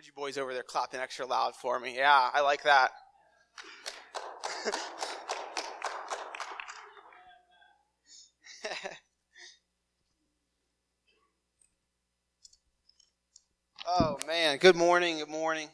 heard 0.00 0.06
you 0.06 0.12
boys 0.16 0.38
over 0.38 0.54
there 0.54 0.62
clapping 0.62 0.98
extra 0.98 1.26
loud 1.26 1.54
for 1.54 1.78
me. 1.78 1.94
Yeah, 1.94 2.30
I 2.32 2.40
like 2.40 2.62
that. 2.62 2.90
oh 13.86 14.16
man, 14.26 14.56
good 14.56 14.74
morning, 14.74 15.18
good 15.18 15.28
morning. 15.28 15.68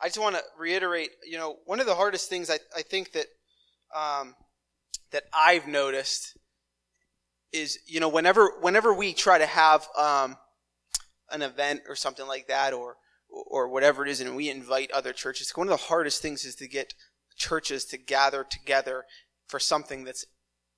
I 0.00 0.06
just 0.06 0.18
want 0.18 0.36
to 0.36 0.42
reiterate, 0.58 1.10
you 1.22 1.36
know, 1.36 1.56
one 1.66 1.80
of 1.80 1.86
the 1.86 1.94
hardest 1.94 2.30
things 2.30 2.48
I, 2.48 2.60
I 2.74 2.80
think 2.80 3.12
that 3.12 3.26
um, 3.94 4.36
that 5.12 5.24
I've 5.34 5.68
noticed 5.68 6.34
is, 7.52 7.78
you 7.86 8.00
know, 8.00 8.08
whenever 8.08 8.52
whenever 8.62 8.94
we 8.94 9.12
try 9.12 9.36
to 9.36 9.44
have 9.44 9.86
um, 9.98 10.38
an 11.30 11.42
event 11.42 11.82
or 11.90 11.94
something 11.94 12.26
like 12.26 12.48
that, 12.48 12.72
or 12.72 12.96
or 13.28 13.68
whatever 13.68 14.04
it 14.04 14.10
is, 14.10 14.20
and 14.20 14.36
we 14.36 14.50
invite 14.50 14.90
other 14.90 15.12
churches. 15.12 15.52
One 15.54 15.68
of 15.68 15.70
the 15.70 15.86
hardest 15.86 16.22
things 16.22 16.44
is 16.44 16.54
to 16.56 16.68
get 16.68 16.94
churches 17.36 17.84
to 17.86 17.98
gather 17.98 18.44
together 18.44 19.04
for 19.46 19.58
something 19.60 20.04
that's 20.04 20.24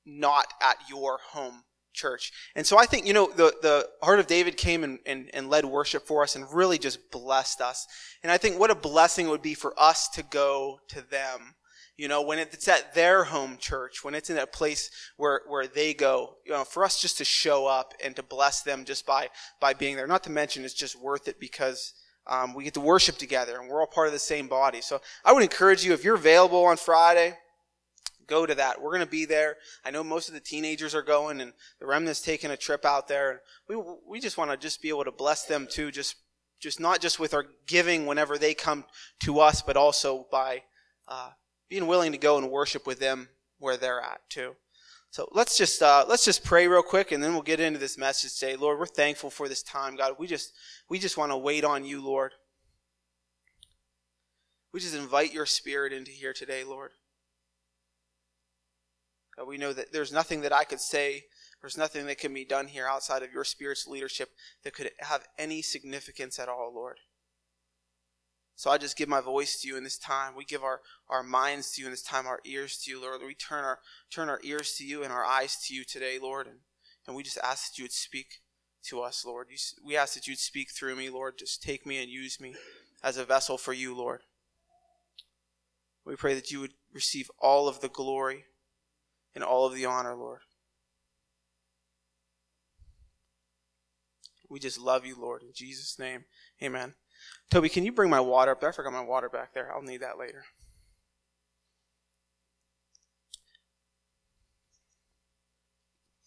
not 0.05 0.47
at 0.61 0.77
your 0.89 1.19
home 1.33 1.65
church. 1.93 2.33
And 2.55 2.67
so 2.67 2.79
I 2.79 2.87
think, 2.87 3.07
you 3.07 3.13
know, 3.13 3.31
the, 3.35 3.55
the 3.63 3.89
Heart 4.03 4.21
of 4.21 4.27
David 4.27 4.57
came 4.57 4.85
and, 4.85 4.99
and, 5.07 5.31
and 5.35 5.51
led 5.51 5.65
worship 5.65 6.07
for 6.07 6.23
us 6.23 6.37
and 6.37 6.47
really 6.53 6.79
just 6.79 7.11
blessed 7.11 7.61
us. 7.61 7.87
And 8.23 8.31
I 8.31 8.39
think 8.39 8.59
what 8.59 8.71
a 8.71 8.77
blessing 8.77 9.27
it 9.27 9.31
would 9.31 9.43
be 9.43 9.55
for 9.55 9.79
us 9.79 10.09
to 10.11 10.23
go 10.23 10.81
to 10.89 11.01
them. 11.01 11.55
You 11.97 12.09
know, 12.09 12.23
when 12.23 12.39
it's 12.39 12.67
at 12.67 12.95
their 12.95 13.25
home 13.25 13.59
church, 13.59 14.03
when 14.03 14.15
it's 14.15 14.31
in 14.31 14.39
a 14.39 14.47
place 14.47 14.91
where, 15.19 15.43
where 15.47 15.67
they 15.67 15.93
go, 15.93 16.37
you 16.47 16.53
know, 16.53 16.65
for 16.65 16.83
us 16.83 17.01
just 17.01 17.19
to 17.19 17.25
show 17.25 17.67
up 17.67 17.93
and 18.03 18.17
to 18.17 18.23
bless 18.23 18.63
them 18.63 18.87
just 18.87 19.05
by, 19.05 19.29
by 19.61 19.75
being 19.75 19.97
there. 19.97 20.07
Not 20.07 20.23
to 20.25 20.31
mention 20.31 20.65
it's 20.65 20.73
just 20.73 20.99
worth 20.99 21.29
it 21.29 21.39
because 21.39 21.93
um, 22.27 22.55
we 22.55 22.65
get 22.65 22.75
to 22.75 22.81
worship 22.81 23.17
together 23.19 23.59
and 23.59 23.69
we're 23.69 23.81
all 23.81 23.87
part 23.87 24.07
of 24.07 24.13
the 24.13 24.19
same 24.19 24.49
body. 24.49 24.81
So 24.81 25.01
I 25.25 25.33
would 25.33 25.43
encourage 25.43 25.85
you, 25.85 25.93
if 25.93 26.05
you're 26.05 26.15
available 26.15 26.65
on 26.65 26.77
Friday, 26.77 27.35
go 28.27 28.47
to 28.47 28.55
that. 28.55 28.81
We're 28.81 28.91
going 28.91 29.01
to 29.01 29.11
be 29.11 29.25
there. 29.25 29.57
I 29.85 29.91
know 29.91 30.05
most 30.05 30.29
of 30.29 30.35
the 30.35 30.41
teenagers 30.41 30.95
are 30.95 31.03
going 31.03 31.41
and 31.41 31.53
the 31.81 31.87
remnant's 31.87 32.23
taking 32.23 32.51
a 32.51 32.57
trip 32.57 32.85
out 32.85 33.09
there. 33.09 33.43
We, 33.69 33.77
we 34.07 34.21
just 34.21 34.39
want 34.39 34.51
to 34.51 34.57
just 34.57 34.81
be 34.81 34.89
able 34.89 35.05
to 35.05 35.13
bless 35.13 35.45
them 35.45 35.67
too, 35.69 35.91
just, 35.91 36.17
just 36.61 36.79
not 36.79 37.01
just 37.01 37.19
with 37.19 37.35
our 37.35 37.47
giving 37.67 38.07
whenever 38.07 38.39
they 38.39 38.55
come 38.55 38.85
to 39.21 39.41
us, 39.41 39.63
but 39.63 39.77
also 39.77 40.27
by, 40.31 40.63
uh, 41.09 41.31
being 41.69 41.87
willing 41.87 42.13
to 42.13 42.19
go 42.19 42.39
and 42.39 42.51
worship 42.51 42.87
with 42.87 43.01
them 43.01 43.29
where 43.59 43.77
they're 43.77 44.01
at 44.01 44.21
too. 44.29 44.55
So 45.11 45.29
let's 45.33 45.59
just 45.59 45.83
uh, 45.83 46.05
let's 46.09 46.25
just 46.25 46.45
pray 46.45 46.69
real 46.69 46.83
quick, 46.83 47.11
and 47.11 47.23
then 47.23 47.33
we'll 47.33 47.43
get 47.43 47.59
into 47.59 47.81
this 47.81 47.99
message 47.99 48.39
today. 48.39 48.55
Lord, 48.55 48.79
we're 48.79 48.87
thankful 48.87 49.29
for 49.29 49.49
this 49.49 49.63
time, 49.63 49.97
God. 49.97 50.15
We 50.21 50.29
just 50.29 50.53
we 50.89 51.01
just 51.01 51.17
want 51.17 51.33
to 51.33 51.37
wait 51.37 51.65
on 51.65 51.85
you, 51.85 52.01
Lord. 52.01 52.33
We 54.73 54.79
just 54.79 54.95
invite 54.95 55.33
your 55.35 55.47
Spirit 55.47 55.93
into 55.93 56.13
here 56.13 56.33
today, 56.33 56.63
Lord. 56.63 56.93
God, 59.37 59.49
we 59.49 59.59
know 59.59 59.73
that 59.73 59.93
there's 59.93 60.13
nothing 60.13 60.43
that 60.43 60.53
I 60.53 60.63
could 60.63 60.81
say, 60.81 61.25
there's 61.61 61.77
nothing 61.77 62.07
that 62.07 62.19
can 62.19 62.33
be 62.33 62.45
done 62.45 62.69
here 62.69 62.87
outside 62.87 63.25
of 63.25 63.33
your 63.33 63.45
Spirit's 63.45 63.89
leadership 63.89 64.31
that 64.63 64.75
could 64.75 64.93
have 65.01 65.27
any 65.39 65.61
significance 65.61 66.39
at 66.39 66.49
all, 66.49 66.73
Lord. 66.73 66.99
So 68.61 68.69
I 68.69 68.77
just 68.77 68.99
give 68.99 69.09
my 69.09 69.23
voice 69.23 69.59
to 69.59 69.69
you 69.69 69.79
in 69.79 69.85
this 69.85 69.97
time. 69.97 70.35
We 70.37 70.45
give 70.45 70.63
our, 70.63 70.83
our 71.09 71.23
minds 71.23 71.73
to 71.73 71.81
you 71.81 71.87
in 71.87 71.93
this 71.93 72.03
time, 72.03 72.27
our 72.27 72.41
ears 72.45 72.77
to 72.83 72.91
you, 72.91 73.01
Lord. 73.01 73.23
We 73.27 73.33
turn 73.33 73.65
our 73.65 73.79
turn 74.11 74.29
our 74.29 74.39
ears 74.45 74.75
to 74.75 74.85
you 74.85 75.03
and 75.03 75.11
our 75.11 75.25
eyes 75.25 75.57
to 75.67 75.75
you 75.75 75.83
today, 75.83 76.19
Lord. 76.21 76.47
And, 76.47 76.59
and 77.07 77.17
we 77.17 77.23
just 77.23 77.39
ask 77.43 77.71
that 77.71 77.79
you 77.79 77.85
would 77.85 77.93
speak 77.93 78.43
to 78.89 79.01
us, 79.01 79.25
Lord. 79.25 79.47
You, 79.49 79.57
we 79.83 79.97
ask 79.97 80.13
that 80.13 80.27
you'd 80.27 80.37
speak 80.37 80.73
through 80.73 80.95
me, 80.95 81.09
Lord. 81.09 81.39
Just 81.39 81.63
take 81.63 81.87
me 81.87 82.03
and 82.03 82.11
use 82.11 82.39
me 82.39 82.55
as 83.03 83.17
a 83.17 83.25
vessel 83.25 83.57
for 83.57 83.73
you, 83.73 83.97
Lord. 83.97 84.21
We 86.05 86.15
pray 86.15 86.35
that 86.35 86.51
you 86.51 86.61
would 86.61 86.75
receive 86.93 87.31
all 87.39 87.67
of 87.67 87.81
the 87.81 87.89
glory 87.89 88.45
and 89.35 89.43
all 89.43 89.65
of 89.65 89.75
the 89.75 89.87
honor, 89.87 90.15
Lord. 90.15 90.41
We 94.51 94.61
just 94.61 94.79
love 94.79 95.07
you, 95.07 95.19
Lord. 95.19 95.41
In 95.41 95.53
Jesus' 95.55 95.99
name, 95.99 96.27
amen. 96.63 96.93
Toby, 97.51 97.69
can 97.69 97.85
you 97.85 97.91
bring 97.91 98.11
my 98.11 98.21
water 98.21 98.53
up 98.53 98.61
there? 98.61 98.69
I 98.69 98.73
forgot 98.73 98.93
my 98.93 99.01
water 99.01 99.29
back 99.29 99.55
there. 99.55 99.75
I'll 99.75 99.83
need 99.83 100.03
that 100.03 100.19
later. 100.19 100.45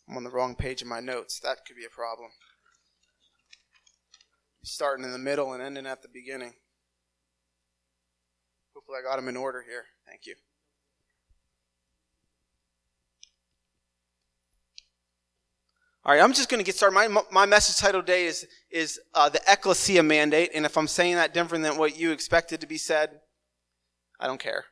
I'm 0.08 0.18
on 0.18 0.26
the 0.26 0.30
wrong 0.30 0.54
page 0.54 0.82
of 0.82 0.88
my 0.90 1.00
notes. 1.00 1.40
That 1.40 1.66
could 1.66 1.78
be 1.78 1.86
a 1.86 1.90
problem. 1.90 2.32
Starting 4.64 5.06
in 5.06 5.14
the 5.14 5.18
middle 5.18 5.54
and 5.54 5.64
ending 5.64 5.86
at 5.86 6.02
the 6.02 6.10
beginning. 6.10 6.54
Hopefully, 8.76 8.98
I 9.00 9.10
got 9.10 9.16
them 9.16 9.30
in 9.30 9.38
order 9.38 9.64
here. 9.66 9.86
Thank 10.06 10.26
you. 10.26 10.36
All 16.06 16.14
right, 16.14 16.22
I'm 16.22 16.34
just 16.34 16.50
going 16.50 16.60
to 16.60 16.66
get 16.66 16.76
started. 16.76 16.94
My, 16.94 17.22
my 17.32 17.46
message 17.46 17.78
title 17.78 18.02
today 18.02 18.26
is, 18.26 18.46
is 18.70 19.00
uh, 19.14 19.30
the 19.30 19.40
Ekklesia 19.40 20.06
Mandate. 20.06 20.50
And 20.54 20.66
if 20.66 20.78
I'm 20.78 20.88
saying 20.88 21.16
that 21.16 21.34
different 21.34 21.64
than 21.64 21.78
what 21.78 21.98
you 21.98 22.12
expected 22.12 22.60
to 22.60 22.68
be 22.68 22.78
said, 22.78 23.22
I 24.20 24.28
don't 24.28 24.40
care. 24.40 24.66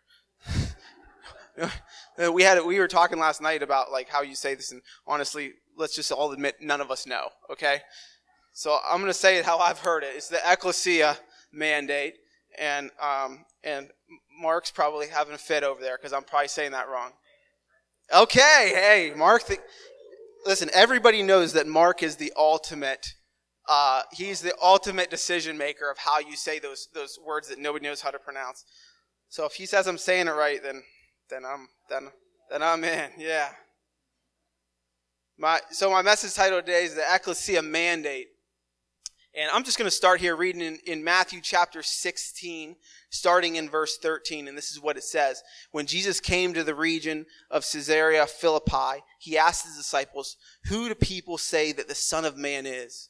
we 2.33 2.43
had 2.43 2.63
we 2.65 2.79
were 2.79 2.87
talking 2.87 3.17
last 3.17 3.41
night 3.41 3.63
about 3.63 3.93
like 3.93 4.09
how 4.09 4.21
you 4.21 4.35
say 4.35 4.55
this, 4.55 4.73
and 4.73 4.81
honestly, 5.07 5.53
let's 5.77 5.95
just 5.95 6.11
all 6.11 6.33
admit 6.33 6.55
none 6.59 6.81
of 6.81 6.91
us 6.91 7.07
know. 7.07 7.29
Okay, 7.49 7.79
so 8.51 8.79
I'm 8.89 8.99
going 8.99 9.09
to 9.09 9.17
say 9.17 9.37
it 9.37 9.45
how 9.45 9.59
I've 9.59 9.79
heard 9.79 10.03
it. 10.03 10.11
It's 10.15 10.27
the 10.27 10.37
Ekklesia 10.37 11.17
Mandate, 11.53 12.15
and 12.59 12.91
um, 13.01 13.45
and 13.63 13.89
Mark's 14.39 14.71
probably 14.71 15.07
having 15.07 15.33
a 15.33 15.37
fit 15.37 15.63
over 15.63 15.81
there 15.81 15.97
because 15.97 16.11
I'm 16.11 16.23
probably 16.23 16.49
saying 16.49 16.71
that 16.71 16.89
wrong. 16.89 17.11
Okay, 18.13 18.71
hey, 18.73 19.13
Mark. 19.15 19.43
Listen, 20.45 20.69
everybody 20.73 21.21
knows 21.21 21.53
that 21.53 21.67
Mark 21.67 22.01
is 22.01 22.15
the 22.15 22.33
ultimate. 22.35 23.13
Uh, 23.67 24.01
he's 24.11 24.41
the 24.41 24.53
ultimate 24.61 25.09
decision 25.09 25.57
maker 25.57 25.89
of 25.89 25.97
how 25.99 26.19
you 26.19 26.35
say 26.35 26.57
those 26.57 26.87
those 26.93 27.19
words 27.25 27.47
that 27.49 27.59
nobody 27.59 27.85
knows 27.85 28.01
how 28.01 28.09
to 28.09 28.19
pronounce. 28.19 28.65
So 29.29 29.45
if 29.45 29.53
he 29.53 29.65
says 29.65 29.87
I'm 29.87 29.97
saying 29.97 30.27
it 30.27 30.31
right, 30.31 30.61
then 30.61 30.83
then 31.29 31.43
I'm 31.45 31.67
then 31.89 32.09
then 32.49 32.63
I'm 32.63 32.83
in. 32.83 33.11
Yeah. 33.17 33.49
My 35.37 35.59
so 35.69 35.91
my 35.91 36.01
message 36.01 36.33
title 36.33 36.59
today 36.59 36.85
is 36.85 36.95
the 36.95 37.01
Ekklesia 37.01 37.63
Mandate. 37.63 38.27
And 39.33 39.49
I'm 39.51 39.63
just 39.63 39.77
going 39.77 39.89
to 39.89 39.95
start 39.95 40.19
here 40.19 40.35
reading 40.35 40.61
in, 40.61 40.79
in 40.85 41.03
Matthew 41.03 41.39
chapter 41.41 41.81
16, 41.81 42.75
starting 43.09 43.55
in 43.55 43.69
verse 43.69 43.97
13. 43.97 44.47
And 44.47 44.57
this 44.57 44.71
is 44.71 44.81
what 44.81 44.97
it 44.97 45.03
says. 45.03 45.41
When 45.71 45.85
Jesus 45.85 46.19
came 46.19 46.53
to 46.53 46.65
the 46.65 46.75
region 46.75 47.25
of 47.49 47.65
Caesarea 47.69 48.27
Philippi, 48.27 49.03
he 49.19 49.37
asked 49.37 49.65
his 49.65 49.77
disciples, 49.77 50.35
Who 50.65 50.89
do 50.89 50.95
people 50.95 51.37
say 51.37 51.71
that 51.71 51.87
the 51.87 51.95
Son 51.95 52.25
of 52.25 52.35
Man 52.35 52.65
is? 52.65 53.09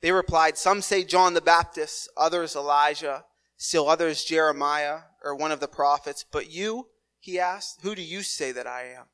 They 0.00 0.12
replied, 0.12 0.56
Some 0.56 0.80
say 0.80 1.04
John 1.04 1.34
the 1.34 1.42
Baptist, 1.42 2.08
others 2.16 2.56
Elijah, 2.56 3.24
still 3.58 3.88
others 3.88 4.24
Jeremiah, 4.24 5.00
or 5.22 5.34
one 5.34 5.52
of 5.52 5.60
the 5.60 5.68
prophets. 5.68 6.24
But 6.30 6.50
you, 6.50 6.88
he 7.20 7.38
asked, 7.38 7.80
Who 7.82 7.94
do 7.94 8.02
you 8.02 8.22
say 8.22 8.50
that 8.52 8.66
I 8.66 8.84
am? 8.96 9.04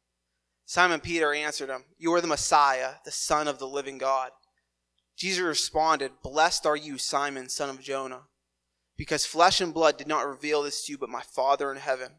Simon 0.64 1.00
Peter 1.00 1.34
answered 1.34 1.70
him, 1.70 1.86
You 1.98 2.14
are 2.14 2.20
the 2.20 2.28
Messiah, 2.28 2.92
the 3.04 3.10
Son 3.10 3.48
of 3.48 3.58
the 3.58 3.66
living 3.66 3.98
God. 3.98 4.30
Jesus 5.20 5.42
responded, 5.42 6.12
Blessed 6.22 6.64
are 6.64 6.76
you, 6.76 6.97
Simon, 6.97 7.50
son 7.50 7.69
of 7.69 7.82
Jonah, 7.82 8.22
because 8.97 9.26
flesh 9.26 9.60
and 9.60 9.75
blood 9.75 9.98
did 9.98 10.06
not 10.06 10.26
reveal 10.26 10.62
this 10.62 10.86
to 10.86 10.92
you, 10.92 10.98
but 10.98 11.10
my 11.10 11.20
Father 11.20 11.70
in 11.70 11.76
heaven. 11.76 12.12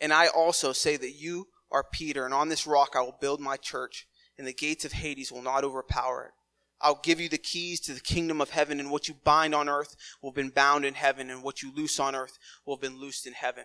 And 0.00 0.12
I 0.12 0.28
also 0.28 0.72
say 0.72 0.96
that 0.96 1.10
you 1.10 1.48
are 1.72 1.82
Peter, 1.82 2.24
and 2.24 2.32
on 2.32 2.50
this 2.50 2.68
rock 2.68 2.90
I 2.94 3.00
will 3.00 3.18
build 3.20 3.40
my 3.40 3.56
church, 3.56 4.06
and 4.38 4.46
the 4.46 4.52
gates 4.52 4.84
of 4.84 4.92
Hades 4.92 5.32
will 5.32 5.42
not 5.42 5.64
overpower 5.64 6.26
it. 6.26 6.32
I'll 6.80 7.00
give 7.02 7.20
you 7.20 7.28
the 7.28 7.36
keys 7.36 7.80
to 7.80 7.94
the 7.94 8.00
kingdom 8.00 8.40
of 8.40 8.50
heaven, 8.50 8.78
and 8.78 8.92
what 8.92 9.08
you 9.08 9.14
bind 9.24 9.56
on 9.56 9.68
earth 9.68 9.96
will 10.22 10.30
have 10.30 10.36
been 10.36 10.50
bound 10.50 10.84
in 10.84 10.94
heaven, 10.94 11.30
and 11.30 11.42
what 11.42 11.62
you 11.62 11.74
loose 11.74 11.98
on 11.98 12.14
earth 12.14 12.38
will 12.64 12.76
have 12.76 12.82
been 12.82 13.00
loosed 13.00 13.26
in 13.26 13.32
heaven. 13.32 13.64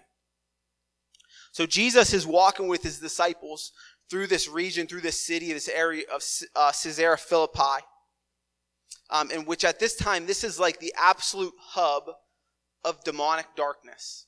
So 1.52 1.66
Jesus 1.66 2.14
is 2.14 2.28
walking 2.28 2.68
with 2.68 2.84
his 2.84 3.00
disciples 3.00 3.72
through 4.10 4.28
this 4.28 4.48
region, 4.48 4.88
through 4.88 5.02
this 5.02 5.20
city, 5.20 5.54
this 5.54 5.70
area 5.70 6.04
of 6.14 6.24
uh, 6.56 6.72
Caesarea 6.72 7.18
Philippi, 7.18 7.84
um, 9.10 9.32
in 9.32 9.46
which 9.46 9.64
at 9.64 9.80
this 9.80 9.96
time, 9.96 10.26
this 10.26 10.44
is 10.44 10.60
like 10.60 10.80
the 10.80 10.94
absolute 10.98 11.54
hub 11.60 12.04
of 12.84 13.04
demonic 13.04 13.48
darkness. 13.56 14.26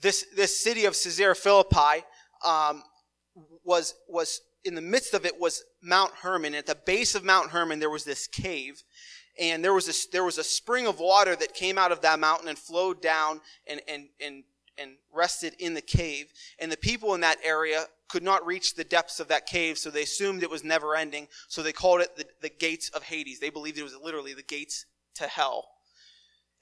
This, 0.00 0.24
this 0.34 0.58
city 0.58 0.84
of 0.84 0.94
Caesarea 0.94 1.34
Philippi 1.34 2.04
um, 2.44 2.82
was, 3.64 3.94
was 4.08 4.40
in 4.64 4.74
the 4.74 4.80
midst 4.80 5.14
of 5.14 5.26
it 5.26 5.38
was 5.38 5.64
Mount 5.82 6.12
Hermon. 6.22 6.54
At 6.54 6.66
the 6.66 6.74
base 6.74 7.14
of 7.14 7.24
Mount 7.24 7.50
Hermon, 7.50 7.78
there 7.78 7.90
was 7.90 8.04
this 8.04 8.26
cave. 8.26 8.82
And 9.38 9.64
there 9.64 9.72
was 9.72 9.88
a, 9.88 10.10
there 10.12 10.24
was 10.24 10.38
a 10.38 10.44
spring 10.44 10.86
of 10.86 10.98
water 10.98 11.34
that 11.36 11.54
came 11.54 11.78
out 11.78 11.92
of 11.92 12.02
that 12.02 12.20
mountain 12.20 12.48
and 12.48 12.58
flowed 12.58 13.00
down 13.00 13.40
and, 13.66 13.80
and, 13.88 14.08
and 14.20 14.44
and 14.82 14.92
rested 15.12 15.54
in 15.58 15.74
the 15.74 15.80
cave. 15.80 16.26
And 16.58 16.70
the 16.70 16.76
people 16.76 17.14
in 17.14 17.20
that 17.20 17.38
area 17.44 17.84
could 18.08 18.22
not 18.22 18.44
reach 18.44 18.74
the 18.74 18.84
depths 18.84 19.20
of 19.20 19.28
that 19.28 19.46
cave, 19.46 19.78
so 19.78 19.90
they 19.90 20.02
assumed 20.02 20.42
it 20.42 20.50
was 20.50 20.64
never 20.64 20.94
ending. 20.94 21.28
So 21.48 21.62
they 21.62 21.72
called 21.72 22.02
it 22.02 22.16
the, 22.16 22.26
the 22.42 22.50
gates 22.50 22.90
of 22.90 23.04
Hades. 23.04 23.40
They 23.40 23.50
believed 23.50 23.78
it 23.78 23.84
was 23.84 23.96
literally 23.96 24.34
the 24.34 24.42
gates 24.42 24.84
to 25.14 25.26
hell. 25.26 25.68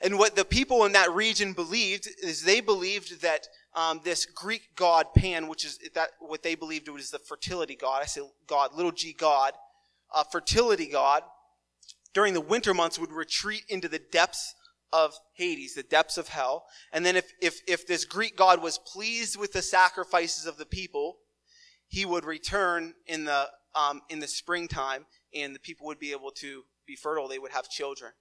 And 0.00 0.18
what 0.18 0.34
the 0.34 0.44
people 0.44 0.84
in 0.84 0.92
that 0.92 1.12
region 1.12 1.52
believed 1.52 2.08
is 2.22 2.42
they 2.42 2.60
believed 2.60 3.20
that 3.20 3.46
um, 3.74 4.00
this 4.02 4.24
Greek 4.24 4.74
god 4.74 5.06
Pan, 5.14 5.46
which 5.48 5.64
is 5.64 5.78
that 5.94 6.10
what 6.20 6.42
they 6.42 6.54
believed 6.54 6.88
was 6.88 7.10
the 7.10 7.18
fertility 7.18 7.76
god. 7.76 8.02
I 8.02 8.06
say 8.06 8.22
God, 8.46 8.74
little 8.74 8.92
g 8.92 9.12
god, 9.12 9.52
uh, 10.14 10.24
fertility 10.24 10.86
god. 10.86 11.22
During 12.12 12.34
the 12.34 12.40
winter 12.40 12.74
months, 12.74 12.98
would 12.98 13.12
retreat 13.12 13.62
into 13.68 13.88
the 13.88 14.00
depths 14.00 14.54
of 14.92 15.14
Hades, 15.34 15.74
the 15.74 15.82
depths 15.82 16.18
of 16.18 16.28
hell. 16.28 16.66
And 16.92 17.04
then 17.04 17.16
if, 17.16 17.32
if, 17.40 17.60
if 17.66 17.86
this 17.86 18.04
Greek 18.04 18.36
god 18.36 18.62
was 18.62 18.78
pleased 18.78 19.36
with 19.36 19.52
the 19.52 19.62
sacrifices 19.62 20.46
of 20.46 20.56
the 20.56 20.66
people, 20.66 21.18
he 21.88 22.04
would 22.04 22.24
return 22.24 22.94
in 23.06 23.24
the, 23.24 23.48
um, 23.74 24.02
in 24.08 24.20
the 24.20 24.28
springtime 24.28 25.06
and 25.34 25.54
the 25.54 25.60
people 25.60 25.86
would 25.86 25.98
be 25.98 26.12
able 26.12 26.30
to 26.32 26.64
be 26.86 26.96
fertile. 26.96 27.28
They 27.28 27.38
would 27.38 27.52
have 27.52 27.68
children. 27.68 28.12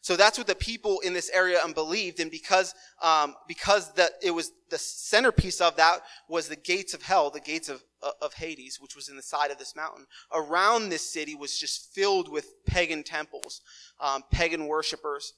So 0.00 0.16
that's 0.16 0.38
what 0.38 0.46
the 0.46 0.54
people 0.54 1.00
in 1.00 1.12
this 1.12 1.30
area 1.30 1.60
believed. 1.74 2.20
And 2.20 2.30
because, 2.30 2.74
um, 3.02 3.34
because 3.46 3.92
that 3.94 4.12
it 4.22 4.30
was 4.30 4.52
the 4.70 4.78
centerpiece 4.78 5.60
of 5.60 5.76
that 5.76 6.00
was 6.28 6.48
the 6.48 6.56
gates 6.56 6.94
of 6.94 7.02
hell, 7.02 7.30
the 7.30 7.40
gates 7.40 7.68
of, 7.68 7.82
of 8.22 8.34
Hades, 8.34 8.78
which 8.80 8.94
was 8.94 9.08
in 9.08 9.16
the 9.16 9.22
side 9.22 9.50
of 9.50 9.58
this 9.58 9.74
mountain. 9.74 10.06
Around 10.32 10.88
this 10.88 11.10
city 11.10 11.34
was 11.34 11.58
just 11.58 11.92
filled 11.92 12.30
with 12.30 12.64
pagan 12.64 13.02
temples, 13.02 13.60
um, 14.00 14.22
pagan 14.30 14.66
worshippers. 14.66 15.34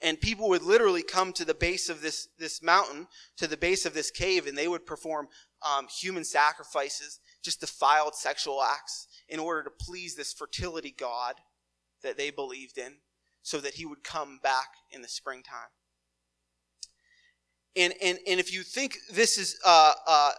And 0.00 0.20
people 0.20 0.48
would 0.48 0.62
literally 0.62 1.02
come 1.02 1.32
to 1.34 1.44
the 1.44 1.54
base 1.54 1.88
of 1.88 2.02
this, 2.02 2.28
this 2.38 2.62
mountain, 2.62 3.06
to 3.36 3.46
the 3.46 3.56
base 3.56 3.86
of 3.86 3.94
this 3.94 4.10
cave, 4.10 4.46
and 4.46 4.56
they 4.56 4.68
would 4.68 4.86
perform 4.86 5.28
um, 5.62 5.86
human 5.88 6.24
sacrifices, 6.24 7.20
just 7.42 7.60
defiled 7.60 8.14
sexual 8.14 8.62
acts, 8.62 9.06
in 9.28 9.38
order 9.38 9.62
to 9.62 9.70
please 9.70 10.16
this 10.16 10.32
fertility 10.32 10.94
god 10.96 11.36
that 12.02 12.16
they 12.16 12.30
believed 12.30 12.78
in, 12.78 12.94
so 13.42 13.58
that 13.58 13.74
he 13.74 13.86
would 13.86 14.02
come 14.02 14.40
back 14.42 14.68
in 14.90 15.02
the 15.02 15.08
springtime. 15.08 15.70
And, 17.76 17.94
and, 18.02 18.18
and 18.26 18.40
if 18.40 18.52
you 18.52 18.62
think 18.62 18.96
this 19.12 19.38
is 19.38 19.58
uh, 19.64 19.92
uh, 20.06 20.32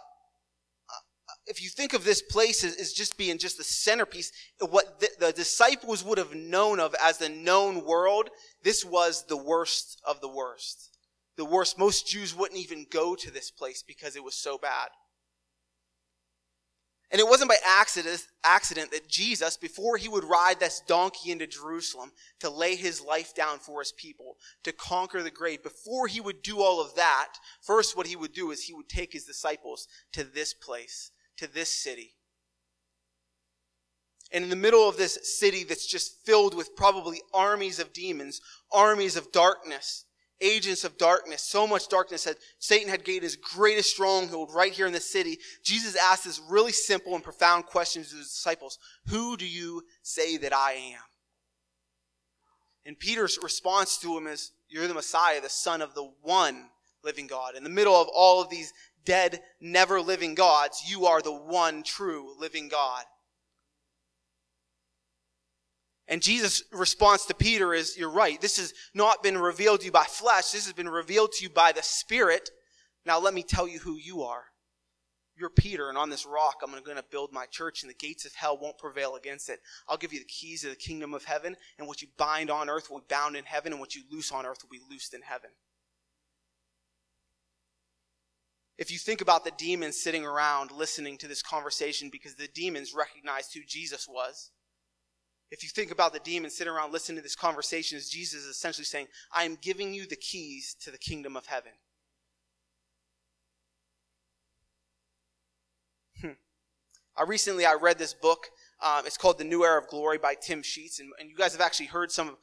if 1.46 1.62
you 1.62 1.68
think 1.68 1.92
of 1.92 2.04
this 2.04 2.22
place 2.22 2.64
as, 2.64 2.92
just 2.92 3.18
being 3.18 3.38
just 3.38 3.58
the 3.58 3.64
centerpiece, 3.64 4.32
what 4.60 5.00
the, 5.18 5.32
disciples 5.32 6.04
would 6.04 6.18
have 6.18 6.34
known 6.34 6.78
of 6.78 6.94
as 7.02 7.18
the 7.18 7.28
known 7.28 7.84
world, 7.84 8.30
this 8.62 8.84
was 8.84 9.24
the 9.24 9.36
worst 9.36 10.00
of 10.04 10.20
the 10.20 10.28
worst. 10.28 10.96
The 11.36 11.44
worst. 11.44 11.78
Most 11.78 12.06
Jews 12.06 12.34
wouldn't 12.34 12.60
even 12.60 12.86
go 12.90 13.14
to 13.14 13.30
this 13.30 13.50
place 13.50 13.82
because 13.82 14.16
it 14.16 14.24
was 14.24 14.34
so 14.34 14.58
bad. 14.58 14.88
And 17.10 17.20
it 17.20 17.28
wasn't 17.28 17.50
by 17.50 17.58
accident, 17.66 18.26
accident 18.42 18.90
that 18.90 19.06
Jesus, 19.06 19.58
before 19.58 19.98
he 19.98 20.08
would 20.08 20.24
ride 20.24 20.60
this 20.60 20.80
donkey 20.86 21.30
into 21.30 21.46
Jerusalem 21.46 22.12
to 22.40 22.48
lay 22.48 22.74
his 22.74 23.02
life 23.02 23.34
down 23.34 23.58
for 23.58 23.80
his 23.80 23.92
people, 23.92 24.36
to 24.64 24.72
conquer 24.72 25.22
the 25.22 25.30
grave, 25.30 25.62
before 25.62 26.06
he 26.06 26.22
would 26.22 26.40
do 26.40 26.62
all 26.62 26.80
of 26.80 26.94
that, 26.94 27.34
first 27.60 27.96
what 27.96 28.06
he 28.06 28.16
would 28.16 28.32
do 28.32 28.50
is 28.50 28.62
he 28.62 28.72
would 28.72 28.88
take 28.88 29.12
his 29.12 29.26
disciples 29.26 29.88
to 30.12 30.24
this 30.24 30.54
place 30.54 31.10
to 31.42 31.52
this 31.52 31.70
city. 31.70 32.14
And 34.32 34.44
in 34.44 34.50
the 34.50 34.56
middle 34.56 34.88
of 34.88 34.96
this 34.96 35.18
city 35.38 35.62
that's 35.64 35.86
just 35.86 36.24
filled 36.24 36.54
with 36.54 36.74
probably 36.74 37.20
armies 37.34 37.78
of 37.78 37.92
demons, 37.92 38.40
armies 38.72 39.16
of 39.16 39.30
darkness, 39.30 40.06
agents 40.40 40.84
of 40.84 40.98
darkness, 40.98 41.42
so 41.42 41.66
much 41.66 41.88
darkness 41.88 42.24
that 42.24 42.38
Satan 42.58 42.88
had 42.88 43.04
gained 43.04 43.22
his 43.22 43.36
greatest 43.36 43.90
stronghold 43.90 44.50
right 44.52 44.72
here 44.72 44.86
in 44.86 44.92
the 44.92 45.00
city, 45.00 45.38
Jesus 45.62 45.96
asked 45.96 46.24
this 46.24 46.40
really 46.48 46.72
simple 46.72 47.14
and 47.14 47.22
profound 47.22 47.66
question 47.66 48.02
to 48.02 48.16
his 48.16 48.28
disciples 48.28 48.78
Who 49.08 49.36
do 49.36 49.46
you 49.46 49.82
say 50.02 50.36
that 50.38 50.54
I 50.54 50.72
am? 50.72 51.00
And 52.84 52.98
Peter's 52.98 53.38
response 53.42 53.98
to 53.98 54.16
him 54.16 54.26
is, 54.26 54.52
You're 54.68 54.88
the 54.88 54.94
Messiah, 54.94 55.40
the 55.40 55.48
Son 55.48 55.82
of 55.82 55.94
the 55.94 56.10
one 56.22 56.70
living 57.04 57.26
God. 57.26 57.54
In 57.54 57.64
the 57.64 57.70
middle 57.70 57.94
of 57.94 58.08
all 58.12 58.40
of 58.40 58.50
these 58.50 58.72
dead, 59.04 59.40
never 59.60 60.00
living 60.00 60.34
gods. 60.34 60.84
You 60.86 61.06
are 61.06 61.22
the 61.22 61.32
one 61.32 61.82
true 61.82 62.34
living 62.38 62.68
God. 62.68 63.04
And 66.08 66.20
Jesus' 66.20 66.64
response 66.72 67.26
to 67.26 67.34
Peter 67.34 67.72
is, 67.72 67.96
You're 67.96 68.10
right. 68.10 68.40
This 68.40 68.58
has 68.58 68.74
not 68.94 69.22
been 69.22 69.38
revealed 69.38 69.80
to 69.80 69.86
you 69.86 69.92
by 69.92 70.04
flesh. 70.04 70.50
This 70.50 70.64
has 70.66 70.72
been 70.72 70.88
revealed 70.88 71.32
to 71.32 71.44
you 71.44 71.50
by 71.50 71.72
the 71.72 71.82
Spirit. 71.82 72.50
Now 73.06 73.18
let 73.18 73.34
me 73.34 73.42
tell 73.42 73.68
you 73.68 73.78
who 73.78 73.96
you 73.96 74.22
are. 74.22 74.44
You're 75.34 75.50
Peter, 75.50 75.88
and 75.88 75.96
on 75.96 76.10
this 76.10 76.26
rock 76.26 76.56
I'm 76.62 76.70
going 76.70 76.96
to 76.96 77.04
build 77.10 77.32
my 77.32 77.46
church, 77.46 77.82
and 77.82 77.90
the 77.90 77.94
gates 77.94 78.26
of 78.26 78.34
hell 78.34 78.58
won't 78.60 78.78
prevail 78.78 79.16
against 79.16 79.48
it. 79.48 79.60
I'll 79.88 79.96
give 79.96 80.12
you 80.12 80.18
the 80.18 80.26
keys 80.26 80.62
of 80.62 80.70
the 80.70 80.76
kingdom 80.76 81.14
of 81.14 81.24
heaven, 81.24 81.56
and 81.78 81.88
what 81.88 82.02
you 82.02 82.08
bind 82.18 82.50
on 82.50 82.68
earth 82.68 82.90
will 82.90 82.98
be 82.98 83.06
bound 83.08 83.34
in 83.34 83.44
heaven, 83.44 83.72
and 83.72 83.80
what 83.80 83.94
you 83.94 84.02
loose 84.10 84.30
on 84.30 84.44
earth 84.44 84.58
will 84.62 84.70
be 84.70 84.84
loosed 84.90 85.14
in 85.14 85.22
heaven. 85.22 85.50
if 88.82 88.90
you 88.90 88.98
think 88.98 89.20
about 89.20 89.44
the 89.44 89.52
demons 89.52 89.96
sitting 89.96 90.24
around 90.24 90.72
listening 90.72 91.16
to 91.16 91.28
this 91.28 91.40
conversation 91.40 92.08
because 92.10 92.34
the 92.34 92.48
demons 92.48 92.92
recognized 92.92 93.54
who 93.54 93.60
Jesus 93.64 94.08
was, 94.08 94.50
if 95.52 95.62
you 95.62 95.68
think 95.68 95.90
about 95.90 96.14
the 96.14 96.18
demons 96.18 96.56
sitting 96.56 96.72
around 96.72 96.92
listening 96.92 97.16
to 97.16 97.22
this 97.22 97.36
conversation, 97.36 97.98
as 97.98 98.08
Jesus 98.08 98.40
is 98.40 98.46
essentially 98.46 98.86
saying, 98.86 99.06
I 99.34 99.44
am 99.44 99.58
giving 99.60 99.92
you 99.92 100.06
the 100.06 100.16
keys 100.16 100.74
to 100.80 100.90
the 100.90 100.96
kingdom 100.96 101.36
of 101.36 101.44
heaven. 101.44 101.72
Hmm. 106.22 106.30
I 107.18 107.24
recently 107.24 107.66
I 107.66 107.74
read 107.74 107.98
this 107.98 108.14
book. 108.14 108.46
Um, 108.82 109.04
it's 109.04 109.18
called 109.18 109.36
The 109.36 109.44
New 109.44 109.62
Era 109.62 109.78
of 109.78 109.88
Glory 109.88 110.16
by 110.16 110.34
Tim 110.34 110.62
Sheets, 110.62 110.98
and, 111.00 111.10
and 111.20 111.28
you 111.28 111.36
guys 111.36 111.52
have 111.52 111.60
actually 111.60 111.86
heard 111.86 112.10
some 112.10 112.28
of 112.28 112.36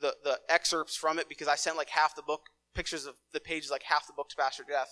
the, 0.00 0.14
the 0.22 0.38
excerpts 0.48 0.94
from 0.96 1.18
it 1.18 1.28
because 1.28 1.48
I 1.48 1.56
sent 1.56 1.76
like 1.76 1.90
half 1.90 2.14
the 2.14 2.22
book, 2.22 2.42
pictures 2.76 3.06
of 3.06 3.16
the 3.32 3.40
pages, 3.40 3.72
like 3.72 3.82
half 3.82 4.06
the 4.06 4.12
book 4.12 4.28
to 4.28 4.36
Pastor 4.36 4.64
Jeff 4.68 4.88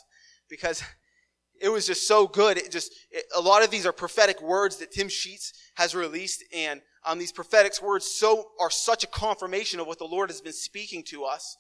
because 0.49 0.83
it 1.61 1.69
was 1.69 1.87
just 1.87 2.09
so 2.09 2.27
good. 2.27 2.59
It 2.59 2.73
just 2.73 2.93
it, 3.13 3.27
a 3.35 3.41
lot 3.41 3.63
of 3.63 3.71
these 3.71 3.87
are 3.87 3.93
prophetic 3.93 4.43
words 4.43 4.79
that 4.79 4.91
Tim 4.91 5.09
Sheets 5.09 5.53
has 5.77 5.95
released, 5.95 6.43
and 6.53 6.83
um, 7.05 7.19
these 7.19 7.33
prophetic 7.33 7.81
words 7.83 8.07
so 8.07 8.49
are 8.61 8.71
such 8.71 9.05
a 9.05 9.07
confirmation 9.07 9.81
of 9.81 9.87
what 9.87 9.99
the 9.99 10.05
Lord 10.05 10.31
has 10.31 10.41
been 10.41 10.53
speaking 10.53 11.03
to 11.05 11.25
us, 11.25 11.57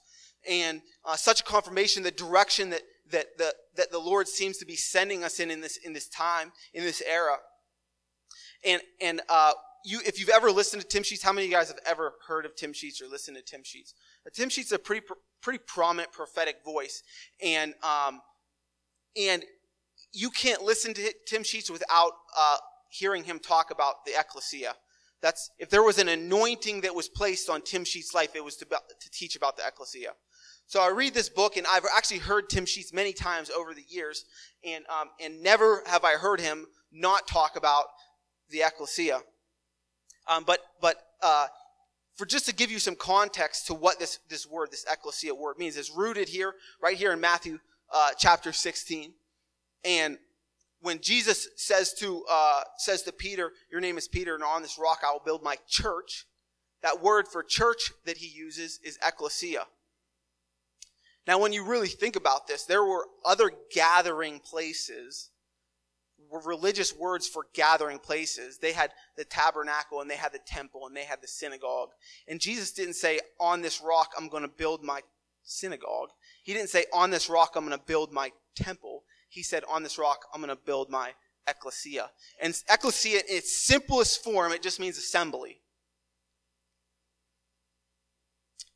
and 0.48 0.82
uh, 1.04 1.16
such 1.16 1.40
a 1.40 1.44
confirmation 1.44 2.02
the 2.02 2.10
direction 2.10 2.70
that 2.70 2.82
that 3.10 3.38
the 3.38 3.54
that 3.76 3.90
the 3.90 3.98
Lord 3.98 4.28
seems 4.28 4.58
to 4.58 4.66
be 4.66 4.76
sending 4.76 5.24
us 5.24 5.40
in 5.40 5.50
in 5.50 5.60
this 5.60 5.76
in 5.78 5.92
this 5.92 6.08
time 6.08 6.52
in 6.74 6.84
this 6.84 7.02
era, 7.08 7.36
and 8.64 8.82
and 9.00 9.20
uh, 9.28 9.52
you 9.84 10.00
if 10.06 10.20
you've 10.20 10.28
ever 10.28 10.50
listened 10.50 10.82
to 10.82 10.88
Tim 10.88 11.02
Sheets, 11.02 11.22
how 11.22 11.32
many 11.32 11.46
of 11.46 11.50
you 11.50 11.56
guys 11.56 11.68
have 11.68 11.80
ever 11.86 12.14
heard 12.26 12.44
of 12.44 12.54
Tim 12.54 12.72
Sheets 12.72 13.00
or 13.00 13.06
listened 13.06 13.36
to 13.36 13.42
Tim 13.42 13.62
Sheets? 13.64 13.94
Uh, 14.26 14.30
Tim 14.32 14.48
Sheets 14.48 14.68
is 14.68 14.72
a 14.72 14.78
pretty 14.78 15.06
pretty 15.40 15.60
prominent 15.66 16.12
prophetic 16.12 16.56
voice, 16.64 17.02
and 17.42 17.74
um, 17.82 18.20
and 19.16 19.44
you 20.12 20.30
can't 20.30 20.62
listen 20.62 20.92
to 20.94 21.14
Tim 21.26 21.42
Sheets 21.42 21.70
without 21.70 22.12
uh, 22.36 22.56
hearing 22.90 23.24
him 23.24 23.38
talk 23.38 23.70
about 23.70 24.04
the 24.04 24.12
ecclesia. 24.18 24.74
That's 25.22 25.50
if 25.58 25.68
there 25.70 25.82
was 25.82 25.98
an 25.98 26.08
anointing 26.08 26.80
that 26.82 26.94
was 26.94 27.08
placed 27.08 27.50
on 27.50 27.62
Tim 27.62 27.84
Sheets' 27.84 28.14
life, 28.14 28.34
it 28.34 28.44
was 28.44 28.56
to, 28.56 28.64
to 28.64 29.10
teach 29.10 29.36
about 29.36 29.56
the 29.56 29.66
ecclesia. 29.66 30.12
So 30.66 30.80
I 30.80 30.90
read 30.90 31.14
this 31.14 31.28
book, 31.28 31.56
and 31.56 31.66
I've 31.66 31.84
actually 31.94 32.18
heard 32.18 32.48
Tim 32.48 32.64
Sheets 32.64 32.92
many 32.92 33.12
times 33.12 33.50
over 33.50 33.74
the 33.74 33.84
years, 33.88 34.24
and 34.64 34.84
um, 34.86 35.08
and 35.20 35.42
never 35.42 35.82
have 35.86 36.04
I 36.04 36.12
heard 36.12 36.40
him 36.40 36.66
not 36.92 37.26
talk 37.26 37.56
about 37.56 37.86
the 38.50 38.62
ecclesia. 38.62 39.20
Um, 40.28 40.44
but 40.44 40.60
but 40.80 40.96
uh, 41.22 41.48
for 42.16 42.24
just 42.24 42.46
to 42.46 42.54
give 42.54 42.70
you 42.70 42.78
some 42.78 42.94
context 42.94 43.66
to 43.66 43.74
what 43.74 43.98
this 43.98 44.20
this 44.28 44.46
word, 44.46 44.70
this 44.70 44.86
ecclesia 44.90 45.34
word 45.34 45.58
means, 45.58 45.76
is 45.76 45.90
rooted 45.90 46.28
here, 46.28 46.54
right 46.82 46.96
here 46.96 47.12
in 47.12 47.20
Matthew 47.20 47.58
uh, 47.92 48.10
chapter 48.16 48.52
16. 48.52 49.12
And 49.84 50.18
when 50.80 51.00
Jesus 51.00 51.48
says 51.56 51.92
to, 51.94 52.24
uh, 52.30 52.62
says 52.76 53.02
to 53.02 53.12
Peter, 53.12 53.52
your 53.70 53.80
name 53.80 53.98
is 53.98 54.08
Peter, 54.08 54.34
and 54.34 54.42
on 54.42 54.62
this 54.62 54.78
rock 54.78 55.00
I 55.06 55.12
will 55.12 55.22
build 55.24 55.42
my 55.42 55.56
church, 55.68 56.26
that 56.82 57.02
word 57.02 57.28
for 57.28 57.42
church 57.42 57.92
that 58.06 58.18
he 58.18 58.26
uses 58.26 58.80
is 58.82 58.98
ecclesia. 59.06 59.66
Now, 61.26 61.38
when 61.38 61.52
you 61.52 61.64
really 61.64 61.88
think 61.88 62.16
about 62.16 62.46
this, 62.46 62.64
there 62.64 62.84
were 62.84 63.06
other 63.24 63.52
gathering 63.74 64.40
places, 64.40 65.30
were 66.30 66.40
religious 66.40 66.96
words 66.96 67.28
for 67.28 67.46
gathering 67.52 67.98
places. 67.98 68.58
They 68.58 68.72
had 68.72 68.92
the 69.16 69.24
tabernacle 69.24 70.00
and 70.00 70.10
they 70.10 70.16
had 70.16 70.32
the 70.32 70.40
temple 70.46 70.86
and 70.86 70.96
they 70.96 71.04
had 71.04 71.20
the 71.20 71.28
synagogue. 71.28 71.90
And 72.28 72.40
Jesus 72.40 72.72
didn't 72.72 72.94
say, 72.94 73.20
on 73.38 73.62
this 73.62 73.82
rock 73.82 74.12
I'm 74.16 74.28
going 74.28 74.44
to 74.44 74.48
build 74.48 74.82
my 74.82 75.00
synagogue. 75.42 76.10
He 76.42 76.52
didn't 76.52 76.70
say, 76.70 76.86
on 76.92 77.10
this 77.10 77.28
rock 77.28 77.52
I'm 77.56 77.66
going 77.66 77.78
to 77.78 77.84
build 77.84 78.12
my 78.12 78.32
temple. 78.54 78.99
He 79.30 79.42
said, 79.42 79.64
on 79.68 79.82
this 79.82 79.96
rock 79.96 80.26
I'm 80.34 80.42
going 80.42 80.54
to 80.54 80.62
build 80.62 80.90
my 80.90 81.12
ecclesia. 81.48 82.10
And 82.40 82.54
ecclesia, 82.68 83.20
in 83.20 83.36
its 83.36 83.56
simplest 83.56 84.22
form, 84.22 84.52
it 84.52 84.62
just 84.62 84.78
means 84.78 84.98
assembly. 84.98 85.62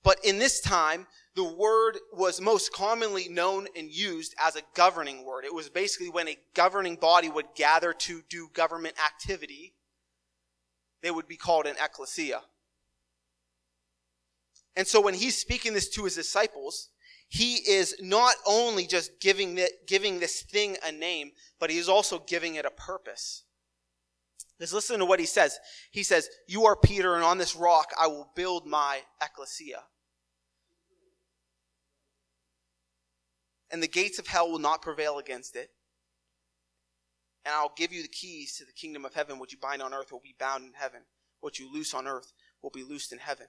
But 0.02 0.18
in 0.24 0.38
this 0.38 0.60
time, 0.60 1.06
the 1.34 1.44
word 1.44 1.98
was 2.12 2.40
most 2.40 2.72
commonly 2.72 3.28
known 3.28 3.66
and 3.76 3.90
used 3.90 4.34
as 4.38 4.54
a 4.54 4.62
governing 4.74 5.24
word. 5.24 5.44
It 5.44 5.54
was 5.54 5.68
basically 5.68 6.10
when 6.10 6.28
a 6.28 6.38
governing 6.54 6.96
body 6.96 7.28
would 7.28 7.46
gather 7.56 7.92
to 7.92 8.22
do 8.28 8.48
government 8.52 8.94
activity, 9.04 9.74
they 11.02 11.10
would 11.10 11.26
be 11.26 11.36
called 11.36 11.66
an 11.66 11.76
ecclesia. 11.82 12.42
And 14.76 14.86
so 14.86 15.00
when 15.00 15.14
he's 15.14 15.36
speaking 15.38 15.72
this 15.72 15.88
to 15.90 16.04
his 16.04 16.14
disciples, 16.14 16.90
he 17.34 17.54
is 17.68 17.96
not 18.00 18.36
only 18.46 18.86
just 18.86 19.18
giving, 19.18 19.56
the, 19.56 19.68
giving 19.88 20.20
this 20.20 20.42
thing 20.42 20.76
a 20.86 20.92
name, 20.92 21.32
but 21.58 21.68
he 21.68 21.78
is 21.78 21.88
also 21.88 22.20
giving 22.20 22.54
it 22.54 22.64
a 22.64 22.70
purpose. 22.70 23.42
Let's 24.60 24.72
listen 24.72 25.00
to 25.00 25.04
what 25.04 25.18
he 25.18 25.26
says. 25.26 25.58
He 25.90 26.04
says, 26.04 26.28
You 26.46 26.66
are 26.66 26.76
Peter, 26.76 27.16
and 27.16 27.24
on 27.24 27.38
this 27.38 27.56
rock 27.56 27.90
I 28.00 28.06
will 28.06 28.30
build 28.36 28.68
my 28.68 29.00
ecclesia. 29.20 29.82
And 33.68 33.82
the 33.82 33.88
gates 33.88 34.20
of 34.20 34.28
hell 34.28 34.48
will 34.48 34.60
not 34.60 34.80
prevail 34.80 35.18
against 35.18 35.56
it. 35.56 35.70
And 37.44 37.52
I'll 37.52 37.74
give 37.76 37.92
you 37.92 38.02
the 38.02 38.08
keys 38.08 38.58
to 38.58 38.64
the 38.64 38.70
kingdom 38.70 39.04
of 39.04 39.14
heaven. 39.14 39.40
What 39.40 39.50
you 39.50 39.58
bind 39.60 39.82
on 39.82 39.92
earth 39.92 40.12
will 40.12 40.20
be 40.20 40.36
bound 40.38 40.66
in 40.66 40.72
heaven. 40.74 41.00
What 41.40 41.58
you 41.58 41.68
loose 41.72 41.94
on 41.94 42.06
earth 42.06 42.32
will 42.62 42.70
be 42.70 42.84
loosed 42.84 43.10
in 43.10 43.18
heaven. 43.18 43.48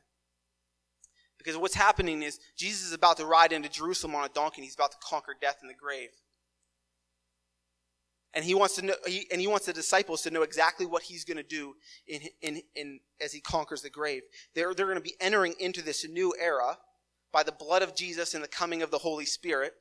Because 1.45 1.59
what's 1.59 1.75
happening 1.75 2.23
is 2.23 2.39
Jesus 2.57 2.87
is 2.87 2.93
about 2.93 3.17
to 3.17 3.25
ride 3.25 3.51
into 3.53 3.69
Jerusalem 3.69 4.15
on 4.15 4.25
a 4.25 4.29
donkey 4.29 4.61
and 4.61 4.63
he's 4.63 4.73
about 4.73 4.91
to 4.93 4.97
conquer 4.99 5.35
death 5.39 5.57
and 5.61 5.69
the 5.69 5.75
grave. 5.75 6.09
And 8.33 8.43
he 8.43 8.55
wants 8.55 8.75
to 8.75 8.81
know, 8.81 8.95
he, 9.05 9.27
and 9.31 9.39
he 9.39 9.45
wants 9.45 9.67
the 9.67 9.71
disciples 9.71 10.23
to 10.23 10.31
know 10.31 10.41
exactly 10.41 10.87
what 10.87 11.03
he's 11.03 11.23
going 11.23 11.37
to 11.37 11.43
do 11.43 11.75
in, 12.07 12.21
in, 12.41 12.61
in, 12.75 12.99
as 13.21 13.31
he 13.31 13.41
conquers 13.41 13.83
the 13.83 13.91
grave. 13.91 14.23
They're, 14.55 14.73
they're 14.73 14.87
going 14.87 14.97
to 14.97 15.03
be 15.03 15.15
entering 15.21 15.53
into 15.59 15.83
this 15.83 16.05
new 16.09 16.33
era 16.41 16.79
by 17.31 17.43
the 17.43 17.51
blood 17.51 17.83
of 17.83 17.95
Jesus 17.95 18.33
and 18.33 18.43
the 18.43 18.47
coming 18.47 18.81
of 18.81 18.89
the 18.89 18.97
Holy 18.97 19.25
Spirit. 19.25 19.73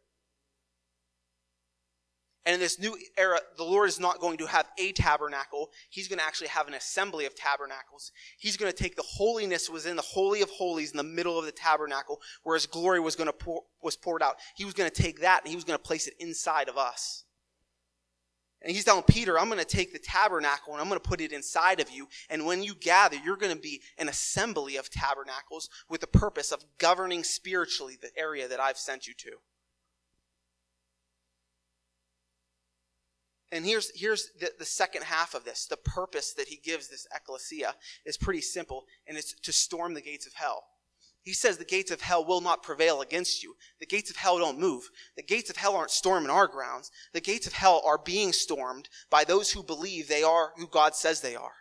And 2.47 2.55
in 2.55 2.61
this 2.61 2.79
new 2.79 2.97
era, 3.17 3.39
the 3.57 3.65
Lord 3.65 3.89
is 3.89 3.99
not 3.99 4.21
going 4.21 4.37
to 4.39 4.47
have 4.47 4.69
a 4.79 4.93
tabernacle. 4.93 5.71
He's 5.89 6.09
going 6.09 6.19
to 6.19 6.25
actually 6.25 6.49
have 6.49 6.69
an 6.69 6.75
assembly 6.75 7.25
of 7.25 7.35
tabernacles. 7.35 8.13
He's 8.39 8.59
going 8.59 8.71
to 8.71 8.77
take 8.77 8.97
the 8.97 9.03
holiness 9.03 9.71
was 9.71 9.87
in 9.87 9.97
the 9.97 10.03
holy 10.03 10.43
of 10.43 10.51
holies 10.51 10.91
in 10.91 10.99
the 10.99 11.03
middle 11.03 11.39
of 11.39 11.47
the 11.47 11.53
tabernacle, 11.53 12.21
where 12.43 12.55
his 12.55 12.67
glory 12.67 13.01
was 13.01 13.17
going 13.17 13.29
to 13.29 13.33
pour, 13.33 13.63
was 13.83 13.97
poured 13.97 14.23
out. 14.23 14.37
He 14.57 14.67
was 14.67 14.75
going 14.75 14.91
to 14.91 15.03
take 15.03 15.21
that 15.21 15.41
and 15.43 15.49
he 15.49 15.57
was 15.57 15.65
going 15.65 15.79
to 15.79 15.83
place 15.83 16.07
it 16.07 16.15
inside 16.21 16.69
of 16.69 16.77
us. 16.77 17.25
And 18.61 18.73
he's 18.73 18.85
telling 18.85 19.05
Peter, 19.05 19.39
I'm 19.39 19.49
going 19.49 19.59
to 19.59 19.65
take 19.65 19.93
the 19.93 19.99
tabernacle 19.99 20.73
and 20.73 20.81
I'm 20.81 20.89
going 20.89 21.01
to 21.01 21.09
put 21.09 21.21
it 21.21 21.33
inside 21.33 21.81
of 21.81 21.91
you. 21.91 22.09
And 22.31 22.47
when 22.47 22.63
you 22.63 22.75
gather, 22.75 23.17
you're 23.23 23.37
going 23.37 23.55
to 23.55 23.61
be 23.61 23.83
an 23.99 24.09
assembly 24.09 24.77
of 24.77 24.91
tabernacles 24.91 25.69
with 25.89 26.01
the 26.01 26.07
purpose 26.07 26.51
of 26.51 26.65
governing 26.79 27.25
spiritually 27.25 27.99
the 28.01 28.11
area 28.19 28.49
that 28.49 28.61
I've 28.61 28.79
sent 28.79 29.07
you 29.07 29.15
to. 29.19 29.33
And 33.55 33.65
here's, 33.65 33.93
here's 33.95 34.31
the, 34.41 34.51
the 34.59 34.65
second 34.65 35.05
half 35.05 35.33
of 35.33 35.45
this. 35.45 35.67
The 35.67 35.77
purpose 35.77 36.33
that 36.33 36.49
he 36.49 36.57
gives 36.57 36.89
this 36.89 37.07
ecclesia 37.15 37.77
is 38.05 38.17
pretty 38.17 38.41
simple, 38.41 38.85
and 39.07 39.17
it's 39.17 39.33
to 39.33 39.53
storm 39.53 39.95
the 39.95 40.03
gates 40.03 40.27
of 40.27 40.33
hell. 40.33 40.65
He 41.23 41.33
says 41.33 41.57
the 41.57 41.65
gates 41.65 41.93
of 41.93 42.01
hell 42.01 42.25
will 42.25 42.41
not 42.41 42.65
prevail 42.65 43.01
against 43.01 43.45
you. 43.45 43.55
The 43.79 43.87
gates 43.87 44.11
of 44.11 44.17
hell 44.17 44.39
don't 44.39 44.59
move. 44.59 44.91
The 45.17 45.23
gates 45.23 45.51
of 45.51 45.57
hell 45.57 45.77
aren't 45.77 45.93
storming 45.93 46.31
our 46.31 46.49
grounds. 46.49 46.91
The 47.13 47.21
gates 47.21 47.47
of 47.47 47.53
hell 47.53 47.81
are 47.87 47.97
being 47.97 48.33
stormed 48.33 48.89
by 49.09 49.23
those 49.23 49.53
who 49.53 49.63
believe 49.63 50.09
they 50.09 50.25
are 50.25 50.51
who 50.57 50.67
God 50.67 50.97
says 50.97 51.21
they 51.21 51.37
are. 51.37 51.55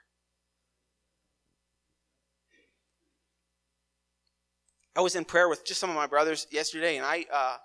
I 4.96 5.02
was 5.02 5.16
in 5.16 5.26
prayer 5.26 5.48
with 5.48 5.64
just 5.64 5.80
some 5.80 5.92
of 5.92 5.96
my 5.96 6.08
brothers 6.08 6.48
yesterday, 6.50 6.98
and 6.98 7.06
I, 7.06 7.26
uh, 7.32 7.58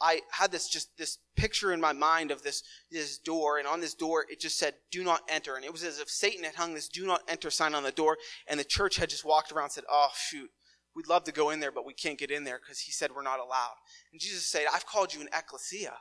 I 0.00 0.22
had 0.30 0.50
this 0.50 0.68
just 0.68 0.96
this 0.96 1.18
picture 1.36 1.72
in 1.72 1.80
my 1.80 1.92
mind 1.92 2.30
of 2.30 2.42
this 2.42 2.62
this 2.90 3.18
door, 3.18 3.58
and 3.58 3.68
on 3.68 3.80
this 3.80 3.94
door 3.94 4.26
it 4.30 4.40
just 4.40 4.58
said 4.58 4.74
"Do 4.90 5.04
not 5.04 5.22
enter," 5.28 5.56
and 5.56 5.64
it 5.64 5.72
was 5.72 5.84
as 5.84 5.98
if 5.98 6.08
Satan 6.08 6.44
had 6.44 6.54
hung 6.54 6.74
this 6.74 6.88
"Do 6.88 7.06
not 7.06 7.22
enter" 7.28 7.50
sign 7.50 7.74
on 7.74 7.82
the 7.82 7.92
door, 7.92 8.16
and 8.46 8.58
the 8.58 8.64
church 8.64 8.96
had 8.96 9.10
just 9.10 9.24
walked 9.24 9.52
around 9.52 9.64
and 9.64 9.72
said, 9.72 9.84
"Oh 9.88 10.10
shoot, 10.16 10.50
we'd 10.94 11.06
love 11.06 11.24
to 11.24 11.32
go 11.32 11.50
in 11.50 11.60
there, 11.60 11.70
but 11.70 11.84
we 11.84 11.92
can't 11.92 12.18
get 12.18 12.30
in 12.30 12.44
there 12.44 12.58
because 12.58 12.80
he 12.80 12.92
said 12.92 13.14
we're 13.14 13.22
not 13.22 13.40
allowed." 13.40 13.76
And 14.10 14.20
Jesus 14.20 14.46
said, 14.46 14.66
"I've 14.72 14.86
called 14.86 15.12
you 15.12 15.20
an 15.20 15.28
ecclesia. 15.34 16.00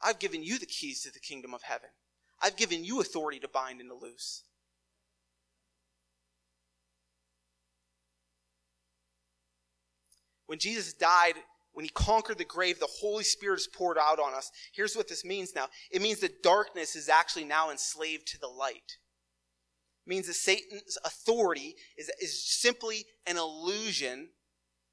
I've 0.00 0.18
given 0.18 0.42
you 0.42 0.58
the 0.58 0.66
keys 0.66 1.02
to 1.02 1.10
the 1.10 1.18
kingdom 1.18 1.54
of 1.54 1.62
heaven. 1.62 1.90
I've 2.40 2.56
given 2.56 2.84
you 2.84 3.00
authority 3.00 3.40
to 3.40 3.48
bind 3.48 3.80
and 3.80 3.90
to 3.90 3.94
loose." 3.94 4.44
When 10.46 10.58
Jesus 10.58 10.92
died 10.92 11.34
when 11.78 11.84
he 11.84 11.90
conquered 11.90 12.38
the 12.38 12.44
grave, 12.44 12.80
the 12.80 12.88
Holy 12.98 13.22
Spirit 13.22 13.60
is 13.60 13.68
poured 13.72 13.98
out 13.98 14.18
on 14.18 14.34
us. 14.34 14.50
Here's 14.72 14.96
what 14.96 15.06
this 15.06 15.24
means 15.24 15.54
now 15.54 15.68
it 15.92 16.02
means 16.02 16.18
that 16.18 16.42
darkness 16.42 16.96
is 16.96 17.08
actually 17.08 17.44
now 17.44 17.70
enslaved 17.70 18.26
to 18.32 18.40
the 18.40 18.48
light. 18.48 18.96
It 20.04 20.10
means 20.10 20.26
that 20.26 20.34
Satan's 20.34 20.98
authority 21.04 21.76
is, 21.96 22.10
is 22.20 22.44
simply 22.44 23.04
an 23.28 23.36
illusion 23.36 24.30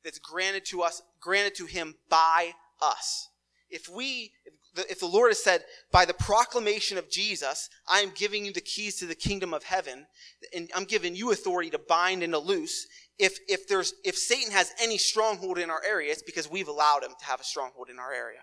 that's 0.04 0.20
granted 0.20 0.64
to 0.66 0.84
us, 0.84 1.02
granted 1.20 1.56
to 1.56 1.66
him 1.66 1.96
by 2.08 2.52
us. 2.80 3.30
If 3.72 3.90
we, 3.90 4.34
if 4.46 4.54
the, 4.76 4.92
if 4.92 5.00
the 5.00 5.08
Lord 5.08 5.32
has 5.32 5.44
said, 5.44 5.64
by 5.92 6.06
the 6.06 6.14
proclamation 6.14 7.00
of 7.00 7.10
Jesus, 7.10 7.68
I 7.88 8.02
am 8.02 8.12
giving 8.14 8.46
you 8.46 8.54
the 8.54 8.62
keys 8.62 8.98
to 8.98 9.08
the 9.08 9.16
kingdom 9.16 9.56
of 9.56 9.64
heaven, 9.64 10.06
and 10.54 10.70
I'm 10.76 10.84
giving 10.84 11.16
you 11.16 11.32
authority 11.32 11.72
to 11.72 11.80
bind 11.80 12.22
and 12.22 12.34
to 12.34 12.40
loose, 12.40 12.86
if, 13.18 13.40
if 13.48 13.68
there's, 13.68 13.94
if 14.04 14.18
Satan 14.18 14.52
has 14.52 14.74
any 14.82 14.98
stronghold 14.98 15.58
in 15.58 15.70
our 15.70 15.82
area, 15.88 16.12
it's 16.12 16.22
because 16.22 16.50
we've 16.50 16.68
allowed 16.68 17.04
him 17.04 17.12
to 17.18 17.26
have 17.26 17.40
a 17.40 17.44
stronghold 17.44 17.90
in 17.90 18.00
our 18.00 18.14
area. 18.14 18.40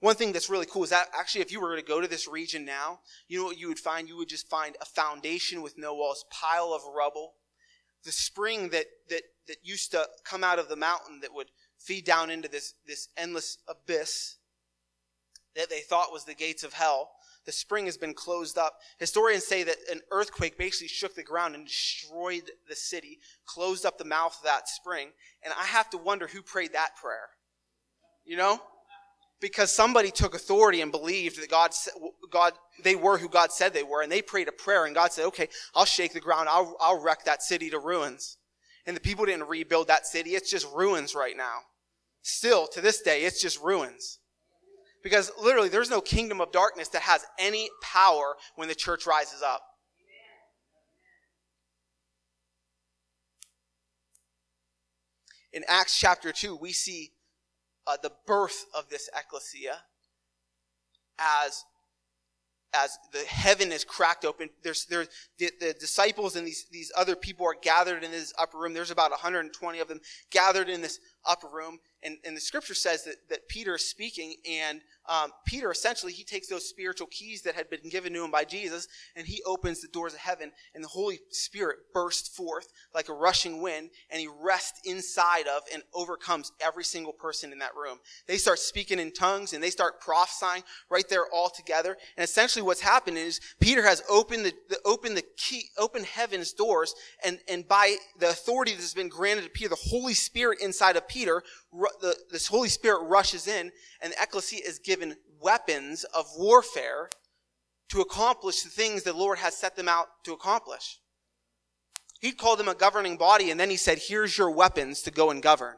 One 0.00 0.14
thing 0.14 0.32
that's 0.32 0.50
really 0.50 0.66
cool 0.66 0.84
is 0.84 0.90
that 0.90 1.08
actually, 1.12 1.40
if 1.40 1.50
you 1.50 1.60
were 1.60 1.74
to 1.74 1.82
go 1.82 2.00
to 2.00 2.06
this 2.06 2.28
region 2.28 2.64
now, 2.64 3.00
you 3.26 3.38
know 3.38 3.44
what 3.44 3.58
you 3.58 3.68
would 3.68 3.80
find? 3.80 4.08
You 4.08 4.16
would 4.16 4.28
just 4.28 4.48
find 4.48 4.76
a 4.80 4.84
foundation 4.84 5.60
with 5.60 5.76
no 5.76 5.94
walls, 5.94 6.24
pile 6.30 6.72
of 6.72 6.82
rubble. 6.94 7.34
The 8.04 8.12
spring 8.12 8.68
that, 8.68 8.86
that, 9.10 9.22
that 9.48 9.56
used 9.64 9.90
to 9.90 10.06
come 10.24 10.44
out 10.44 10.60
of 10.60 10.68
the 10.68 10.76
mountain 10.76 11.20
that 11.22 11.34
would 11.34 11.48
feed 11.78 12.04
down 12.04 12.30
into 12.30 12.48
this, 12.48 12.74
this 12.86 13.08
endless 13.16 13.58
abyss 13.68 14.36
that 15.56 15.68
they 15.68 15.80
thought 15.80 16.12
was 16.12 16.24
the 16.24 16.34
gates 16.34 16.62
of 16.62 16.74
hell 16.74 17.10
the 17.48 17.52
spring 17.52 17.86
has 17.86 17.96
been 17.96 18.12
closed 18.12 18.58
up. 18.58 18.74
Historians 18.98 19.42
say 19.42 19.62
that 19.62 19.76
an 19.90 20.02
earthquake 20.10 20.58
basically 20.58 20.86
shook 20.86 21.14
the 21.14 21.22
ground 21.22 21.54
and 21.54 21.64
destroyed 21.64 22.50
the 22.68 22.76
city, 22.76 23.20
closed 23.46 23.86
up 23.86 23.96
the 23.96 24.04
mouth 24.04 24.36
of 24.36 24.44
that 24.44 24.68
spring. 24.68 25.08
And 25.42 25.54
I 25.58 25.64
have 25.64 25.88
to 25.90 25.96
wonder 25.96 26.26
who 26.26 26.42
prayed 26.42 26.74
that 26.74 26.96
prayer. 26.96 27.30
You 28.26 28.36
know? 28.36 28.60
Because 29.40 29.72
somebody 29.72 30.10
took 30.10 30.34
authority 30.34 30.82
and 30.82 30.92
believed 30.92 31.40
that 31.40 31.48
God, 31.48 31.70
God, 32.30 32.52
they 32.84 32.94
were 32.94 33.16
who 33.16 33.30
God 33.30 33.50
said 33.50 33.72
they 33.72 33.82
were, 33.82 34.02
and 34.02 34.12
they 34.12 34.20
prayed 34.20 34.48
a 34.48 34.52
prayer, 34.52 34.84
and 34.84 34.94
God 34.94 35.12
said, 35.12 35.24
okay, 35.28 35.48
I'll 35.74 35.86
shake 35.86 36.12
the 36.12 36.20
ground, 36.20 36.50
I'll, 36.50 36.76
I'll 36.78 37.00
wreck 37.00 37.24
that 37.24 37.42
city 37.42 37.70
to 37.70 37.78
ruins. 37.78 38.36
And 38.84 38.94
the 38.94 39.00
people 39.00 39.24
didn't 39.24 39.48
rebuild 39.48 39.88
that 39.88 40.06
city, 40.06 40.34
it's 40.34 40.50
just 40.50 40.70
ruins 40.74 41.14
right 41.14 41.36
now. 41.36 41.60
Still, 42.20 42.66
to 42.66 42.82
this 42.82 43.00
day, 43.00 43.22
it's 43.22 43.40
just 43.40 43.62
ruins. 43.62 44.18
Because 45.02 45.30
literally, 45.40 45.68
there's 45.68 45.90
no 45.90 46.00
kingdom 46.00 46.40
of 46.40 46.52
darkness 46.52 46.88
that 46.88 47.02
has 47.02 47.24
any 47.38 47.70
power 47.82 48.36
when 48.56 48.68
the 48.68 48.74
church 48.74 49.06
rises 49.06 49.42
up. 49.42 49.62
In 55.52 55.64
Acts 55.66 55.98
chapter 55.98 56.30
2, 56.30 56.56
we 56.56 56.72
see 56.72 57.12
uh, 57.86 57.96
the 58.02 58.12
birth 58.26 58.66
of 58.74 58.88
this 58.90 59.08
ecclesia 59.16 59.78
as 61.18 61.64
as 62.74 62.98
the 63.12 63.20
heaven 63.20 63.72
is 63.72 63.82
cracked 63.82 64.26
open. 64.26 64.50
There's 64.62 64.84
there's 64.86 65.08
the, 65.38 65.50
the, 65.58 65.74
disciples 65.80 66.36
and 66.36 66.46
these 66.46 66.66
these 66.70 66.92
other 66.96 67.16
people 67.16 67.46
are 67.46 67.56
gathered 67.60 68.04
in 68.04 68.10
this 68.10 68.32
upper 68.38 68.58
room. 68.58 68.74
There's 68.74 68.90
about 68.90 69.10
120 69.10 69.78
of 69.78 69.88
them 69.88 70.00
gathered 70.30 70.68
in 70.68 70.82
this 70.82 71.00
upper 71.24 71.48
room 71.48 71.78
and, 72.02 72.16
and 72.24 72.36
the 72.36 72.40
scripture 72.40 72.74
says 72.74 73.04
that, 73.04 73.16
that 73.28 73.48
peter 73.48 73.74
is 73.76 73.88
speaking 73.88 74.34
and 74.48 74.80
um, 75.08 75.32
Peter 75.46 75.70
essentially 75.70 76.12
he 76.12 76.22
takes 76.22 76.48
those 76.48 76.68
spiritual 76.68 77.06
keys 77.06 77.40
that 77.42 77.54
had 77.54 77.70
been 77.70 77.88
given 77.88 78.12
to 78.12 78.22
him 78.22 78.30
by 78.30 78.44
Jesus 78.44 78.88
and 79.16 79.26
he 79.26 79.42
opens 79.46 79.80
the 79.80 79.88
doors 79.88 80.12
of 80.12 80.20
heaven 80.20 80.52
and 80.74 80.84
the 80.84 80.88
Holy 80.88 81.18
Spirit 81.30 81.78
bursts 81.94 82.28
forth 82.28 82.68
like 82.94 83.08
a 83.08 83.14
rushing 83.14 83.62
wind 83.62 83.88
and 84.10 84.20
he 84.20 84.28
rests 84.42 84.82
inside 84.84 85.46
of 85.46 85.62
and 85.72 85.82
overcomes 85.94 86.52
every 86.60 86.84
single 86.84 87.14
person 87.14 87.52
in 87.52 87.58
that 87.60 87.74
room. 87.74 87.98
They 88.26 88.36
start 88.36 88.58
speaking 88.58 88.98
in 88.98 89.12
tongues 89.12 89.54
and 89.54 89.62
they 89.62 89.70
start 89.70 90.00
prophesying 90.00 90.62
right 90.90 91.08
there 91.08 91.24
all 91.32 91.48
together. 91.48 91.96
And 92.18 92.24
essentially 92.24 92.62
what's 92.62 92.82
happened 92.82 93.16
is 93.16 93.40
Peter 93.60 93.82
has 93.82 94.02
opened 94.10 94.44
the, 94.44 94.52
the 94.68 94.78
opened 94.84 95.16
the 95.16 95.24
key, 95.38 95.70
opened 95.78 96.04
heaven's 96.04 96.52
doors 96.52 96.94
and, 97.24 97.38
and 97.48 97.66
by 97.66 97.96
the 98.18 98.28
authority 98.28 98.72
that's 98.72 98.92
been 98.92 99.08
granted 99.08 99.44
to 99.44 99.50
Peter, 99.50 99.70
the 99.70 99.76
Holy 99.76 100.14
Spirit 100.14 100.60
inside 100.60 100.96
of 100.96 101.08
Peter, 101.08 101.42
the, 101.72 102.16
this 102.30 102.46
Holy 102.46 102.68
Spirit 102.68 103.04
rushes 103.04 103.46
in 103.46 103.70
and 104.00 104.12
the 104.12 104.22
ecclesia 104.22 104.60
is 104.66 104.78
given 104.78 105.16
weapons 105.40 106.04
of 106.04 106.26
warfare 106.36 107.10
to 107.90 108.00
accomplish 108.00 108.62
the 108.62 108.68
things 108.68 109.02
the 109.02 109.12
Lord 109.12 109.38
has 109.38 109.56
set 109.56 109.76
them 109.76 109.88
out 109.88 110.06
to 110.24 110.32
accomplish. 110.32 111.00
He 112.20 112.32
called 112.32 112.58
them 112.58 112.68
a 112.68 112.74
governing 112.74 113.16
body, 113.16 113.50
and 113.50 113.60
then 113.60 113.70
he 113.70 113.76
said, 113.76 113.98
Here's 113.98 114.36
your 114.36 114.50
weapons 114.50 115.02
to 115.02 115.10
go 115.10 115.30
and 115.30 115.42
govern. 115.42 115.76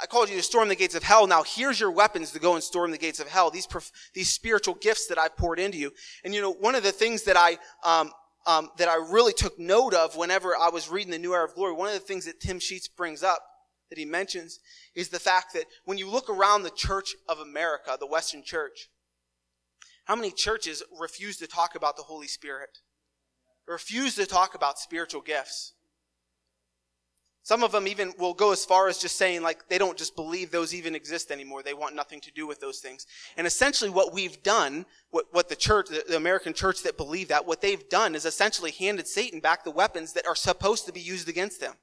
I 0.00 0.06
called 0.06 0.28
you 0.28 0.36
to 0.36 0.42
storm 0.42 0.68
the 0.68 0.74
gates 0.74 0.94
of 0.94 1.04
hell. 1.04 1.26
Now 1.26 1.44
here's 1.44 1.78
your 1.78 1.92
weapons 1.92 2.32
to 2.32 2.40
go 2.40 2.54
and 2.54 2.64
storm 2.64 2.90
the 2.90 2.98
gates 2.98 3.20
of 3.20 3.28
hell. 3.28 3.50
These, 3.50 3.68
these 4.12 4.28
spiritual 4.28 4.74
gifts 4.74 5.06
that 5.06 5.18
I've 5.18 5.36
poured 5.36 5.60
into 5.60 5.78
you. 5.78 5.92
And 6.24 6.34
you 6.34 6.40
know, 6.40 6.50
one 6.50 6.74
of 6.74 6.82
the 6.82 6.90
things 6.90 7.22
that 7.24 7.36
I, 7.36 7.58
um, 7.84 8.10
um, 8.46 8.70
that 8.78 8.88
I 8.88 8.96
really 8.96 9.32
took 9.32 9.58
note 9.58 9.94
of 9.94 10.16
whenever 10.16 10.56
I 10.56 10.68
was 10.70 10.88
reading 10.88 11.12
the 11.12 11.18
New 11.18 11.32
Era 11.32 11.44
of 11.44 11.54
Glory, 11.54 11.74
one 11.74 11.86
of 11.86 11.94
the 11.94 12.00
things 12.00 12.24
that 12.24 12.40
Tim 12.40 12.58
Sheets 12.58 12.88
brings 12.88 13.22
up, 13.22 13.40
that 13.90 13.98
he 13.98 14.04
mentions, 14.04 14.60
is 14.94 15.08
the 15.08 15.18
fact 15.18 15.52
that 15.54 15.66
when 15.84 15.98
you 15.98 16.08
look 16.08 16.28
around 16.28 16.62
the 16.62 16.70
church 16.70 17.14
of 17.28 17.38
America, 17.38 17.96
the 17.98 18.06
Western 18.06 18.42
church, 18.42 18.88
how 20.04 20.16
many 20.16 20.30
churches 20.30 20.82
refuse 20.98 21.36
to 21.38 21.46
talk 21.46 21.74
about 21.74 21.96
the 21.96 22.02
Holy 22.02 22.26
Spirit? 22.26 22.78
Refuse 23.66 24.16
to 24.16 24.26
talk 24.26 24.54
about 24.54 24.78
spiritual 24.78 25.22
gifts? 25.22 25.72
Some 27.42 27.62
of 27.62 27.72
them 27.72 27.86
even 27.86 28.14
will 28.18 28.32
go 28.32 28.52
as 28.52 28.64
far 28.64 28.88
as 28.88 28.96
just 28.96 29.16
saying 29.16 29.42
like 29.42 29.68
they 29.68 29.76
don't 29.76 29.98
just 29.98 30.16
believe 30.16 30.50
those 30.50 30.74
even 30.74 30.94
exist 30.94 31.30
anymore. 31.30 31.62
They 31.62 31.74
want 31.74 31.94
nothing 31.94 32.20
to 32.22 32.30
do 32.30 32.46
with 32.46 32.58
those 32.58 32.78
things. 32.78 33.06
And 33.36 33.46
essentially 33.46 33.90
what 33.90 34.14
we've 34.14 34.42
done, 34.42 34.86
what, 35.10 35.26
what 35.30 35.50
the 35.50 35.56
church, 35.56 35.88
the, 35.90 36.04
the 36.08 36.16
American 36.16 36.54
church 36.54 36.82
that 36.84 36.96
believe 36.96 37.28
that, 37.28 37.46
what 37.46 37.60
they've 37.60 37.86
done 37.90 38.14
is 38.14 38.24
essentially 38.24 38.70
handed 38.70 39.06
Satan 39.06 39.40
back 39.40 39.62
the 39.62 39.70
weapons 39.70 40.14
that 40.14 40.26
are 40.26 40.34
supposed 40.34 40.86
to 40.86 40.92
be 40.92 41.00
used 41.00 41.28
against 41.28 41.60
them 41.60 41.74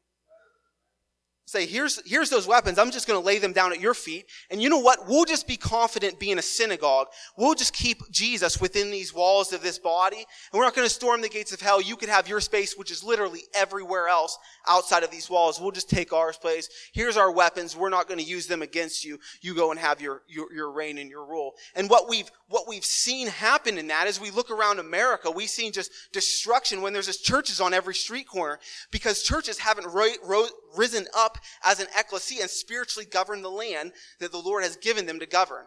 say, 1.52 1.66
here's, 1.66 2.02
here's 2.08 2.30
those 2.30 2.48
weapons. 2.48 2.80
I'm 2.80 2.92
just 2.92 3.08
going 3.08 3.20
to 3.20 3.26
lay 3.26 3.38
them 3.38 3.52
down 3.52 3.74
at 3.74 3.82
your 3.82 3.94
feet. 3.94 4.26
And 4.50 4.62
you 4.62 4.70
know 4.70 4.80
what? 4.80 5.08
We'll 5.08 5.26
just 5.26 5.48
be 5.48 5.58
confident 5.58 6.18
being 6.18 6.40
a 6.40 6.42
synagogue. 6.42 7.08
We'll 7.36 7.56
just 7.56 7.74
keep 7.74 8.10
Jesus 8.10 8.62
within 8.62 8.90
these 8.90 9.14
walls 9.14 9.52
of 9.52 9.62
this 9.62 9.78
body. 9.78 10.18
And 10.18 10.58
we're 10.58 10.64
not 10.64 10.76
going 10.76 10.88
to 10.88 10.94
storm 10.94 11.22
the 11.22 11.30
gates 11.30 11.52
of 11.52 11.60
hell. 11.60 11.82
You 11.82 11.98
can 11.98 12.10
have 12.10 12.28
your 12.28 12.40
space, 12.40 12.78
which 12.78 12.90
is 12.90 13.04
literally 13.04 13.42
everywhere 13.54 14.08
else 14.08 14.38
outside 14.68 15.04
of 15.04 15.12
these 15.12 15.30
walls. 15.30 15.60
We'll 15.60 15.72
just 15.72 15.90
take 15.90 16.14
our 16.14 16.32
place. 16.32 16.70
Here's 16.94 17.18
our 17.18 17.32
weapons. 17.32 17.76
We're 17.76 17.90
not 17.90 18.08
going 18.08 18.20
to 18.20 18.26
use 18.26 18.48
them 18.48 18.62
against 18.62 19.04
you. 19.04 19.20
You 19.42 19.54
go 19.54 19.72
and 19.72 19.80
have 19.80 20.00
your, 20.00 20.22
your, 20.30 20.54
your 20.54 20.72
reign 20.72 20.98
and 20.98 21.10
your 21.10 21.26
rule. 21.26 21.56
And 21.76 21.90
what 21.90 22.08
we've, 22.08 22.32
what 22.48 22.70
we've 22.70 22.86
seen 22.86 23.28
happen 23.28 23.78
in 23.78 23.88
that 23.88 24.08
is 24.08 24.22
we 24.22 24.32
look 24.32 24.50
around 24.50 24.80
America, 24.80 25.30
we've 25.30 25.50
seen 25.50 25.74
just 25.74 25.92
destruction 26.14 26.82
when 26.82 26.94
there's 26.94 27.08
just 27.08 27.26
churches 27.26 27.60
on 27.60 27.74
every 27.74 27.96
street 27.96 28.28
corner 28.28 28.60
because 28.92 29.24
churches 29.24 29.58
haven't 29.58 29.88
ro- 29.88 30.08
ro- 30.24 30.48
risen 30.78 31.06
up 31.16 31.38
as 31.64 31.80
an 31.80 31.88
ecclesia 31.98 32.42
and 32.42 32.50
spiritually 32.50 33.06
govern 33.06 33.42
the 33.42 33.50
land 33.50 33.92
that 34.20 34.32
the 34.32 34.38
Lord 34.38 34.64
has 34.64 34.76
given 34.76 35.06
them 35.06 35.20
to 35.20 35.26
govern. 35.26 35.66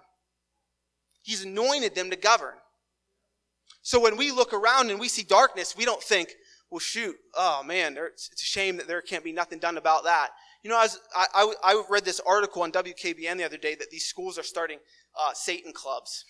He's 1.23 1.45
anointed 1.45 1.95
them 1.95 2.11
to 2.11 2.17
govern. 2.17 2.55
So 3.83 4.01
when 4.01 4.17
we 4.17 4.31
look 4.31 4.53
around 4.53 4.91
and 4.91 4.99
we 4.99 5.09
see 5.09 5.23
darkness, 5.23 5.77
we 5.77 5.85
don't 5.85 6.03
think, 6.03 6.35
well, 6.71 6.79
shoot, 6.79 7.17
oh 7.35 7.63
man, 7.63 7.97
it's 7.99 8.31
a 8.35 8.45
shame 8.45 8.77
that 8.79 8.89
there 8.89 9.01
can't 9.03 9.25
be 9.25 9.33
nothing 9.33 9.59
done 9.59 9.77
about 9.77 10.05
that. 10.05 10.31
You 10.63 10.71
know, 10.71 10.79
I, 10.79 10.83
was, 10.83 10.99
I, 11.15 11.55
I, 11.63 11.85
read 11.91 12.07
this 12.07 12.21
article 12.27 12.63
on 12.63 12.73
WKBN 12.73 13.37
the 13.37 13.45
other 13.45 13.59
day 13.59 13.75
that 13.75 13.91
these 13.91 14.07
schools 14.07 14.39
are 14.39 14.43
starting 14.43 14.79
uh, 15.19 15.33
Satan 15.35 15.75
clubs. 15.75 16.25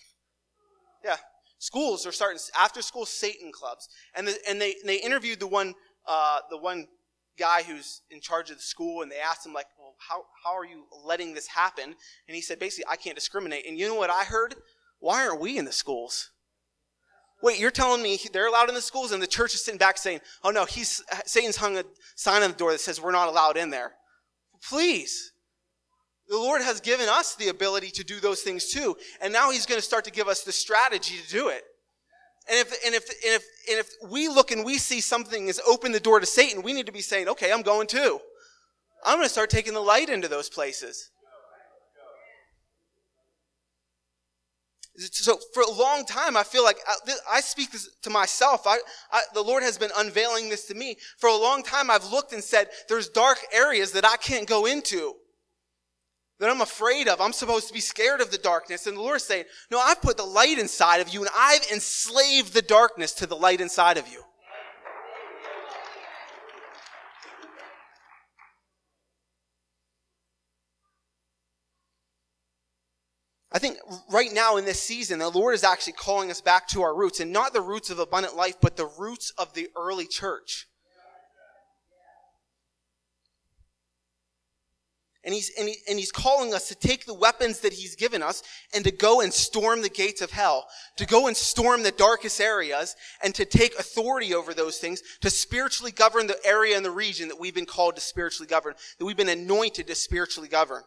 Yeah, 1.05 1.17
schools 1.59 2.05
are 2.05 2.13
starting 2.13 2.41
after 2.59 2.83
school 2.83 3.07
Satan 3.07 3.53
clubs, 3.53 3.89
and 4.15 4.27
the, 4.27 4.37
and 4.49 4.61
they 4.61 4.75
they 4.85 4.97
interviewed 4.97 5.39
the 5.39 5.47
one 5.47 5.75
uh, 6.09 6.41
the 6.51 6.59
one 6.59 6.89
guy 7.39 7.63
who's 7.63 8.03
in 8.11 8.21
charge 8.21 8.51
of 8.51 8.57
the 8.57 8.63
school 8.63 9.03
and 9.03 9.11
they 9.11 9.19
asked 9.19 9.47
him 9.47 9.53
like 9.53 9.67
well 9.79 9.95
how, 10.09 10.25
how 10.45 10.57
are 10.57 10.65
you 10.65 10.85
letting 11.05 11.35
this 11.35 11.47
happen? 11.47 11.85
And 11.85 12.35
he 12.35 12.41
said 12.41 12.59
basically 12.59 12.87
i 12.91 12.97
can't 12.97 13.17
discriminate. 13.17 13.67
And 13.67 13.79
you 13.79 13.89
know 13.89 13.95
what 13.95 14.11
i 14.11 14.25
heard? 14.25 14.55
Why 15.01 15.27
aren't 15.27 15.41
we 15.41 15.59
in 15.59 15.65
the 15.65 15.73
schools? 15.73 16.31
Wait 17.43 17.59
you're 17.59 17.71
telling 17.71 18.03
me 18.03 18.19
they're 18.33 18.47
allowed 18.47 18.69
in 18.69 18.75
the 18.75 18.81
schools 18.81 19.13
and 19.13 19.23
the 19.23 19.27
church 19.27 19.55
is 19.55 19.65
sitting 19.65 19.79
back 19.79 19.99
saying 19.99 20.21
oh 20.43 20.51
no 20.51 20.65
he's 20.65 21.03
satan's 21.27 21.57
hung 21.57 21.77
a 21.77 21.85
sign 22.17 22.43
on 22.43 22.51
the 22.51 22.57
door 22.57 22.73
that 22.73 22.81
says 22.81 23.01
we're 23.01 23.13
not 23.13 23.29
allowed 23.29 23.57
in 23.57 23.71
there. 23.71 23.93
Please. 24.69 25.33
The 26.29 26.39
lord 26.39 26.63
has 26.63 26.81
given 26.81 27.09
us 27.09 27.35
the 27.35 27.49
ability 27.49 27.91
to 27.91 28.05
do 28.05 28.19
those 28.19 28.41
things 28.41 28.71
too 28.71 28.97
and 29.21 29.33
now 29.33 29.51
he's 29.51 29.67
going 29.67 29.79
to 29.79 29.85
start 29.85 30.05
to 30.05 30.11
give 30.11 30.29
us 30.29 30.43
the 30.43 30.53
strategy 30.53 31.17
to 31.19 31.31
do 31.31 31.49
it 31.49 31.65
and 32.49 32.59
if, 32.59 32.73
and 32.85 32.95
if, 32.95 33.09
and 33.09 33.35
if, 33.35 33.45
and 33.71 33.79
if 33.79 34.11
we 34.11 34.29
look 34.29 34.51
and 34.51 34.65
we 34.65 34.77
see 34.79 35.01
something 35.01 35.47
has 35.47 35.61
opened 35.67 35.95
the 35.95 36.01
door 36.01 36.21
to 36.21 36.27
Satan, 36.27 36.63
we 36.63 36.73
need 36.73 36.87
to 36.87 36.93
be 36.93 37.01
saying, 37.01 37.29
okay, 37.29 37.51
I'm 37.51 37.63
going 37.63 37.87
too. 37.87 38.21
I'm 39.05 39.17
going 39.17 39.27
to 39.27 39.33
start 39.33 39.51
taking 39.51 39.75
the 39.75 39.81
light 39.81 40.09
into 40.09 40.29
those 40.29 40.49
places. 40.49 41.11
So 44.97 45.39
for 45.53 45.63
a 45.63 45.71
long 45.71 46.05
time, 46.05 46.37
I 46.37 46.45
feel 46.45 46.63
like 46.63 46.77
uh, 46.89 46.93
I, 47.09 47.39
I 47.39 47.41
speak 47.41 47.73
this 47.73 47.89
to 48.03 48.11
myself. 48.11 48.65
I, 48.67 48.79
I, 49.11 49.23
the 49.33 49.43
Lord 49.43 49.65
has 49.65 49.77
been 49.77 49.91
unveiling 49.97 50.49
this 50.49 50.67
to 50.67 50.75
me. 50.75 50.97
For 51.19 51.29
a 51.29 51.37
long 51.37 51.65
time, 51.65 51.91
I've 51.91 52.13
looked 52.13 52.33
and 52.33 52.45
said, 52.45 52.69
there's 52.89 53.09
dark 53.09 53.39
areas 53.53 53.91
that 53.93 54.05
I 54.05 54.17
can't 54.19 54.47
go 54.47 54.67
into 54.67 55.15
that 56.41 56.51
I'm 56.51 56.61
afraid 56.61 57.09
of. 57.09 57.21
I'm 57.21 57.33
supposed 57.33 57.69
to 57.69 57.75
be 57.75 57.81
scared 57.81 58.21
of 58.21 58.31
the 58.31 58.39
darkness. 58.39 58.87
And 58.87 58.97
the 58.97 59.01
Lord 59.01 59.17
is 59.17 59.25
saying, 59.25 59.45
no, 59.71 59.79
I've 59.79 60.03
put 60.03 60.17
the 60.17 60.25
light 60.25 60.59
inside 60.59 61.01
of 61.01 61.09
you 61.09 61.21
and 61.21 61.31
I've 61.37 61.65
enslaved 61.73 62.53
the 62.53 62.63
darkness 62.63 63.13
to 63.15 63.27
the 63.27 63.37
light 63.37 63.61
inside 63.61 63.97
of 63.97 64.09
you. 64.09 64.23
I 73.53 73.61
think 73.61 73.79
right 74.11 74.33
now 74.33 74.57
in 74.57 74.65
this 74.65 74.83
season, 74.83 75.21
the 75.21 75.29
Lord 75.29 75.55
is 75.55 75.63
actually 75.63 75.93
calling 75.93 76.29
us 76.29 76.41
back 76.41 76.67
to 76.69 76.83
our 76.83 76.93
roots 76.93 77.21
and 77.21 77.33
not 77.33 77.53
the 77.53 77.61
roots 77.61 77.89
of 77.89 78.01
abundant 78.01 78.35
life, 78.35 78.57
but 78.61 78.77
the 78.77 78.91
roots 78.99 79.33
of 79.39 79.55
the 79.55 79.69
early 79.77 80.09
church. 80.09 80.67
And 85.25 85.35
he's, 85.35 85.51
and, 85.59 85.69
he, 85.69 85.77
and 85.89 85.99
he's 85.99 86.13
calling 86.13 86.53
us 86.53 86.69
to 86.69 86.75
take 86.75 87.07
the 87.07 87.15
weapons 87.15 87.61
that 87.61 87.73
he's 87.73 87.97
given 87.97 88.23
us 88.23 88.43
and 88.75 88.85
to 88.85 88.91
go 88.91 89.21
and 89.21 89.33
storm 89.33 89.83
the 89.83 89.89
gates 89.89 90.21
of 90.21 90.31
hell, 90.31 90.67
to 90.97 91.07
go 91.07 91.27
and 91.27 91.37
storm 91.37 91.83
the 91.83 91.93
darkest 91.93 92.41
areas 92.41 92.95
and 93.23 93.35
to 93.35 93.45
take 93.45 93.75
authority 93.79 94.35
over 94.35 94.53
those 94.53 94.79
things, 94.79 95.03
to 95.21 95.31
spiritually 95.31 95.93
govern 95.93 96.27
the 96.27 96.39
area 96.45 96.77
and 96.77 96.85
the 96.85 96.91
region 96.91 97.29
that 97.29 97.41
we've 97.41 97.55
been 97.55 97.67
called 97.67 97.95
to 97.95 98.03
spiritually 98.03 98.49
govern, 98.49 98.75
that 98.99 99.05
we've 99.05 99.17
been 99.17 99.29
anointed 99.29 99.87
to 99.87 99.95
spiritually 99.95 100.49
govern. 100.49 100.83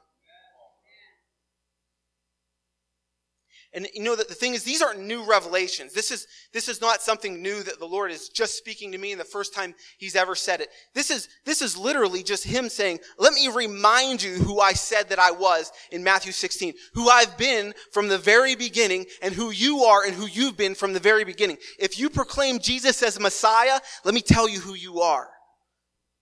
And 3.77 3.87
you 3.93 4.01
know 4.01 4.15
that 4.15 4.27
the 4.27 4.33
thing 4.33 4.55
is, 4.55 4.63
these 4.63 4.81
aren't 4.81 5.01
new 5.01 5.23
revelations. 5.23 5.93
This 5.93 6.09
is, 6.09 6.25
this 6.51 6.67
is 6.67 6.81
not 6.81 7.03
something 7.03 7.43
new 7.43 7.61
that 7.61 7.77
the 7.77 7.85
Lord 7.85 8.09
is 8.09 8.27
just 8.27 8.57
speaking 8.57 8.91
to 8.91 8.97
me 8.97 9.11
in 9.11 9.19
the 9.19 9.23
first 9.23 9.53
time 9.53 9.75
He's 9.99 10.15
ever 10.15 10.33
said 10.33 10.61
it. 10.61 10.69
This 10.95 11.11
is, 11.11 11.29
this 11.45 11.61
is 11.61 11.77
literally 11.77 12.23
just 12.23 12.43
Him 12.43 12.69
saying, 12.69 12.97
let 13.19 13.33
me 13.33 13.49
remind 13.53 14.23
you 14.23 14.33
who 14.33 14.59
I 14.59 14.73
said 14.73 15.09
that 15.09 15.19
I 15.19 15.29
was 15.29 15.71
in 15.91 16.03
Matthew 16.03 16.31
16, 16.31 16.73
who 16.95 17.07
I've 17.07 17.37
been 17.37 17.75
from 17.91 18.07
the 18.07 18.17
very 18.17 18.55
beginning 18.55 19.05
and 19.21 19.31
who 19.31 19.51
you 19.51 19.83
are 19.83 20.03
and 20.03 20.15
who 20.15 20.25
you've 20.25 20.57
been 20.57 20.73
from 20.73 20.93
the 20.93 20.99
very 20.99 21.23
beginning. 21.23 21.57
If 21.77 21.99
you 21.99 22.09
proclaim 22.09 22.57
Jesus 22.57 23.03
as 23.03 23.19
Messiah, 23.19 23.79
let 24.03 24.15
me 24.15 24.21
tell 24.21 24.49
you 24.49 24.59
who 24.59 24.73
you 24.73 25.01
are. 25.01 25.27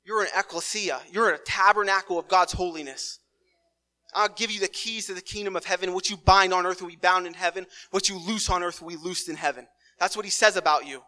You're 0.04 0.24
an 0.24 0.30
ecclesia. 0.38 1.00
You're 1.10 1.30
a 1.30 1.38
tabernacle 1.38 2.20
of 2.20 2.28
God's 2.28 2.52
holiness. 2.52 3.20
I'll 4.14 4.30
give 4.30 4.52
you 4.52 4.60
the 4.60 4.68
keys 4.68 5.08
to 5.08 5.14
the 5.14 5.22
kingdom 5.22 5.56
of 5.56 5.66
heaven. 5.66 5.94
What 5.94 6.10
you 6.10 6.18
bind 6.18 6.54
on 6.54 6.66
earth 6.66 6.82
will 6.82 6.90
be 6.90 6.96
bound 6.96 7.28
in 7.28 7.34
heaven. 7.34 7.66
What 7.92 8.08
you 8.08 8.18
loose 8.18 8.50
on 8.50 8.64
earth 8.64 8.82
will 8.82 8.90
be 8.90 8.96
loosed 8.96 9.30
in 9.30 9.36
heaven. 9.36 9.68
That's 10.00 10.16
what 10.16 10.26
he 10.26 10.32
says 10.32 10.56
about 10.58 10.88
you. 10.88 11.02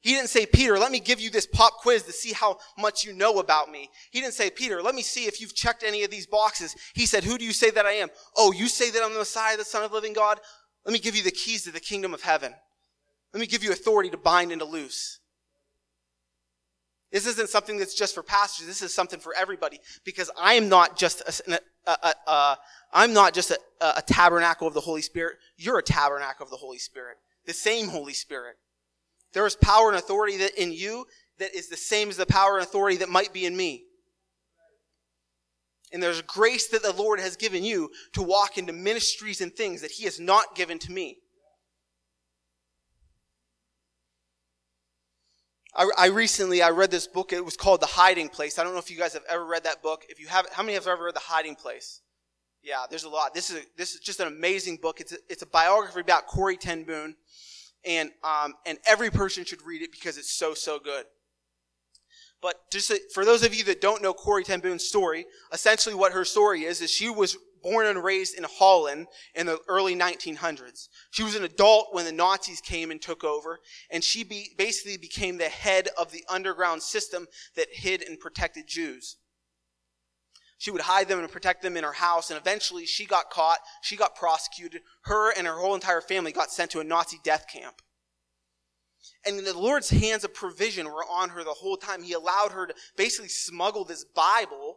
He 0.00 0.12
didn't 0.12 0.28
say, 0.28 0.46
Peter, 0.46 0.78
let 0.78 0.92
me 0.92 1.00
give 1.00 1.20
you 1.20 1.30
this 1.30 1.46
pop 1.46 1.78
quiz 1.78 2.04
to 2.04 2.12
see 2.12 2.32
how 2.32 2.58
much 2.78 3.04
you 3.04 3.12
know 3.12 3.38
about 3.38 3.70
me. 3.70 3.90
He 4.12 4.20
didn't 4.20 4.34
say, 4.34 4.50
Peter, 4.50 4.80
let 4.80 4.94
me 4.94 5.02
see 5.02 5.24
if 5.24 5.40
you've 5.40 5.54
checked 5.54 5.82
any 5.82 6.04
of 6.04 6.10
these 6.10 6.26
boxes. 6.26 6.76
He 6.94 7.06
said, 7.06 7.24
who 7.24 7.36
do 7.36 7.44
you 7.44 7.52
say 7.52 7.70
that 7.70 7.86
I 7.86 7.92
am? 7.92 8.08
Oh, 8.36 8.52
you 8.52 8.68
say 8.68 8.90
that 8.90 9.02
I'm 9.02 9.12
the 9.12 9.18
Messiah, 9.18 9.56
the 9.56 9.64
Son 9.64 9.82
of 9.82 9.90
the 9.90 9.96
living 9.96 10.12
God? 10.12 10.38
Let 10.84 10.92
me 10.92 11.00
give 11.00 11.16
you 11.16 11.24
the 11.24 11.32
keys 11.32 11.64
to 11.64 11.72
the 11.72 11.80
kingdom 11.80 12.14
of 12.14 12.22
heaven. 12.22 12.54
Let 13.32 13.40
me 13.40 13.46
give 13.46 13.64
you 13.64 13.72
authority 13.72 14.10
to 14.10 14.16
bind 14.16 14.52
and 14.52 14.60
to 14.60 14.64
loose. 14.64 15.18
This 17.10 17.26
isn't 17.26 17.48
something 17.48 17.78
that's 17.78 17.94
just 17.94 18.14
for 18.14 18.22
pastors. 18.22 18.66
This 18.66 18.82
is 18.82 18.94
something 18.94 19.18
for 19.18 19.34
everybody 19.34 19.80
because 20.04 20.30
I 20.38 20.54
am 20.54 20.68
not 20.68 20.96
just 20.96 21.22
a, 21.48 21.60
a, 21.86 22.14
a, 22.26 22.58
I'm 22.92 23.12
not 23.12 23.34
just 23.34 23.50
a, 23.50 23.58
a 23.80 24.02
tabernacle 24.02 24.66
of 24.66 24.74
the 24.74 24.80
Holy 24.80 25.02
Spirit. 25.02 25.36
You're 25.56 25.78
a 25.78 25.82
tabernacle 25.82 26.44
of 26.44 26.50
the 26.50 26.56
Holy 26.56 26.78
Spirit. 26.78 27.18
The 27.46 27.52
same 27.52 27.88
Holy 27.88 28.12
Spirit. 28.12 28.56
There 29.32 29.46
is 29.46 29.56
power 29.56 29.88
and 29.88 29.98
authority 29.98 30.38
that 30.38 30.60
in 30.60 30.72
you 30.72 31.06
that 31.38 31.54
is 31.54 31.68
the 31.68 31.76
same 31.76 32.08
as 32.08 32.16
the 32.16 32.26
power 32.26 32.56
and 32.56 32.66
authority 32.66 32.96
that 32.98 33.08
might 33.08 33.32
be 33.32 33.44
in 33.46 33.56
me. 33.56 33.84
And 35.92 36.02
there's 36.02 36.22
grace 36.22 36.68
that 36.68 36.82
the 36.82 36.92
Lord 36.92 37.20
has 37.20 37.36
given 37.36 37.62
you 37.62 37.90
to 38.14 38.22
walk 38.22 38.58
into 38.58 38.72
ministries 38.72 39.40
and 39.40 39.54
things 39.54 39.82
that 39.82 39.92
He 39.92 40.04
has 40.04 40.18
not 40.18 40.54
given 40.56 40.78
to 40.80 40.92
me. 40.92 41.18
I, 45.76 45.88
I, 45.98 46.06
recently 46.06 46.62
I 46.62 46.70
read 46.70 46.90
this 46.90 47.06
book. 47.06 47.32
It 47.32 47.44
was 47.44 47.56
called 47.56 47.82
The 47.82 47.86
Hiding 47.86 48.30
Place. 48.30 48.58
I 48.58 48.64
don't 48.64 48.72
know 48.72 48.78
if 48.78 48.90
you 48.90 48.96
guys 48.96 49.12
have 49.12 49.24
ever 49.28 49.44
read 49.44 49.64
that 49.64 49.82
book. 49.82 50.04
If 50.08 50.18
you 50.18 50.26
have, 50.26 50.46
how 50.50 50.62
many 50.62 50.74
have 50.74 50.86
ever 50.86 51.04
read 51.04 51.14
The 51.14 51.20
Hiding 51.20 51.54
Place? 51.54 52.00
Yeah, 52.62 52.84
there's 52.88 53.04
a 53.04 53.08
lot. 53.08 53.34
This 53.34 53.50
is 53.50 53.58
a, 53.58 53.60
this 53.76 53.94
is 53.94 54.00
just 54.00 54.18
an 54.18 54.26
amazing 54.26 54.78
book. 54.78 55.00
It's 55.00 55.12
a, 55.12 55.18
it's 55.28 55.42
a 55.42 55.46
biography 55.46 56.00
about 56.00 56.26
Corrie 56.26 56.56
ten 56.56 56.82
Boom, 56.82 57.14
and 57.84 58.10
um, 58.24 58.54
and 58.64 58.78
every 58.86 59.08
person 59.08 59.44
should 59.44 59.64
read 59.64 59.82
it 59.82 59.92
because 59.92 60.18
it's 60.18 60.32
so 60.32 60.52
so 60.52 60.80
good. 60.80 61.04
But 62.42 62.56
just 62.72 62.92
for 63.14 63.24
those 63.24 63.44
of 63.44 63.54
you 63.54 63.62
that 63.64 63.80
don't 63.80 64.02
know 64.02 64.12
Corrie 64.12 64.42
ten 64.42 64.58
Boom's 64.58 64.84
story, 64.84 65.26
essentially 65.52 65.94
what 65.94 66.12
her 66.12 66.24
story 66.24 66.64
is, 66.64 66.80
is 66.80 66.90
she 66.90 67.08
was 67.08 67.36
born 67.66 67.86
and 67.86 68.02
raised 68.02 68.36
in 68.36 68.44
Holland 68.44 69.08
in 69.34 69.46
the 69.46 69.58
early 69.68 69.96
1900s. 69.96 70.88
She 71.10 71.24
was 71.24 71.34
an 71.34 71.42
adult 71.42 71.88
when 71.92 72.04
the 72.04 72.12
Nazis 72.12 72.60
came 72.60 72.92
and 72.92 73.02
took 73.02 73.24
over, 73.24 73.58
and 73.90 74.04
she 74.04 74.22
be, 74.22 74.50
basically 74.56 74.96
became 74.96 75.36
the 75.36 75.48
head 75.48 75.88
of 75.98 76.12
the 76.12 76.24
underground 76.28 76.82
system 76.82 77.26
that 77.56 77.66
hid 77.72 78.02
and 78.02 78.20
protected 78.20 78.68
Jews. 78.68 79.16
She 80.58 80.70
would 80.70 80.82
hide 80.82 81.08
them 81.08 81.18
and 81.18 81.30
protect 81.30 81.62
them 81.62 81.76
in 81.76 81.84
her 81.84 81.92
house, 81.92 82.30
and 82.30 82.38
eventually 82.38 82.86
she 82.86 83.04
got 83.04 83.30
caught, 83.30 83.58
she 83.82 83.96
got 83.96 84.14
prosecuted, 84.14 84.82
her 85.02 85.32
and 85.36 85.46
her 85.46 85.58
whole 85.58 85.74
entire 85.74 86.00
family 86.00 86.32
got 86.32 86.52
sent 86.52 86.70
to 86.70 86.80
a 86.80 86.84
Nazi 86.84 87.18
death 87.24 87.46
camp. 87.52 87.82
And 89.24 89.40
the 89.40 89.58
Lord's 89.58 89.90
hands 89.90 90.22
of 90.22 90.32
provision 90.32 90.86
were 90.86 91.04
on 91.04 91.30
her 91.30 91.42
the 91.42 91.50
whole 91.50 91.76
time. 91.76 92.02
He 92.02 92.12
allowed 92.12 92.52
her 92.52 92.66
to 92.66 92.74
basically 92.96 93.28
smuggle 93.28 93.84
this 93.84 94.04
Bible 94.04 94.76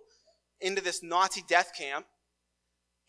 into 0.60 0.82
this 0.82 1.04
Nazi 1.04 1.43
death 1.47 1.71
camp. 1.78 2.08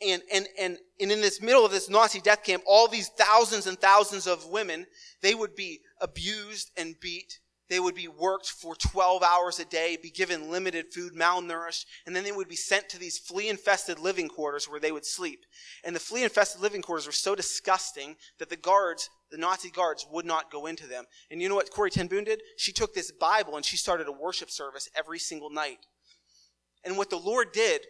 And, 0.06 0.22
and, 0.32 0.46
and, 0.58 0.78
and 1.00 1.12
in 1.12 1.20
this 1.20 1.42
middle 1.42 1.64
of 1.64 1.72
this 1.72 1.90
Nazi 1.90 2.20
death 2.20 2.42
camp, 2.42 2.62
all 2.66 2.88
these 2.88 3.08
thousands 3.08 3.66
and 3.66 3.78
thousands 3.78 4.26
of 4.26 4.46
women, 4.46 4.86
they 5.20 5.34
would 5.34 5.54
be 5.54 5.80
abused 6.00 6.70
and 6.76 6.98
beat. 7.00 7.38
They 7.68 7.78
would 7.78 7.94
be 7.94 8.08
worked 8.08 8.48
for 8.48 8.74
12 8.74 9.22
hours 9.22 9.60
a 9.60 9.64
day, 9.64 9.96
be 10.02 10.10
given 10.10 10.50
limited 10.50 10.92
food, 10.92 11.14
malnourished, 11.14 11.84
and 12.04 12.16
then 12.16 12.24
they 12.24 12.32
would 12.32 12.48
be 12.48 12.56
sent 12.56 12.88
to 12.88 12.98
these 12.98 13.16
flea 13.16 13.48
infested 13.48 14.00
living 14.00 14.28
quarters 14.28 14.68
where 14.68 14.80
they 14.80 14.90
would 14.90 15.06
sleep. 15.06 15.44
And 15.84 15.94
the 15.94 16.00
flea 16.00 16.24
infested 16.24 16.60
living 16.60 16.82
quarters 16.82 17.06
were 17.06 17.12
so 17.12 17.36
disgusting 17.36 18.16
that 18.38 18.48
the 18.48 18.56
guards 18.56 19.08
the 19.30 19.38
Nazi 19.38 19.70
guards 19.70 20.06
would 20.10 20.26
not 20.26 20.50
go 20.50 20.66
into 20.66 20.86
them. 20.86 21.04
And 21.30 21.40
you 21.40 21.48
know 21.48 21.54
what 21.54 21.70
Corrie 21.70 21.90
ten 21.90 22.08
Boom 22.08 22.24
did? 22.24 22.42
She 22.56 22.72
took 22.72 22.94
this 22.94 23.12
Bible 23.12 23.56
and 23.56 23.64
she 23.64 23.76
started 23.76 24.08
a 24.08 24.12
worship 24.12 24.50
service 24.50 24.88
every 24.96 25.18
single 25.18 25.50
night. 25.50 25.78
And 26.84 26.96
what 26.96 27.10
the 27.10 27.16
Lord 27.16 27.52
did 27.52 27.86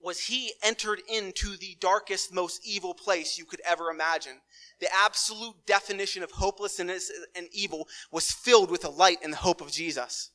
was 0.00 0.20
he 0.20 0.52
entered 0.62 1.00
into 1.08 1.56
the 1.56 1.76
darkest, 1.80 2.32
most 2.32 2.60
evil 2.64 2.94
place 2.94 3.38
you 3.38 3.44
could 3.44 3.60
ever 3.66 3.90
imagine. 3.90 4.40
The 4.80 4.88
absolute 5.04 5.54
definition 5.66 6.22
of 6.22 6.30
hopelessness 6.30 7.10
and 7.34 7.48
evil 7.52 7.88
was 8.12 8.30
filled 8.30 8.70
with 8.70 8.82
the 8.82 8.90
light 8.90 9.18
and 9.22 9.32
the 9.32 9.38
hope 9.38 9.60
of 9.60 9.72
Jesus. 9.72 10.30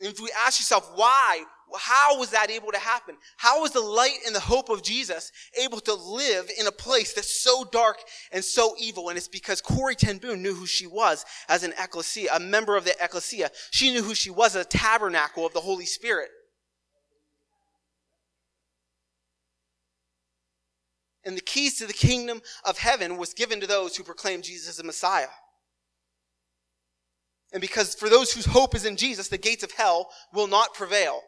And 0.00 0.12
if 0.12 0.20
we 0.20 0.30
ask 0.44 0.60
yourself, 0.60 0.90
why? 0.94 1.44
How 1.78 2.18
was 2.18 2.30
that 2.30 2.50
able 2.50 2.70
to 2.70 2.78
happen? 2.78 3.16
How 3.38 3.62
was 3.62 3.72
the 3.72 3.80
light 3.80 4.18
and 4.26 4.34
the 4.34 4.40
hope 4.40 4.68
of 4.68 4.82
Jesus 4.82 5.32
able 5.60 5.80
to 5.80 5.94
live 5.94 6.48
in 6.58 6.66
a 6.66 6.72
place 6.72 7.12
that's 7.12 7.42
so 7.42 7.64
dark 7.64 7.98
and 8.30 8.44
so 8.44 8.74
evil? 8.78 9.08
And 9.08 9.16
it's 9.16 9.26
because 9.26 9.60
Corrie 9.60 9.96
ten 9.96 10.18
Boom 10.18 10.42
knew 10.42 10.54
who 10.54 10.66
she 10.66 10.86
was 10.86 11.24
as 11.48 11.64
an 11.64 11.72
ecclesia, 11.82 12.28
a 12.34 12.40
member 12.40 12.76
of 12.76 12.84
the 12.84 12.94
ecclesia. 13.02 13.50
She 13.70 13.90
knew 13.90 14.02
who 14.02 14.14
she 14.14 14.30
was 14.30 14.54
as 14.54 14.66
a 14.66 14.68
tabernacle 14.68 15.46
of 15.46 15.54
the 15.54 15.60
Holy 15.60 15.86
Spirit. 15.86 16.28
And 21.26 21.36
the 21.36 21.42
keys 21.42 21.76
to 21.78 21.86
the 21.86 21.92
kingdom 21.92 22.40
of 22.64 22.78
heaven 22.78 23.16
was 23.16 23.34
given 23.34 23.60
to 23.60 23.66
those 23.66 23.96
who 23.96 24.04
proclaim 24.04 24.42
Jesus 24.42 24.68
as 24.68 24.76
the 24.76 24.84
Messiah. 24.84 25.26
And 27.52 27.60
because 27.60 27.96
for 27.96 28.08
those 28.08 28.32
whose 28.32 28.46
hope 28.46 28.76
is 28.76 28.84
in 28.84 28.96
Jesus, 28.96 29.28
the 29.28 29.36
gates 29.36 29.64
of 29.64 29.72
hell 29.72 30.10
will 30.32 30.46
not 30.46 30.72
prevail. 30.72 31.20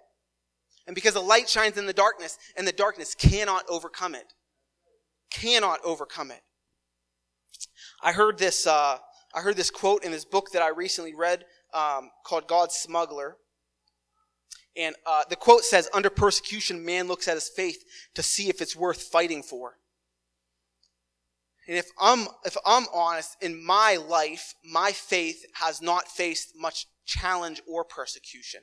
And 0.87 0.95
because 0.95 1.15
the 1.15 1.21
light 1.21 1.49
shines 1.49 1.77
in 1.77 1.87
the 1.87 1.93
darkness, 1.93 2.39
and 2.57 2.67
the 2.67 2.73
darkness 2.73 3.15
cannot 3.15 3.65
overcome 3.69 4.15
it. 4.15 4.33
Cannot 5.31 5.81
overcome 5.85 6.31
it. 6.31 6.43
I 8.01 8.13
heard 8.13 8.39
this, 8.39 8.67
uh, 8.69 8.99
I 9.35 9.41
heard 9.41 9.57
this 9.57 9.71
quote 9.71 10.05
in 10.05 10.13
this 10.13 10.25
book 10.25 10.53
that 10.53 10.63
I 10.63 10.69
recently 10.69 11.15
read 11.15 11.45
um, 11.75 12.11
called 12.25 12.47
God's 12.47 12.75
Smuggler. 12.75 13.37
And 14.77 14.95
uh, 15.05 15.25
the 15.29 15.37
quote 15.37 15.65
says, 15.65 15.91
Under 15.93 16.09
persecution, 16.09 16.85
man 16.85 17.09
looks 17.09 17.27
at 17.27 17.35
his 17.35 17.49
faith 17.49 17.83
to 18.15 18.23
see 18.23 18.49
if 18.49 18.63
it's 18.63 18.77
worth 18.77 19.03
fighting 19.03 19.43
for. 19.43 19.75
And 21.69 21.77
if 21.77 21.91
I'm, 22.01 22.27
if 22.47 22.57
I'm 22.67 22.87
honest, 22.95 23.37
in 23.43 23.63
my 23.63 23.97
life, 23.97 24.55
my 24.65 24.91
faith 24.91 25.45
has 25.55 25.83
not 25.83 26.09
faced 26.09 26.55
much 26.57 26.87
challenge 27.05 27.61
or 27.69 27.85
persecution. 27.85 28.61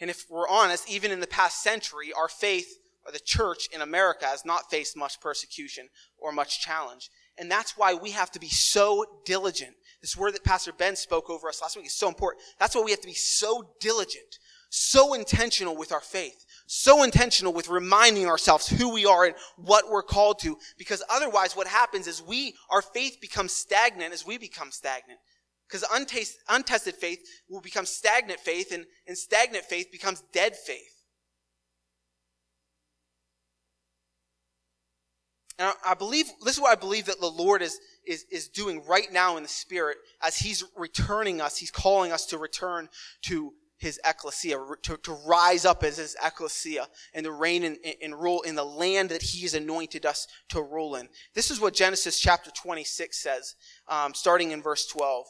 And 0.00 0.08
if 0.08 0.24
we're 0.30 0.48
honest, 0.48 0.90
even 0.90 1.10
in 1.10 1.20
the 1.20 1.26
past 1.26 1.62
century, 1.62 2.12
our 2.14 2.28
faith 2.28 2.78
or 3.04 3.12
the 3.12 3.18
church 3.18 3.68
in 3.72 3.82
America 3.82 4.24
has 4.24 4.46
not 4.46 4.70
faced 4.70 4.96
much 4.96 5.20
persecution 5.20 5.88
or 6.18 6.32
much 6.32 6.60
challenge. 6.60 7.10
And 7.38 7.50
that's 7.50 7.76
why 7.76 7.92
we 7.92 8.12
have 8.12 8.30
to 8.32 8.40
be 8.40 8.48
so 8.48 9.04
diligent. 9.26 9.74
This 10.00 10.16
word 10.16 10.34
that 10.34 10.44
Pastor 10.44 10.72
Ben 10.72 10.96
spoke 10.96 11.28
over 11.28 11.48
us 11.48 11.60
last 11.60 11.76
week 11.76 11.86
is 11.86 11.94
so 11.94 12.08
important. 12.08 12.42
That's 12.58 12.74
why 12.74 12.82
we 12.82 12.92
have 12.92 13.00
to 13.02 13.06
be 13.06 13.14
so 13.14 13.74
diligent, 13.78 14.38
so 14.70 15.12
intentional 15.12 15.76
with 15.76 15.92
our 15.92 16.00
faith, 16.00 16.45
so 16.66 17.02
intentional 17.02 17.52
with 17.52 17.68
reminding 17.68 18.26
ourselves 18.26 18.68
who 18.68 18.92
we 18.92 19.06
are 19.06 19.24
and 19.24 19.34
what 19.56 19.90
we're 19.90 20.02
called 20.02 20.38
to. 20.40 20.58
Because 20.76 21.02
otherwise 21.08 21.56
what 21.56 21.66
happens 21.66 22.06
is 22.06 22.22
we, 22.22 22.54
our 22.70 22.82
faith 22.82 23.18
becomes 23.20 23.52
stagnant 23.52 24.12
as 24.12 24.26
we 24.26 24.36
become 24.36 24.70
stagnant. 24.70 25.20
Because 25.68 25.84
untested 26.48 26.94
faith 26.94 27.18
will 27.48 27.60
become 27.60 27.86
stagnant 27.86 28.38
faith, 28.38 28.72
and, 28.72 28.84
and 29.08 29.18
stagnant 29.18 29.64
faith 29.64 29.90
becomes 29.90 30.22
dead 30.32 30.54
faith. 30.54 30.96
And 35.58 35.72
I 35.84 35.94
believe, 35.94 36.26
this 36.44 36.54
is 36.54 36.60
what 36.60 36.76
I 36.76 36.80
believe 36.80 37.06
that 37.06 37.18
the 37.18 37.26
Lord 37.26 37.62
is, 37.62 37.78
is, 38.06 38.26
is 38.30 38.48
doing 38.48 38.84
right 38.86 39.10
now 39.10 39.36
in 39.36 39.42
the 39.42 39.48
Spirit 39.48 39.96
as 40.22 40.36
He's 40.36 40.62
returning 40.76 41.40
us. 41.40 41.56
He's 41.56 41.70
calling 41.70 42.12
us 42.12 42.26
to 42.26 42.38
return 42.38 42.88
to 43.22 43.52
His 43.78 44.00
ecclesia, 44.04 44.58
to, 44.82 44.96
to 44.96 45.12
rise 45.26 45.64
up 45.64 45.84
as 45.84 45.98
His 45.98 46.16
ecclesia 46.22 46.88
and 47.14 47.24
to 47.24 47.32
reign 47.32 47.62
and, 47.64 47.76
and 48.02 48.18
rule 48.20 48.42
in 48.42 48.54
the 48.54 48.64
land 48.64 49.10
that 49.10 49.22
He 49.22 49.42
has 49.42 49.54
anointed 49.54 50.06
us 50.06 50.26
to 50.50 50.62
rule 50.62 50.96
in. 50.96 51.08
This 51.34 51.50
is 51.50 51.60
what 51.60 51.74
Genesis 51.74 52.18
chapter 52.18 52.50
26 52.50 53.16
says, 53.16 53.54
um, 53.88 54.14
starting 54.14 54.50
in 54.50 54.62
verse 54.62 54.86
12. 54.86 55.26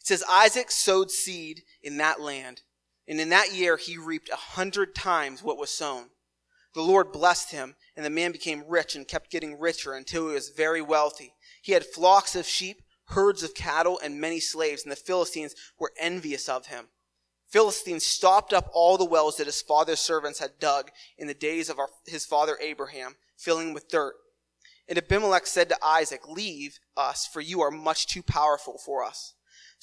It 0.00 0.06
says, 0.06 0.24
Isaac 0.30 0.70
sowed 0.70 1.10
seed 1.10 1.62
in 1.82 1.96
that 1.96 2.20
land, 2.20 2.62
and 3.08 3.20
in 3.20 3.30
that 3.30 3.54
year 3.54 3.76
he 3.76 3.96
reaped 3.98 4.28
a 4.28 4.36
hundred 4.36 4.94
times 4.94 5.42
what 5.42 5.58
was 5.58 5.70
sown. 5.70 6.10
The 6.74 6.82
Lord 6.82 7.12
blessed 7.12 7.52
him, 7.52 7.76
and 7.96 8.04
the 8.04 8.10
man 8.10 8.32
became 8.32 8.64
rich 8.68 8.96
and 8.96 9.06
kept 9.06 9.30
getting 9.30 9.58
richer 9.58 9.94
until 9.94 10.28
he 10.28 10.34
was 10.34 10.50
very 10.50 10.82
wealthy. 10.82 11.34
He 11.62 11.72
had 11.72 11.86
flocks 11.86 12.34
of 12.36 12.46
sheep, 12.46 12.82
herds 13.06 13.42
of 13.42 13.54
cattle, 13.54 14.00
and 14.02 14.20
many 14.20 14.40
slaves, 14.40 14.82
and 14.82 14.92
the 14.92 14.96
Philistines 14.96 15.54
were 15.78 15.92
envious 15.98 16.48
of 16.48 16.66
him. 16.66 16.88
Philistines 17.48 18.04
stopped 18.04 18.52
up 18.52 18.68
all 18.72 18.98
the 18.98 19.04
wells 19.04 19.36
that 19.36 19.46
his 19.46 19.62
father's 19.62 20.00
servants 20.00 20.40
had 20.40 20.58
dug 20.58 20.90
in 21.16 21.28
the 21.28 21.34
days 21.34 21.68
of 21.68 21.78
our, 21.78 21.88
his 22.06 22.26
father 22.26 22.58
Abraham, 22.60 23.16
filling 23.36 23.72
with 23.72 23.88
dirt. 23.88 24.14
And 24.88 24.98
Abimelech 24.98 25.46
said 25.46 25.68
to 25.68 25.84
Isaac, 25.84 26.26
Leave 26.28 26.78
us, 26.96 27.26
for 27.26 27.40
you 27.40 27.60
are 27.60 27.70
much 27.70 28.06
too 28.06 28.22
powerful 28.22 28.78
for 28.78 29.04
us. 29.04 29.34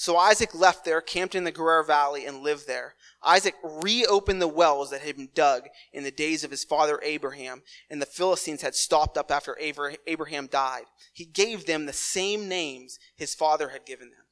So 0.02 0.18
Isaac 0.18 0.56
left 0.56 0.84
there, 0.84 1.00
camped 1.00 1.36
in 1.36 1.44
the 1.44 1.52
Gerar 1.52 1.84
Valley, 1.84 2.26
and 2.26 2.42
lived 2.42 2.66
there. 2.66 2.96
Isaac 3.22 3.54
reopened 3.64 4.42
the 4.42 4.48
wells 4.48 4.90
that 4.90 5.02
had 5.02 5.16
been 5.16 5.30
dug 5.36 5.68
in 5.94 6.04
the 6.04 6.10
days 6.10 6.44
of 6.44 6.50
his 6.50 6.64
father 6.64 7.00
Abraham, 7.04 7.62
and 7.88 8.02
the 8.02 8.08
Philistines 8.08 8.64
had 8.64 8.74
stopped 8.74 9.16
up 9.16 9.30
after 9.30 9.56
Abraham 9.60 10.48
died. 10.48 10.86
He 11.14 11.26
gave 11.26 11.68
them 11.68 11.86
the 11.86 11.94
same 11.94 12.50
names 12.50 12.98
his 13.16 13.36
father 13.36 13.70
had 13.70 13.86
given 13.86 14.10
them. 14.10 14.26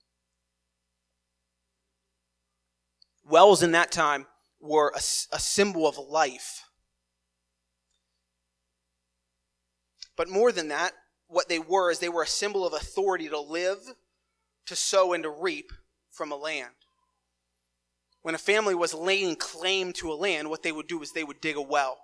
Wells 3.23 3.61
in 3.61 3.71
that 3.73 3.91
time 3.91 4.25
were 4.59 4.91
a, 4.95 4.97
a 4.97 5.39
symbol 5.39 5.87
of 5.87 5.99
life. 5.99 6.63
But 10.17 10.29
more 10.29 10.51
than 10.51 10.69
that, 10.69 10.93
what 11.27 11.47
they 11.47 11.59
were 11.59 11.91
is 11.91 11.99
they 11.99 12.09
were 12.09 12.23
a 12.23 12.27
symbol 12.27 12.65
of 12.65 12.73
authority 12.73 13.29
to 13.29 13.39
live 13.39 13.77
to 14.69 14.75
sow 14.75 15.13
and 15.13 15.23
to 15.23 15.29
reap 15.29 15.71
from 16.11 16.31
a 16.31 16.35
land. 16.35 16.73
When 18.21 18.35
a 18.35 18.39
family 18.39 18.75
was 18.75 18.93
laying 18.93 19.35
claim 19.35 19.93
to 19.93 20.11
a 20.11 20.15
land, 20.15 20.49
what 20.49 20.63
they 20.63 20.71
would 20.71 20.87
do 20.87 21.01
is 21.01 21.11
they 21.11 21.23
would 21.23 21.41
dig 21.41 21.57
a 21.57 21.61
well. 21.61 21.97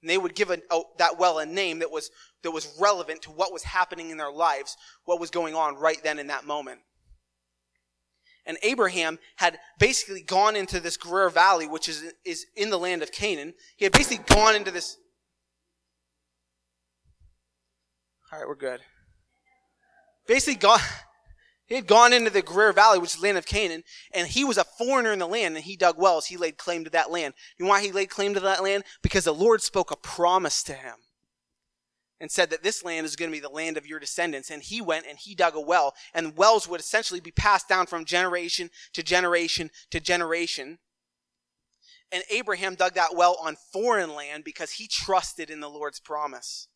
And 0.00 0.08
they 0.08 0.18
would 0.18 0.34
give 0.34 0.50
a, 0.50 0.58
a, 0.70 0.80
that 0.98 1.18
well 1.18 1.38
a 1.38 1.46
name 1.46 1.80
that 1.80 1.90
was, 1.90 2.10
that 2.42 2.50
was 2.50 2.76
relevant 2.80 3.22
to 3.22 3.30
what 3.30 3.52
was 3.52 3.64
happening 3.64 4.10
in 4.10 4.16
their 4.16 4.30
lives, 4.30 4.76
what 5.04 5.20
was 5.20 5.30
going 5.30 5.54
on 5.54 5.76
right 5.76 6.02
then 6.02 6.18
in 6.18 6.28
that 6.28 6.46
moment. 6.46 6.80
And 8.46 8.56
Abraham 8.62 9.18
had 9.36 9.58
basically 9.78 10.22
gone 10.22 10.56
into 10.56 10.80
this 10.80 10.96
Gerar 10.96 11.28
Valley, 11.28 11.66
which 11.66 11.88
is, 11.88 12.04
is 12.24 12.46
in 12.56 12.70
the 12.70 12.78
land 12.78 13.02
of 13.02 13.12
Canaan. 13.12 13.52
He 13.76 13.84
had 13.84 13.92
basically 13.92 14.24
gone 14.34 14.54
into 14.54 14.70
this. 14.70 14.96
All 18.32 18.38
right, 18.38 18.48
we're 18.48 18.54
good. 18.54 18.80
Basically, 20.26 20.54
gone, 20.54 20.80
he 21.68 21.74
had 21.74 21.86
gone 21.86 22.12
into 22.12 22.30
the 22.30 22.42
Gerar 22.42 22.72
Valley, 22.72 22.98
which 22.98 23.10
is 23.10 23.20
the 23.20 23.22
land 23.22 23.38
of 23.38 23.46
Canaan, 23.46 23.84
and 24.12 24.26
he 24.26 24.42
was 24.42 24.56
a 24.56 24.64
foreigner 24.64 25.12
in 25.12 25.18
the 25.18 25.28
land, 25.28 25.54
and 25.54 25.64
he 25.64 25.76
dug 25.76 25.98
wells. 25.98 26.26
He 26.26 26.36
laid 26.36 26.56
claim 26.56 26.82
to 26.84 26.90
that 26.90 27.10
land. 27.10 27.34
You 27.58 27.66
know 27.66 27.70
why 27.70 27.82
he 27.82 27.92
laid 27.92 28.08
claim 28.08 28.34
to 28.34 28.40
that 28.40 28.62
land? 28.62 28.84
Because 29.02 29.24
the 29.24 29.34
Lord 29.34 29.60
spoke 29.62 29.90
a 29.90 29.96
promise 29.96 30.62
to 30.64 30.72
him. 30.72 30.94
and 32.20 32.30
said 32.30 32.50
that 32.50 32.62
this 32.62 32.82
land 32.82 33.06
is 33.06 33.16
going 33.16 33.30
to 33.30 33.36
be 33.36 33.40
the 33.40 33.48
land 33.48 33.76
of 33.76 33.86
your 33.86 34.00
descendants. 34.00 34.50
And 34.50 34.62
he 34.62 34.80
went 34.80 35.06
and 35.08 35.18
he 35.18 35.34
dug 35.34 35.54
a 35.54 35.60
well, 35.60 35.94
and 36.12 36.36
wells 36.36 36.68
would 36.68 36.80
essentially 36.80 37.20
be 37.20 37.30
passed 37.30 37.68
down 37.68 37.86
from 37.86 38.04
generation 38.04 38.70
to 38.94 39.02
generation 39.02 39.70
to 39.90 40.00
generation. 40.00 40.78
And 42.10 42.24
Abraham 42.30 42.74
dug 42.74 42.94
that 42.94 43.14
well 43.14 43.36
on 43.42 43.56
foreign 43.72 44.14
land 44.14 44.42
because 44.42 44.72
he 44.72 44.88
trusted 44.88 45.50
in 45.50 45.60
the 45.60 45.68
Lord's 45.68 46.00
promise. 46.00 46.68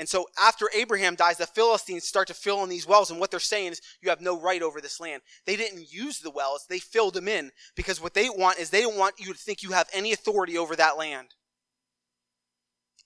And 0.00 0.08
so 0.08 0.24
after 0.40 0.70
Abraham 0.74 1.14
dies, 1.14 1.36
the 1.36 1.46
Philistines 1.46 2.04
start 2.04 2.26
to 2.28 2.34
fill 2.34 2.62
in 2.62 2.70
these 2.70 2.86
wells. 2.86 3.10
And 3.10 3.20
what 3.20 3.30
they're 3.30 3.38
saying 3.38 3.72
is, 3.72 3.82
you 4.00 4.08
have 4.08 4.22
no 4.22 4.40
right 4.40 4.62
over 4.62 4.80
this 4.80 4.98
land. 4.98 5.20
They 5.44 5.56
didn't 5.56 5.92
use 5.92 6.20
the 6.20 6.30
wells, 6.30 6.64
they 6.66 6.78
filled 6.78 7.12
them 7.12 7.28
in 7.28 7.50
because 7.76 8.00
what 8.00 8.14
they 8.14 8.30
want 8.30 8.58
is 8.58 8.70
they 8.70 8.80
don't 8.80 8.96
want 8.96 9.16
you 9.18 9.30
to 9.30 9.38
think 9.38 9.62
you 9.62 9.72
have 9.72 9.90
any 9.92 10.14
authority 10.14 10.56
over 10.56 10.74
that 10.74 10.96
land. 10.96 11.34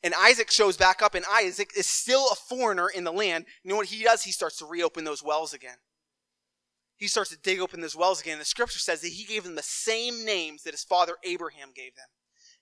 And 0.05 0.15
Isaac 0.17 0.53
shows 0.53 0.77
back 0.77 1.03
up, 1.03 1.17
and 1.17 1.25
Isaac 1.29 1.73
is 1.77 1.87
still 1.87 2.29
a 2.31 2.37
foreigner 2.37 2.89
in 2.89 3.03
the 3.03 3.13
land. 3.13 3.47
You 3.65 3.71
know 3.71 3.77
what 3.77 3.87
he 3.87 4.05
does? 4.05 4.23
He 4.23 4.31
starts 4.31 4.59
to 4.59 4.65
reopen 4.65 5.03
those 5.03 5.23
wells 5.23 5.53
again. 5.53 5.79
He 6.97 7.09
starts 7.09 7.31
to 7.31 7.39
dig 7.43 7.59
open 7.59 7.81
those 7.81 7.97
wells 7.97 8.21
again. 8.21 8.39
The 8.39 8.45
scripture 8.45 8.79
says 8.79 9.01
that 9.01 9.09
he 9.09 9.25
gave 9.25 9.43
them 9.43 9.57
the 9.57 9.63
same 9.63 10.25
names 10.25 10.63
that 10.63 10.75
his 10.75 10.85
father 10.85 11.17
Abraham 11.25 11.71
gave 11.75 11.97
them. 11.97 12.07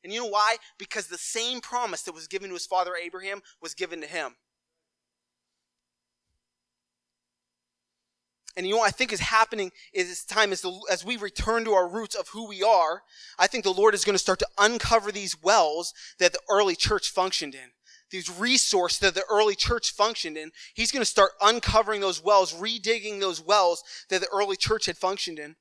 And 0.05 0.13
you 0.13 0.21
know 0.21 0.29
why? 0.29 0.57
Because 0.79 1.07
the 1.07 1.19
same 1.19 1.61
promise 1.61 2.03
that 2.03 2.15
was 2.15 2.27
given 2.27 2.49
to 2.49 2.55
his 2.55 2.67
father 2.67 2.93
Abraham 2.97 3.41
was 3.61 3.75
given 3.75 4.01
to 4.01 4.07
him. 4.07 4.37
And 8.57 8.67
you 8.67 8.73
know 8.73 8.81
what 8.81 8.89
I 8.89 8.91
think 8.91 9.13
is 9.13 9.21
happening 9.21 9.73
is 9.95 10.09
this 10.09 10.25
time 10.25 10.53
as, 10.53 10.61
the, 10.61 10.79
as 10.91 11.05
we 11.05 11.17
return 11.17 11.65
to 11.65 11.73
our 11.73 11.89
roots 11.89 12.15
of 12.15 12.29
who 12.29 12.47
we 12.47 12.63
are, 12.63 13.03
I 13.39 13.47
think 13.47 13.65
the 13.65 13.73
Lord 13.73 13.95
is 13.95 14.05
going 14.05 14.15
to 14.15 14.19
start 14.19 14.41
to 14.41 14.49
uncover 14.59 15.11
these 15.11 15.43
wells 15.43 15.95
that 16.19 16.33
the 16.33 16.41
early 16.51 16.77
church 16.77 17.09
functioned 17.09 17.55
in. 17.55 17.71
These 18.11 18.29
resources 18.29 18.99
that 18.99 19.15
the 19.15 19.25
early 19.31 19.55
church 19.55 19.93
functioned 19.93 20.37
in. 20.37 20.51
He's 20.75 20.93
going 20.93 21.01
to 21.01 21.07
start 21.07 21.31
uncovering 21.41 22.03
those 22.03 22.23
wells, 22.23 22.53
redigging 22.53 23.21
those 23.21 23.41
wells 23.41 23.83
that 24.11 24.21
the 24.21 24.29
early 24.31 24.57
church 24.57 24.85
had 24.85 24.99
functioned 24.99 25.39
in. 25.39 25.57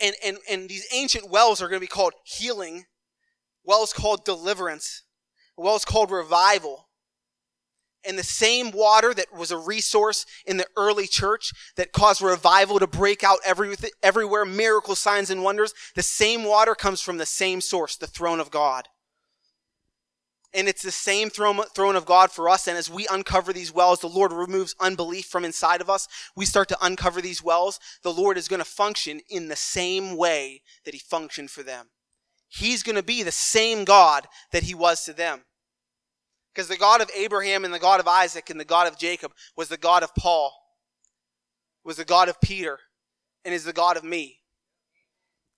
And, 0.00 0.16
and, 0.24 0.38
and 0.50 0.68
these 0.68 0.86
ancient 0.92 1.30
wells 1.30 1.62
are 1.62 1.68
going 1.68 1.78
to 1.78 1.80
be 1.80 1.86
called 1.86 2.14
healing 2.24 2.86
well 3.68 3.82
is 3.82 3.92
called 3.92 4.24
deliverance. 4.24 5.02
Well 5.58 5.76
is 5.76 5.84
called 5.84 6.10
revival. 6.10 6.88
And 8.02 8.18
the 8.18 8.22
same 8.22 8.70
water 8.70 9.12
that 9.12 9.26
was 9.36 9.50
a 9.50 9.58
resource 9.58 10.24
in 10.46 10.56
the 10.56 10.66
early 10.74 11.06
church 11.06 11.52
that 11.76 11.92
caused 11.92 12.22
revival 12.22 12.78
to 12.78 12.86
break 12.86 13.22
out 13.22 13.40
every, 13.44 13.74
everywhere, 14.02 14.46
miracle 14.46 14.94
signs 14.94 15.28
and 15.28 15.44
wonders, 15.44 15.74
the 15.94 16.02
same 16.02 16.44
water 16.44 16.74
comes 16.74 17.02
from 17.02 17.18
the 17.18 17.26
same 17.26 17.60
source, 17.60 17.94
the 17.96 18.06
throne 18.06 18.40
of 18.40 18.50
God. 18.50 18.88
And 20.54 20.66
it's 20.66 20.82
the 20.82 20.90
same 20.90 21.28
throne, 21.28 21.60
throne 21.74 21.94
of 21.94 22.06
God 22.06 22.32
for 22.32 22.48
us. 22.48 22.68
And 22.68 22.78
as 22.78 22.88
we 22.88 23.06
uncover 23.10 23.52
these 23.52 23.70
wells, 23.70 24.00
the 24.00 24.06
Lord 24.06 24.32
removes 24.32 24.74
unbelief 24.80 25.26
from 25.26 25.44
inside 25.44 25.82
of 25.82 25.90
us. 25.90 26.08
We 26.34 26.46
start 26.46 26.68
to 26.68 26.78
uncover 26.80 27.20
these 27.20 27.44
wells. 27.44 27.80
The 28.02 28.14
Lord 28.14 28.38
is 28.38 28.48
going 28.48 28.60
to 28.60 28.64
function 28.64 29.20
in 29.28 29.48
the 29.48 29.56
same 29.56 30.16
way 30.16 30.62
that 30.86 30.94
He 30.94 31.00
functioned 31.00 31.50
for 31.50 31.62
them 31.62 31.88
he's 32.48 32.82
going 32.82 32.96
to 32.96 33.02
be 33.02 33.22
the 33.22 33.32
same 33.32 33.84
God 33.84 34.26
that 34.52 34.64
he 34.64 34.74
was 34.74 35.04
to 35.04 35.12
them. 35.12 35.40
Because 36.52 36.68
the 36.68 36.76
God 36.76 37.00
of 37.00 37.10
Abraham 37.14 37.64
and 37.64 37.72
the 37.72 37.78
God 37.78 38.00
of 38.00 38.08
Isaac 38.08 38.50
and 38.50 38.58
the 38.58 38.64
God 38.64 38.88
of 38.88 38.98
Jacob 38.98 39.32
was 39.56 39.68
the 39.68 39.76
God 39.76 40.02
of 40.02 40.14
Paul, 40.14 40.52
was 41.84 41.98
the 41.98 42.04
God 42.04 42.28
of 42.28 42.40
Peter, 42.40 42.80
and 43.44 43.54
is 43.54 43.64
the 43.64 43.72
God 43.72 43.96
of 43.96 44.02
me. 44.02 44.38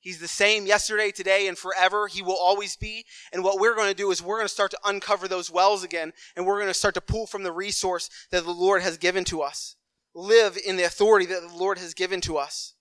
He's 0.01 0.19
the 0.19 0.29
same 0.29 0.67
yesterday, 0.67 1.11
today, 1.11 1.47
and 1.47 1.57
forever. 1.57 2.07
He 2.07 2.23
will 2.23 2.37
always 2.39 2.75
be. 2.77 3.05
And 3.33 3.45
what 3.45 3.61
we're 3.61 3.75
going 3.75 3.91
to 3.91 3.95
do 3.95 4.11
is 4.11 4.23
we're 4.23 4.37
going 4.37 4.49
to 4.49 4.53
start 4.53 4.71
to 4.71 4.79
uncover 4.85 5.29
those 5.29 5.51
wells 5.51 5.85
again, 5.85 6.13
and 6.37 6.47
we're 6.47 6.59
going 6.59 6.69
to 6.69 6.75
start 6.75 6.95
to 6.95 7.03
pull 7.03 7.27
from 7.27 7.43
the 7.43 7.53
resource 7.53 8.09
that 8.31 8.45
the 8.45 8.51
Lord 8.51 8.83
has 8.83 8.97
given 8.97 9.25
to 9.25 9.43
us. 9.43 9.77
Live 10.15 10.59
in 10.67 10.77
the 10.77 10.85
authority 10.85 11.27
that 11.27 11.43
the 11.43 11.57
Lord 11.57 11.79
has 11.79 11.95
given 11.95 12.21
to 12.23 12.39
us 12.39 12.75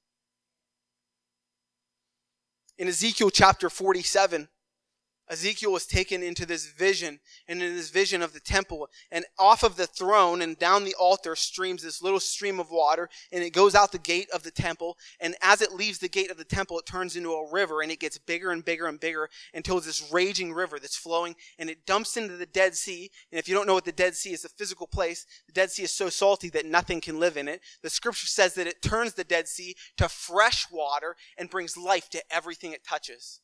in 2.80 2.88
Ezekiel 2.88 3.30
chapter 3.30 3.70
47, 3.70 4.48
Ezekiel 5.30 5.72
was 5.72 5.86
taken 5.86 6.24
into 6.24 6.46
this 6.46 6.66
vision, 6.72 7.20
and 7.48 7.62
in 7.62 7.76
this 7.76 7.92
vision 7.92 8.22
of 8.22 8.34
the 8.34 8.40
temple, 8.40 8.90
and 9.12 9.26
off 9.38 9.64
of 9.64 9.76
the 9.76 9.86
throne 9.86 10.42
and 10.42 10.58
down 10.58 10.84
the 10.84 10.96
altar 10.96 11.36
streams 11.36 11.84
this 11.84 12.02
little 12.02 12.20
stream 12.20 12.60
of 12.60 12.72
water, 12.72 13.10
and 13.32 13.44
it 13.44 13.52
goes 13.52 13.76
out 13.76 13.92
the 13.92 14.00
gate 14.00 14.30
of 14.34 14.44
the 14.44 14.52
temple, 14.52 14.98
and 15.20 15.36
as 15.42 15.62
it 15.62 15.74
leaves 15.74 16.00
the 16.00 16.10
gate 16.10 16.32
of 16.32 16.38
the 16.38 16.44
temple, 16.44 16.80
it 16.80 16.86
turns 16.86 17.16
into 17.16 17.32
a 17.32 17.52
river, 17.52 17.82
and 17.82 17.92
it 17.92 18.00
gets 18.00 18.18
bigger 18.18 18.52
and 18.52 18.66
bigger 18.66 18.88
and 18.88 19.00
bigger 19.00 19.30
until 19.54 19.78
it's 19.78 19.86
this 19.86 20.12
raging 20.12 20.54
river 20.54 20.80
that's 20.80 20.98
flowing, 20.98 21.36
and 21.60 21.70
it 21.70 21.86
dumps 21.86 22.18
into 22.18 22.36
the 22.36 22.46
Dead 22.46 22.76
Sea. 22.76 23.12
And 23.32 23.38
if 23.38 23.48
you 23.48 23.54
don't 23.54 23.68
know 23.68 23.76
what 23.76 23.86
the 23.86 23.92
Dead 23.92 24.16
Sea 24.16 24.34
is, 24.34 24.46
a 24.46 24.50
physical 24.50 24.88
place, 24.88 25.26
the 25.46 25.54
Dead 25.54 25.70
Sea 25.70 25.84
is 25.84 25.94
so 25.94 26.10
salty 26.10 26.50
that 26.50 26.66
nothing 26.66 27.02
can 27.02 27.20
live 27.20 27.38
in 27.38 27.48
it. 27.48 27.62
The 27.84 27.90
scripture 27.90 28.28
says 28.28 28.56
that 28.56 28.68
it 28.68 28.82
turns 28.82 29.14
the 29.14 29.24
Dead 29.24 29.48
Sea 29.48 29.76
to 29.98 30.10
fresh 30.10 30.68
water 30.72 31.16
and 31.38 31.50
brings 31.50 31.78
life 31.78 32.10
to 32.10 32.24
everything 32.32 32.72
it 32.72 32.84
touches. 32.84 33.42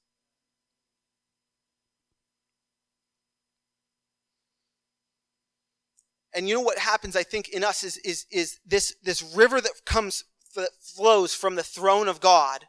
And 6.36 6.50
you 6.50 6.56
know 6.56 6.62
what 6.62 6.78
happens, 6.78 7.16
I 7.16 7.24
think, 7.24 7.50
in 7.50 7.64
us 7.64 7.84
is, 7.84 7.98
is, 7.98 8.26
is 8.30 8.60
this, 8.66 8.96
this 9.04 9.24
river 9.36 9.62
that 9.62 9.72
comes, 9.86 10.24
that 10.56 10.70
flows 10.80 11.34
from 11.34 11.56
the 11.56 11.64
throne 11.64 12.08
of 12.08 12.20
God 12.20 12.66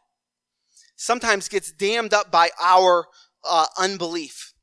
sometimes 0.95 1.47
gets 1.47 1.71
dammed 1.71 2.13
up 2.13 2.31
by 2.31 2.49
our 2.61 3.07
uh, 3.47 3.67
unbelief. 3.77 4.53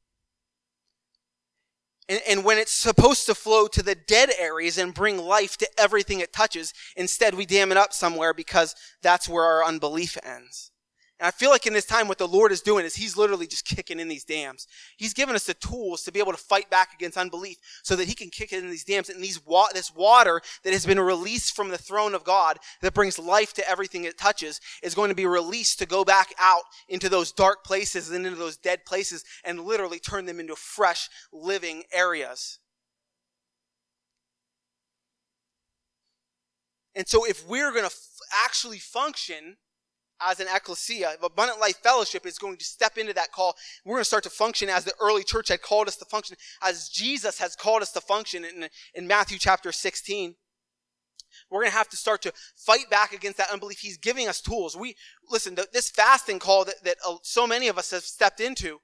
And, 2.09 2.21
and 2.29 2.45
when 2.45 2.59
it's 2.59 2.73
supposed 2.73 3.27
to 3.27 3.35
flow 3.35 3.67
to 3.69 3.83
the 3.83 3.95
dead 3.95 4.31
areas 4.39 4.77
and 4.77 4.93
bring 4.93 5.19
life 5.19 5.57
to 5.59 5.69
everything 5.79 6.21
it 6.21 6.33
touches, 6.33 6.75
instead 6.97 7.35
we 7.35 7.47
dam 7.47 7.71
it 7.71 7.79
up 7.79 7.93
somewhere 7.93 8.35
because 8.35 8.75
that's 9.01 9.29
where 9.29 9.45
our 9.45 9.65
unbelief 9.65 10.19
ends. 10.23 10.71
And 11.25 11.29
I 11.29 11.31
feel 11.31 11.49
like 11.49 11.67
in 11.67 11.73
this 11.73 11.87
time, 11.87 12.07
what 12.07 12.19
the 12.19 12.29
Lord 12.29 12.53
is 12.53 12.61
doing 12.61 12.85
is 12.85 12.97
He's 12.97 13.17
literally 13.17 13.47
just 13.47 13.65
kicking 13.65 13.99
in 13.99 14.09
these 14.09 14.25
dams. 14.25 14.67
He's 14.99 15.15
given 15.15 15.35
us 15.35 15.47
the 15.47 15.55
tools 15.55 16.03
to 16.03 16.13
be 16.13 16.19
able 16.19 16.33
to 16.33 16.37
fight 16.37 16.69
back 16.69 16.93
against 16.93 17.17
unbelief 17.17 17.57
so 17.83 17.97
that 17.97 18.07
He 18.07 18.13
can 18.13 18.29
kick 18.29 18.53
in 18.53 18.69
these 18.69 18.85
dams. 18.85 19.09
And 19.09 19.25
these 19.25 19.43
wa- 19.47 19.73
this 19.73 19.95
water 19.95 20.43
that 20.65 20.75
has 20.75 20.85
been 20.85 21.01
released 21.01 21.57
from 21.57 21.71
the 21.71 21.79
throne 21.79 22.15
of 22.15 22.25
God 22.25 22.59
that 22.83 22.93
brings 22.93 23.19
life 23.19 23.55
to 23.55 23.67
everything 23.67 24.05
it 24.05 24.19
touches 24.19 24.61
is 24.83 24.95
going 24.95 25.09
to 25.09 25.15
be 25.15 25.25
released 25.25 25.79
to 25.79 25.87
go 25.87 26.05
back 26.05 26.35
out 26.39 26.65
into 26.91 27.09
those 27.09 27.33
dark 27.33 27.65
places 27.65 28.11
and 28.11 28.27
into 28.27 28.39
those 28.39 28.59
dead 28.59 28.85
places 28.85 29.25
and 29.45 29.61
literally 29.61 29.99
turn 29.99 30.27
them 30.27 30.41
into 30.41 30.55
fresh, 30.55 31.09
living 31.33 31.85
areas. 31.91 32.59
And 36.95 37.09
so 37.09 37.25
if 37.25 37.49
we're 37.49 37.71
going 37.71 37.85
to 37.85 37.87
f- 37.87 38.09
actually 38.45 38.79
function 38.79 39.57
as 40.21 40.41
an 40.41 40.47
ecclesia, 40.55 41.17
Abundant 41.23 41.61
Life 41.61 41.79
Fellowship 41.83 42.27
is 42.27 42.39
going 42.39 42.57
to 42.57 42.65
step 42.65 42.99
into 42.99 43.13
that 43.15 43.33
call. 43.33 43.55
We're 43.85 43.97
going 43.97 44.03
to 44.03 44.07
start 44.07 44.25
to 44.25 44.31
function 44.31 44.69
as 44.69 44.85
the 44.85 44.95
early 45.01 45.25
church 45.25 45.49
had 45.49 45.63
called 45.63 45.89
us 45.89 45.97
to 45.97 46.05
function, 46.05 46.37
as 46.63 46.89
Jesus 46.89 47.39
has 47.39 47.57
called 47.57 47.83
us 47.83 47.93
to 47.93 48.01
function 48.01 48.45
in, 48.45 48.69
in 48.95 49.07
Matthew 49.07 49.39
chapter 49.39 49.73
16. 49.73 50.35
We're 51.51 51.61
going 51.61 51.73
to 51.73 51.77
have 51.77 51.89
to 51.89 51.97
start 51.97 52.23
to 52.23 52.33
fight 52.57 52.89
back 52.91 53.13
against 53.13 53.39
that 53.39 53.51
unbelief. 53.51 53.79
He's 53.79 53.99
giving 53.99 54.29
us 54.29 54.41
tools. 54.41 54.77
We, 54.77 54.95
listen, 55.29 55.57
this 55.73 55.91
fasting 55.91 56.39
call 56.39 56.65
that, 56.65 56.85
that 56.85 56.97
uh, 57.07 57.17
so 57.23 57.47
many 57.47 57.69
of 57.69 57.77
us 57.77 57.91
have 57.91 58.03
stepped 58.03 58.41
into, 58.41 58.81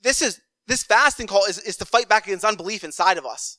this 0.00 0.22
is, 0.22 0.40
this 0.66 0.84
fasting 0.84 1.26
call 1.26 1.44
is, 1.46 1.58
is 1.58 1.76
to 1.78 1.84
fight 1.84 2.08
back 2.08 2.26
against 2.26 2.44
unbelief 2.44 2.84
inside 2.84 3.18
of 3.18 3.26
us. 3.26 3.58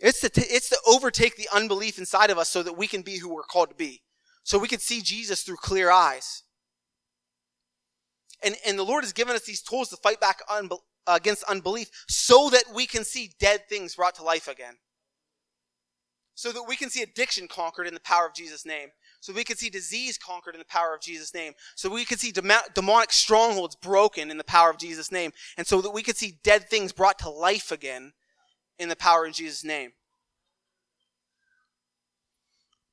It's 0.00 0.20
to, 0.22 0.30
t- 0.30 0.40
it's 0.40 0.70
to 0.70 0.78
overtake 0.88 1.36
the 1.36 1.48
unbelief 1.54 1.98
inside 1.98 2.30
of 2.30 2.38
us 2.38 2.48
so 2.48 2.62
that 2.62 2.78
we 2.78 2.86
can 2.86 3.02
be 3.02 3.18
who 3.18 3.32
we're 3.32 3.42
called 3.42 3.68
to 3.68 3.74
be 3.74 4.00
so 4.42 4.58
we 4.58 4.68
can 4.68 4.80
see 4.80 5.00
Jesus 5.00 5.42
through 5.42 5.56
clear 5.56 5.90
eyes. 5.90 6.42
And, 8.42 8.56
and 8.66 8.78
the 8.78 8.84
Lord 8.84 9.04
has 9.04 9.12
given 9.12 9.36
us 9.36 9.42
these 9.42 9.62
tools 9.62 9.90
to 9.90 9.96
fight 9.96 10.20
back 10.20 10.40
unbe- 10.48 10.78
against 11.06 11.44
unbelief 11.44 11.90
so 12.08 12.48
that 12.50 12.64
we 12.74 12.86
can 12.86 13.04
see 13.04 13.32
dead 13.38 13.68
things 13.68 13.94
brought 13.94 14.14
to 14.16 14.22
life 14.22 14.48
again. 14.48 14.74
So 16.34 16.52
that 16.52 16.62
we 16.66 16.76
can 16.76 16.88
see 16.88 17.02
addiction 17.02 17.48
conquered 17.48 17.86
in 17.86 17.92
the 17.92 18.00
power 18.00 18.26
of 18.26 18.34
Jesus' 18.34 18.64
name. 18.64 18.88
So 19.20 19.34
we 19.34 19.44
can 19.44 19.58
see 19.58 19.68
disease 19.68 20.16
conquered 20.16 20.54
in 20.54 20.58
the 20.58 20.64
power 20.64 20.94
of 20.94 21.02
Jesus' 21.02 21.34
name. 21.34 21.52
So 21.74 21.90
we 21.90 22.06
can 22.06 22.16
see 22.16 22.32
demonic 22.32 23.12
strongholds 23.12 23.76
broken 23.76 24.30
in 24.30 24.38
the 24.38 24.44
power 24.44 24.70
of 24.70 24.78
Jesus' 24.78 25.12
name. 25.12 25.32
And 25.58 25.66
so 25.66 25.82
that 25.82 25.90
we 25.90 26.02
can 26.02 26.14
see 26.14 26.38
dead 26.42 26.70
things 26.70 26.92
brought 26.92 27.18
to 27.18 27.28
life 27.28 27.70
again 27.70 28.14
in 28.78 28.88
the 28.88 28.96
power 28.96 29.26
of 29.26 29.34
Jesus' 29.34 29.64
name. 29.64 29.92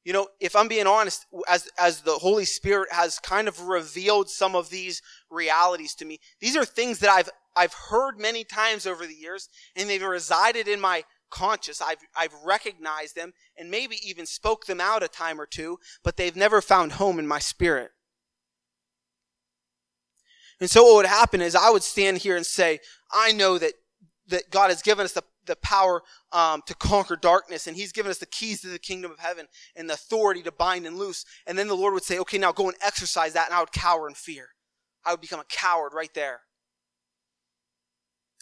You 0.08 0.14
know, 0.14 0.30
if 0.40 0.56
I'm 0.56 0.70
being 0.70 0.88
honest, 0.88 1.26
as, 1.50 1.68
as 1.78 2.00
the 2.00 2.14
Holy 2.14 2.46
Spirit 2.46 2.88
has 2.94 3.20
kind 3.20 3.50
of 3.50 3.64
revealed 3.64 4.30
some 4.30 4.56
of 4.56 4.70
these 4.70 5.02
realities 5.30 5.94
to 5.96 6.06
me, 6.06 6.22
these 6.40 6.56
are 6.56 6.64
things 6.64 7.00
that 7.00 7.10
I've, 7.10 7.30
I've 7.58 7.74
heard 7.74 8.18
many 8.18 8.46
times 8.46 8.88
over 8.88 9.06
the 9.06 9.14
years, 9.14 9.50
and 9.76 9.90
they've 9.90 10.02
resided 10.02 10.70
in 10.70 10.80
my 10.80 11.04
conscious. 11.30 11.82
I've, 11.82 11.98
I've 12.16 12.34
recognized 12.46 13.18
them 13.18 13.34
and 13.58 13.70
maybe 13.70 13.98
even 14.02 14.26
spoke 14.26 14.66
them 14.66 14.80
out 14.80 15.04
a 15.04 15.10
time 15.10 15.42
or 15.42 15.46
two, 15.46 15.78
but 16.06 16.16
they've 16.16 16.38
never 16.38 16.62
found 16.62 16.94
home 16.94 17.20
in 17.20 17.28
my 17.28 17.40
spirit. 17.40 17.92
And 20.62 20.70
so 20.70 20.86
what 20.86 20.96
would 20.96 21.06
happen 21.06 21.42
is 21.42 21.54
I 21.54 21.70
would 21.70 21.84
stand 21.84 22.20
here 22.20 22.38
and 22.38 22.46
say, 22.46 22.80
I 23.12 23.34
know 23.34 23.58
that 23.58 23.74
that 24.28 24.50
God 24.50 24.70
has 24.70 24.82
given 24.82 25.06
us 25.06 25.14
the, 25.14 25.24
the 25.46 25.56
power 25.58 26.04
um, 26.32 26.62
to 26.68 26.76
conquer 26.76 27.16
darkness, 27.16 27.68
and 27.68 27.76
He's 27.76 27.92
given 27.92 28.10
us 28.10 28.18
the 28.18 28.26
keys 28.26 28.62
to 28.62 28.68
the 28.68 28.80
kingdom 28.80 29.12
of 29.12 29.20
heaven 29.20 29.48
and 29.76 29.90
the 29.90 29.94
authority 29.94 30.44
to 30.44 30.52
bind 30.52 30.86
and 30.86 30.98
loose. 30.98 31.26
And 31.46 31.58
then 31.58 31.68
the 31.68 31.76
Lord 31.76 31.94
would 31.94 32.04
say, 32.04 32.20
okay, 32.20 32.38
now 32.38 32.52
go 32.52 32.68
and 32.68 32.78
exercise 32.82 33.34
that, 33.34 33.48
and 33.48 33.56
I 33.56 33.60
would 33.60 33.72
cower 33.72 34.08
in 34.08 34.16
fear. 34.16 34.50
I 35.06 35.12
would 35.12 35.22
become 35.22 35.40
a 35.40 35.46
coward 35.46 35.94
right 35.94 36.14
there. 36.14 36.42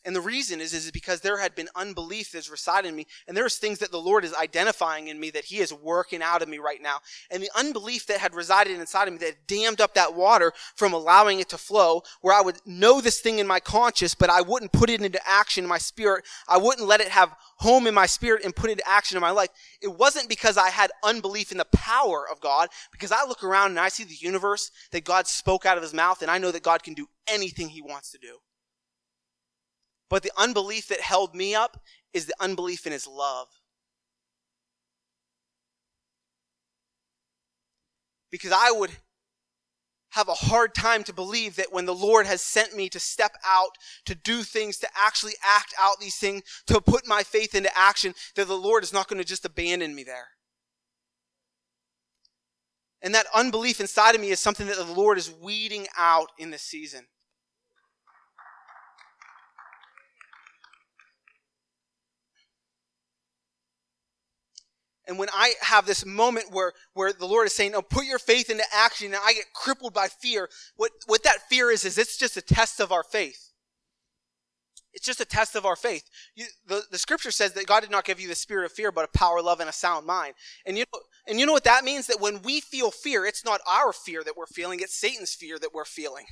And 0.06 0.16
the 0.16 0.22
reason 0.22 0.62
is, 0.62 0.74
is 0.74 0.92
because 0.92 1.22
there 1.22 1.40
had 1.40 1.56
been 1.56 1.68
unbelief 1.76 2.32
that's 2.32 2.50
resided 2.50 2.90
in 2.90 2.96
me. 2.96 3.08
And 3.28 3.36
there's 3.36 3.58
things 3.58 3.80
that 3.80 3.92
the 3.92 4.00
Lord 4.00 4.24
is 4.24 4.36
identifying 4.36 5.08
in 5.08 5.20
me 5.20 5.32
that 5.32 5.46
He 5.46 5.58
is 5.58 5.74
working 5.74 6.22
out 6.22 6.44
of 6.44 6.48
me 6.48 6.60
right 6.60 6.82
now. 6.82 7.00
And 7.32 7.42
the 7.42 7.50
unbelief 7.56 8.06
that 8.06 8.20
had 8.20 8.36
resided 8.36 8.80
inside 8.80 9.08
of 9.08 9.16
me 9.16 9.20
that 9.20 9.48
dammed 9.48 9.82
up 9.82 9.96
that 9.96 10.14
water 10.14 10.54
from 10.76 10.94
allowing 10.94 11.40
it 11.40 11.50
to 11.50 11.58
flow, 11.58 12.04
where 12.22 12.36
I 12.36 12.42
would 12.42 12.58
know 12.68 13.02
this 13.02 13.20
thing 13.20 13.40
in 13.40 13.48
my 13.48 13.60
conscious, 13.60 14.14
but 14.14 14.30
I 14.30 14.42
wouldn't 14.42 14.72
put 14.72 14.92
it 14.92 15.02
into 15.02 15.20
action 15.28 15.64
in 15.64 15.70
my 15.70 15.80
spirit. 15.80 16.24
I 16.48 16.60
wouldn't 16.60 16.88
let 16.88 17.02
it 17.02 17.08
have 17.08 17.36
home 17.58 17.88
in 17.88 17.96
my 17.96 18.06
spirit 18.06 18.46
and 18.46 18.56
put 18.56 18.70
it 18.70 18.74
into 18.74 18.88
action 18.88 19.18
in 19.18 19.22
my 19.22 19.32
life. 19.32 19.50
It 19.82 19.98
wasn't 19.98 20.30
because 20.30 20.56
I 20.56 20.70
had 20.70 20.92
unbelief 21.04 21.52
in 21.52 21.58
the 21.58 21.66
power 21.66 22.26
of 22.32 22.40
God, 22.42 22.70
because 22.92 23.12
I 23.12 23.26
look 23.26 23.44
around 23.44 23.72
and 23.72 23.80
I 23.80 23.90
see 23.90 24.04
the 24.04 24.14
universe 24.14 24.70
that 24.92 25.04
God 25.04 25.26
spoke 25.26 25.66
out 25.66 25.78
of 25.78 25.84
His 25.84 25.94
mouth, 25.94 26.22
and 26.22 26.30
I 26.30 26.38
know 26.38 26.52
that 26.52 26.64
God 26.64 26.84
can 26.84 26.94
do 26.94 27.08
anything 27.28 27.70
He 27.70 27.82
wants 27.82 28.12
to 28.12 28.20
do. 28.20 28.38
But 30.10 30.24
the 30.24 30.32
unbelief 30.38 30.88
that 30.90 31.02
held 31.02 31.36
me 31.36 31.56
up 31.56 31.82
is 32.14 32.26
the 32.26 32.36
unbelief 32.40 32.86
in 32.86 32.94
his 32.94 33.08
love. 33.08 33.48
Because 38.32 38.52
I 38.52 38.72
would 38.72 38.92
have 40.12 40.30
a 40.30 40.34
hard 40.34 40.74
time 40.74 41.04
to 41.04 41.14
believe 41.14 41.58
that 41.58 41.74
when 41.74 41.86
the 41.86 41.94
Lord 41.94 42.26
has 42.26 42.42
sent 42.42 42.76
me 42.76 42.88
to 42.90 43.00
step 43.00 43.36
out, 43.46 43.72
to 44.06 44.16
do 44.16 44.44
things, 44.44 44.78
to 44.78 44.88
actually 44.96 45.34
act 45.44 45.74
out 45.78 46.00
these 46.00 46.16
things, 46.16 46.44
to 46.68 46.80
put 46.80 47.06
my 47.06 47.22
faith 47.22 47.54
into 47.54 47.78
action, 47.78 48.14
that 48.36 48.48
the 48.48 48.58
Lord 48.58 48.84
is 48.84 48.94
not 48.94 49.10
going 49.10 49.18
to 49.18 49.28
just 49.28 49.44
abandon 49.44 49.94
me 49.94 50.04
there. 50.04 50.28
And 53.02 53.14
that 53.14 53.28
unbelief 53.36 53.82
inside 53.82 54.16
of 54.16 54.22
me 54.22 54.30
is 54.30 54.40
something 54.40 54.68
that 54.68 54.78
the 54.78 54.86
Lord 54.86 55.18
is 55.18 55.30
weeding 55.30 55.86
out 55.98 56.30
in 56.40 56.50
this 56.50 56.64
season. 56.64 57.08
And 65.08 65.20
when 65.20 65.30
I 65.34 65.54
have 65.62 65.86
this 65.86 66.06
moment 66.06 66.52
where, 66.52 66.74
where 66.94 67.14
the 67.14 67.28
Lord 67.28 67.46
is 67.46 67.54
saying, 67.54 67.74
Oh, 67.76 67.82
put 67.82 68.06
your 68.06 68.20
faith 68.20 68.50
into 68.50 68.64
action, 68.74 69.08
and 69.08 69.22
I 69.24 69.34
get 69.34 69.54
crippled 69.54 69.94
by 69.94 70.08
fear, 70.08 70.50
what, 70.78 70.92
what 71.06 71.24
that 71.24 71.48
fear 71.50 71.70
is, 71.70 71.86
is 71.86 71.98
it's 71.98 72.18
just 72.18 72.38
a 72.38 72.42
test 72.42 72.80
of 72.80 72.92
our 72.92 73.04
faith. 73.04 73.52
It's 74.96 75.06
just 75.06 75.20
a 75.20 75.26
test 75.26 75.56
of 75.56 75.66
our 75.66 75.76
faith. 75.76 76.10
You, 76.36 76.46
the, 76.66 76.84
the 76.90 76.98
scripture 76.98 77.30
says 77.30 77.52
that 77.54 77.68
God 77.68 77.82
did 77.82 77.92
not 77.92 78.06
give 78.06 78.20
you 78.20 78.30
the 78.30 78.36
spirit 78.36 78.66
of 78.66 78.72
fear, 78.72 78.94
but 78.94 79.04
a 79.04 79.18
power, 79.18 79.42
love, 79.42 79.60
and 79.60 79.70
a 79.70 79.74
sound 79.74 80.08
mind. 80.08 80.36
And 80.66 80.78
you 80.78 80.86
know, 80.94 81.00
and 81.28 81.40
you 81.40 81.46
know 81.46 81.52
what 81.52 81.66
that 81.66 81.84
means? 81.84 82.08
That 82.08 82.22
when 82.22 82.42
we 82.42 82.62
feel 82.62 82.92
fear, 82.92 83.26
it's 83.26 83.44
not 83.44 83.60
our 83.70 83.92
fear 83.92 84.24
that 84.24 84.38
we're 84.38 84.46
feeling, 84.46 84.80
it's 84.80 84.96
Satan's 84.96 85.36
fear 85.36 85.60
that 85.60 85.74
we're 85.74 85.86
feeling. 85.86 86.26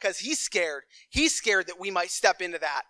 Because 0.00 0.18
he's 0.18 0.38
scared. 0.38 0.84
He's 1.10 1.34
scared 1.34 1.66
that 1.66 1.80
we 1.80 1.90
might 1.90 2.10
step 2.10 2.40
into 2.40 2.58
that. 2.58 2.82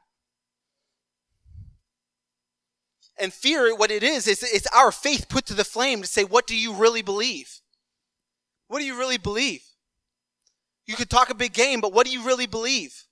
And 3.19 3.33
fear, 3.33 3.75
what 3.77 3.91
it 3.91 4.03
is, 4.03 4.27
is 4.27 4.43
it's 4.43 4.67
our 4.69 4.91
faith 4.91 5.29
put 5.29 5.47
to 5.47 5.55
the 5.55 5.65
flame 5.65 6.01
to 6.01 6.07
say, 6.07 6.25
what 6.25 6.47
do 6.47 6.57
you 6.57 6.73
really 6.73 7.03
believe? 7.03 7.61
What 8.69 8.79
do 8.79 8.87
you 8.87 8.99
really 8.99 9.19
believe? 9.19 9.63
You 10.87 10.97
could 10.97 11.11
talk 11.11 11.31
a 11.31 11.35
big 11.35 11.53
game, 11.53 11.81
but 11.81 11.93
what 11.93 12.07
do 12.07 12.13
you 12.13 12.25
really 12.25 12.47
believe? 12.47 13.05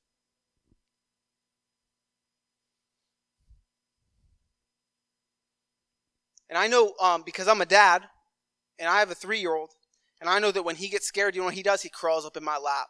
And 6.49 6.59
I 6.59 6.67
know 6.67 6.95
um, 7.01 7.23
because 7.25 7.47
I'm 7.47 7.61
a 7.61 7.67
dad, 7.67 8.03
and 8.79 8.89
I 8.89 8.99
have 8.99 9.11
a 9.11 9.15
three 9.15 9.39
year 9.39 9.55
old, 9.55 9.71
and 10.21 10.29
I 10.29 10.41
know 10.41 10.51
that 10.51 10.65
when 10.65 10.77
he 10.77 10.89
gets 10.89 11.07
scared, 11.07 11.35
you 11.35 11.43
know 11.43 11.47
what 11.47 11.55
he 11.55 11.63
does? 11.63 11.83
He 11.83 11.89
crawls 11.89 12.27
up 12.27 12.37
in 12.37 12.43
my 12.43 12.59
lap. 12.59 12.89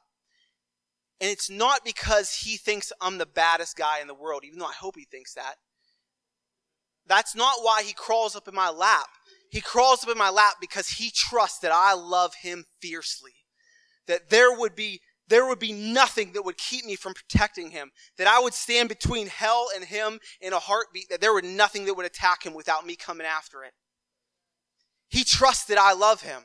And 1.20 1.31
it's 1.31 1.51
not 1.51 1.85
because 1.85 2.35
he 2.35 2.57
thinks 2.57 2.92
I'm 3.01 3.18
the 3.18 3.27
baddest 3.27 3.77
guy 3.77 4.01
in 4.01 4.07
the 4.07 4.14
world, 4.14 4.44
even 4.44 4.59
though 4.59 4.66
I 4.66 4.73
hope 4.73 4.96
he 4.96 5.05
thinks 5.05 5.35
that. 5.35 5.57
That's 7.11 7.35
not 7.35 7.57
why 7.62 7.83
he 7.83 7.92
crawls 7.92 8.37
up 8.37 8.46
in 8.46 8.55
my 8.55 8.70
lap. 8.70 9.09
He 9.51 9.61
crawls 9.61 10.05
up 10.05 10.11
in 10.11 10.16
my 10.16 10.31
lap 10.31 10.55
because 10.61 10.90
he 10.90 11.11
trusts 11.11 11.59
that 11.59 11.73
I 11.73 11.92
love 11.92 12.35
him 12.37 12.66
fiercely. 12.81 13.33
That 14.07 14.31
there 14.31 14.57
would 14.57 14.77
be 14.77 15.01
there 15.27 15.44
would 15.46 15.59
be 15.59 15.73
nothing 15.73 16.33
that 16.33 16.44
would 16.44 16.57
keep 16.57 16.85
me 16.85 16.94
from 16.94 17.14
protecting 17.14 17.73
him. 17.73 17.90
That 18.16 18.29
I 18.29 18.38
would 18.38 18.55
stand 18.55 18.88
between 18.88 19.27
hell 19.27 19.66
and 19.75 19.85
him 19.85 20.20
in 20.40 20.53
a 20.53 20.61
heartbeat. 20.61 21.09
That 21.11 21.20
there 21.20 21.35
would 21.35 21.44
nothing 21.44 21.85
that 21.87 21.94
would 21.94 22.07
attack 22.07 22.46
him 22.46 22.55
without 22.55 22.87
me 22.87 22.94
coming 22.94 23.27
after 23.27 23.64
it. 23.64 23.73
He 25.09 25.25
trusts 25.25 25.64
that 25.64 25.79
I 25.79 25.92
love 25.92 26.23
him. 26.23 26.42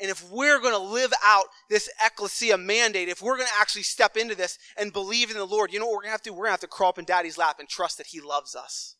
And 0.00 0.10
if 0.12 0.30
we're 0.30 0.60
going 0.60 0.74
to 0.74 0.92
live 0.92 1.12
out 1.24 1.46
this 1.70 1.88
Ekklesia 2.04 2.62
mandate, 2.62 3.08
if 3.08 3.20
we're 3.20 3.36
going 3.36 3.48
to 3.48 3.60
actually 3.60 3.82
step 3.82 4.16
into 4.16 4.36
this 4.36 4.58
and 4.76 4.92
believe 4.92 5.32
in 5.32 5.36
the 5.36 5.44
Lord, 5.44 5.72
you 5.72 5.80
know 5.80 5.86
what 5.86 5.94
we're 5.94 6.02
going 6.02 6.10
to 6.10 6.12
have 6.12 6.22
to 6.22 6.30
do? 6.30 6.34
We're 6.34 6.44
going 6.44 6.48
to 6.50 6.52
have 6.52 6.60
to 6.60 6.68
crawl 6.68 6.90
up 6.90 6.98
in 6.98 7.04
daddy's 7.04 7.38
lap 7.38 7.56
and 7.58 7.68
trust 7.68 7.98
that 7.98 8.08
he 8.08 8.20
loves 8.20 8.54
us. 8.54 8.96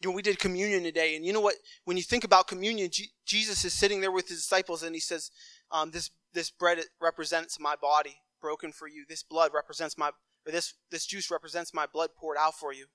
You 0.00 0.08
know, 0.08 0.16
we 0.16 0.22
did 0.22 0.38
communion 0.38 0.82
today, 0.82 1.14
and 1.14 1.26
you 1.26 1.32
know 1.32 1.40
what? 1.40 1.56
When 1.84 1.98
you 1.98 2.02
think 2.02 2.24
about 2.24 2.48
communion, 2.48 2.90
G- 2.90 3.10
Jesus 3.26 3.64
is 3.66 3.74
sitting 3.74 4.00
there 4.00 4.10
with 4.10 4.28
his 4.28 4.38
disciples, 4.38 4.82
and 4.82 4.94
he 4.94 5.00
says, 5.00 5.30
um, 5.70 5.90
"This 5.90 6.10
this 6.32 6.50
bread 6.50 6.78
represents 7.00 7.60
my 7.60 7.76
body 7.76 8.22
broken 8.40 8.72
for 8.72 8.88
you. 8.88 9.04
This 9.06 9.22
blood 9.22 9.52
represents 9.52 9.98
my, 9.98 10.08
or 10.46 10.52
this 10.52 10.74
this 10.90 11.04
juice 11.04 11.30
represents 11.30 11.74
my 11.74 11.86
blood 11.86 12.10
poured 12.16 12.38
out 12.38 12.58
for 12.58 12.72
you." 12.72 12.86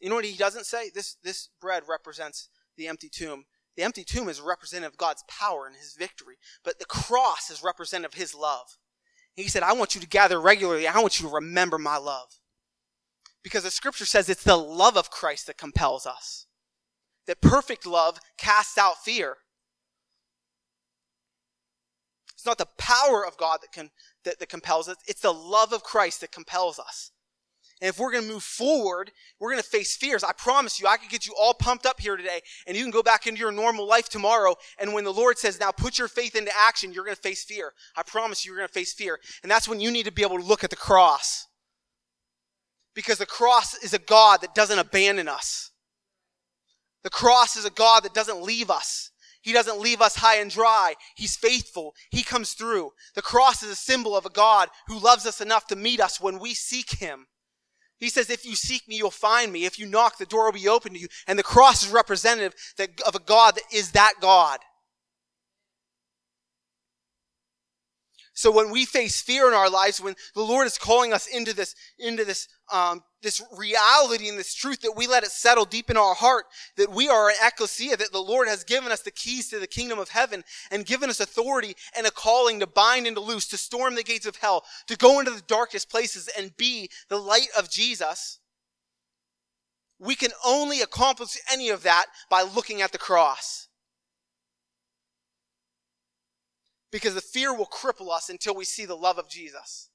You 0.00 0.10
know 0.10 0.14
what 0.14 0.24
he 0.24 0.36
doesn't 0.36 0.66
say? 0.66 0.90
This 0.94 1.16
this 1.24 1.48
bread 1.60 1.84
represents 1.88 2.48
the 2.76 2.86
empty 2.86 3.08
tomb. 3.08 3.46
The 3.76 3.82
empty 3.82 4.04
tomb 4.04 4.28
is 4.28 4.40
representative 4.40 4.92
of 4.92 4.98
God's 4.98 5.24
power 5.28 5.66
and 5.66 5.76
His 5.76 5.94
victory, 5.98 6.36
but 6.64 6.78
the 6.78 6.86
cross 6.86 7.50
is 7.50 7.62
representative 7.62 8.14
of 8.14 8.18
His 8.18 8.34
love. 8.34 8.78
He 9.34 9.48
said, 9.48 9.64
"I 9.64 9.72
want 9.72 9.94
you 9.94 10.00
to 10.00 10.06
gather 10.06 10.40
regularly. 10.40 10.86
I 10.86 10.98
want 11.00 11.18
you 11.18 11.28
to 11.28 11.34
remember 11.34 11.78
my 11.78 11.96
love." 11.96 12.38
Because 13.46 13.62
the 13.62 13.70
scripture 13.70 14.06
says 14.06 14.28
it's 14.28 14.42
the 14.42 14.56
love 14.56 14.96
of 14.96 15.08
Christ 15.08 15.46
that 15.46 15.56
compels 15.56 16.04
us. 16.04 16.46
That 17.28 17.40
perfect 17.40 17.86
love 17.86 18.18
casts 18.36 18.76
out 18.76 19.04
fear. 19.04 19.36
It's 22.34 22.44
not 22.44 22.58
the 22.58 22.66
power 22.76 23.24
of 23.24 23.36
God 23.36 23.60
that, 23.62 23.70
can, 23.70 23.90
that, 24.24 24.40
that 24.40 24.48
compels 24.48 24.88
us, 24.88 24.96
it's 25.06 25.20
the 25.20 25.32
love 25.32 25.72
of 25.72 25.84
Christ 25.84 26.22
that 26.22 26.32
compels 26.32 26.80
us. 26.80 27.12
And 27.80 27.88
if 27.88 28.00
we're 28.00 28.10
going 28.10 28.24
to 28.24 28.32
move 28.32 28.42
forward, 28.42 29.12
we're 29.38 29.52
going 29.52 29.62
to 29.62 29.68
face 29.68 29.96
fears. 29.96 30.24
I 30.24 30.32
promise 30.32 30.80
you, 30.80 30.88
I 30.88 30.96
could 30.96 31.10
get 31.10 31.24
you 31.24 31.34
all 31.38 31.54
pumped 31.54 31.86
up 31.86 32.00
here 32.00 32.16
today, 32.16 32.40
and 32.66 32.76
you 32.76 32.82
can 32.82 32.90
go 32.90 33.04
back 33.04 33.28
into 33.28 33.38
your 33.38 33.52
normal 33.52 33.86
life 33.86 34.08
tomorrow. 34.08 34.56
And 34.76 34.92
when 34.92 35.04
the 35.04 35.12
Lord 35.12 35.38
says, 35.38 35.60
now 35.60 35.70
put 35.70 35.98
your 35.98 36.08
faith 36.08 36.34
into 36.34 36.50
action, 36.58 36.92
you're 36.92 37.04
going 37.04 37.14
to 37.14 37.22
face 37.22 37.44
fear. 37.44 37.74
I 37.94 38.02
promise 38.02 38.44
you, 38.44 38.50
you're 38.50 38.58
going 38.58 38.68
to 38.68 38.74
face 38.74 38.92
fear. 38.92 39.20
And 39.44 39.52
that's 39.52 39.68
when 39.68 39.78
you 39.78 39.92
need 39.92 40.06
to 40.06 40.12
be 40.12 40.22
able 40.22 40.40
to 40.40 40.44
look 40.44 40.64
at 40.64 40.70
the 40.70 40.74
cross 40.74 41.46
because 42.96 43.18
the 43.18 43.26
cross 43.26 43.76
is 43.76 43.94
a 43.94 43.98
God 43.98 44.40
that 44.40 44.54
doesn't 44.54 44.80
abandon 44.80 45.28
us. 45.28 45.70
The 47.04 47.10
cross 47.10 47.54
is 47.54 47.64
a 47.64 47.70
God 47.70 48.02
that 48.02 48.14
doesn't 48.14 48.42
leave 48.42 48.70
us. 48.70 49.12
He 49.42 49.52
doesn't 49.52 49.78
leave 49.78 50.00
us 50.00 50.16
high 50.16 50.38
and 50.38 50.50
dry. 50.50 50.94
He's 51.14 51.36
faithful. 51.36 51.94
He 52.10 52.24
comes 52.24 52.54
through. 52.54 52.90
The 53.14 53.22
cross 53.22 53.62
is 53.62 53.70
a 53.70 53.76
symbol 53.76 54.16
of 54.16 54.26
a 54.26 54.30
God 54.30 54.70
who 54.88 54.98
loves 54.98 55.24
us 55.24 55.40
enough 55.40 55.68
to 55.68 55.76
meet 55.76 56.00
us 56.00 56.20
when 56.20 56.40
we 56.40 56.52
seek 56.54 56.98
Him. 56.98 57.26
He 58.00 58.08
says, 58.08 58.28
if 58.28 58.44
you 58.44 58.56
seek 58.56 58.88
me, 58.88 58.96
you'll 58.96 59.10
find 59.10 59.52
me. 59.52 59.64
If 59.64 59.78
you 59.78 59.86
knock, 59.86 60.18
the 60.18 60.26
door 60.26 60.46
will 60.46 60.52
be 60.52 60.68
open 60.68 60.94
to 60.94 60.98
you. 60.98 61.08
And 61.28 61.38
the 61.38 61.44
cross 61.44 61.84
is 61.84 61.92
representative 61.92 62.54
of 63.06 63.14
a 63.14 63.20
God 63.20 63.54
that 63.54 63.64
is 63.72 63.92
that 63.92 64.14
God. 64.20 64.58
So 68.36 68.50
when 68.50 68.70
we 68.70 68.84
face 68.84 69.22
fear 69.22 69.48
in 69.48 69.54
our 69.54 69.70
lives, 69.70 69.98
when 69.98 70.14
the 70.34 70.42
Lord 70.42 70.66
is 70.66 70.76
calling 70.76 71.14
us 71.14 71.26
into 71.26 71.54
this, 71.54 71.74
into 71.98 72.22
this, 72.22 72.48
um, 72.70 73.02
this 73.22 73.40
reality 73.56 74.28
and 74.28 74.38
this 74.38 74.54
truth 74.54 74.82
that 74.82 74.92
we 74.94 75.06
let 75.06 75.24
it 75.24 75.30
settle 75.30 75.64
deep 75.64 75.88
in 75.88 75.96
our 75.96 76.14
heart, 76.14 76.44
that 76.76 76.92
we 76.92 77.08
are 77.08 77.30
an 77.30 77.36
Ekklesia, 77.36 77.96
that 77.96 78.12
the 78.12 78.18
Lord 78.18 78.46
has 78.46 78.62
given 78.62 78.92
us 78.92 79.00
the 79.00 79.10
keys 79.10 79.48
to 79.48 79.58
the 79.58 79.66
kingdom 79.66 79.98
of 79.98 80.10
heaven 80.10 80.44
and 80.70 80.84
given 80.84 81.08
us 81.08 81.18
authority 81.18 81.74
and 81.96 82.06
a 82.06 82.10
calling 82.10 82.60
to 82.60 82.66
bind 82.66 83.06
and 83.06 83.16
to 83.16 83.22
loose, 83.22 83.48
to 83.48 83.56
storm 83.56 83.94
the 83.94 84.02
gates 84.02 84.26
of 84.26 84.36
hell, 84.36 84.64
to 84.86 84.98
go 84.98 85.18
into 85.18 85.30
the 85.30 85.40
darkest 85.46 85.88
places 85.88 86.28
and 86.36 86.54
be 86.58 86.90
the 87.08 87.18
light 87.18 87.48
of 87.56 87.70
Jesus. 87.70 88.38
We 89.98 90.14
can 90.14 90.32
only 90.44 90.82
accomplish 90.82 91.38
any 91.50 91.70
of 91.70 91.84
that 91.84 92.04
by 92.28 92.42
looking 92.42 92.82
at 92.82 92.92
the 92.92 92.98
cross. 92.98 93.65
because 96.90 97.14
the 97.14 97.20
fear 97.20 97.54
will 97.54 97.66
cripple 97.66 98.10
us 98.10 98.28
until 98.28 98.54
we 98.54 98.64
see 98.64 98.84
the 98.84 98.94
love 98.96 99.18
of 99.18 99.28
Jesus. 99.28 99.90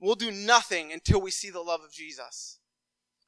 We'll 0.00 0.14
do 0.14 0.30
nothing 0.30 0.92
until 0.92 1.20
we 1.20 1.30
see 1.30 1.50
the 1.50 1.60
love 1.60 1.82
of 1.82 1.92
Jesus. 1.92 2.58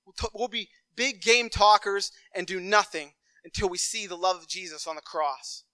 We'll, 0.05 0.13
t- 0.13 0.29
we'll 0.35 0.49
be 0.49 0.69
big 0.95 1.23
game 1.23 1.49
talkers 1.49 2.13
and 2.35 2.47
do 2.47 2.61
nothing 2.61 3.13
until 3.45 3.69
we 3.69 3.79
see 3.79 4.07
the 4.07 4.17
love 4.17 4.37
of 4.37 4.49
Jesus 4.49 4.87
on 4.87 4.97
the 4.97 5.03
cross. 5.03 5.65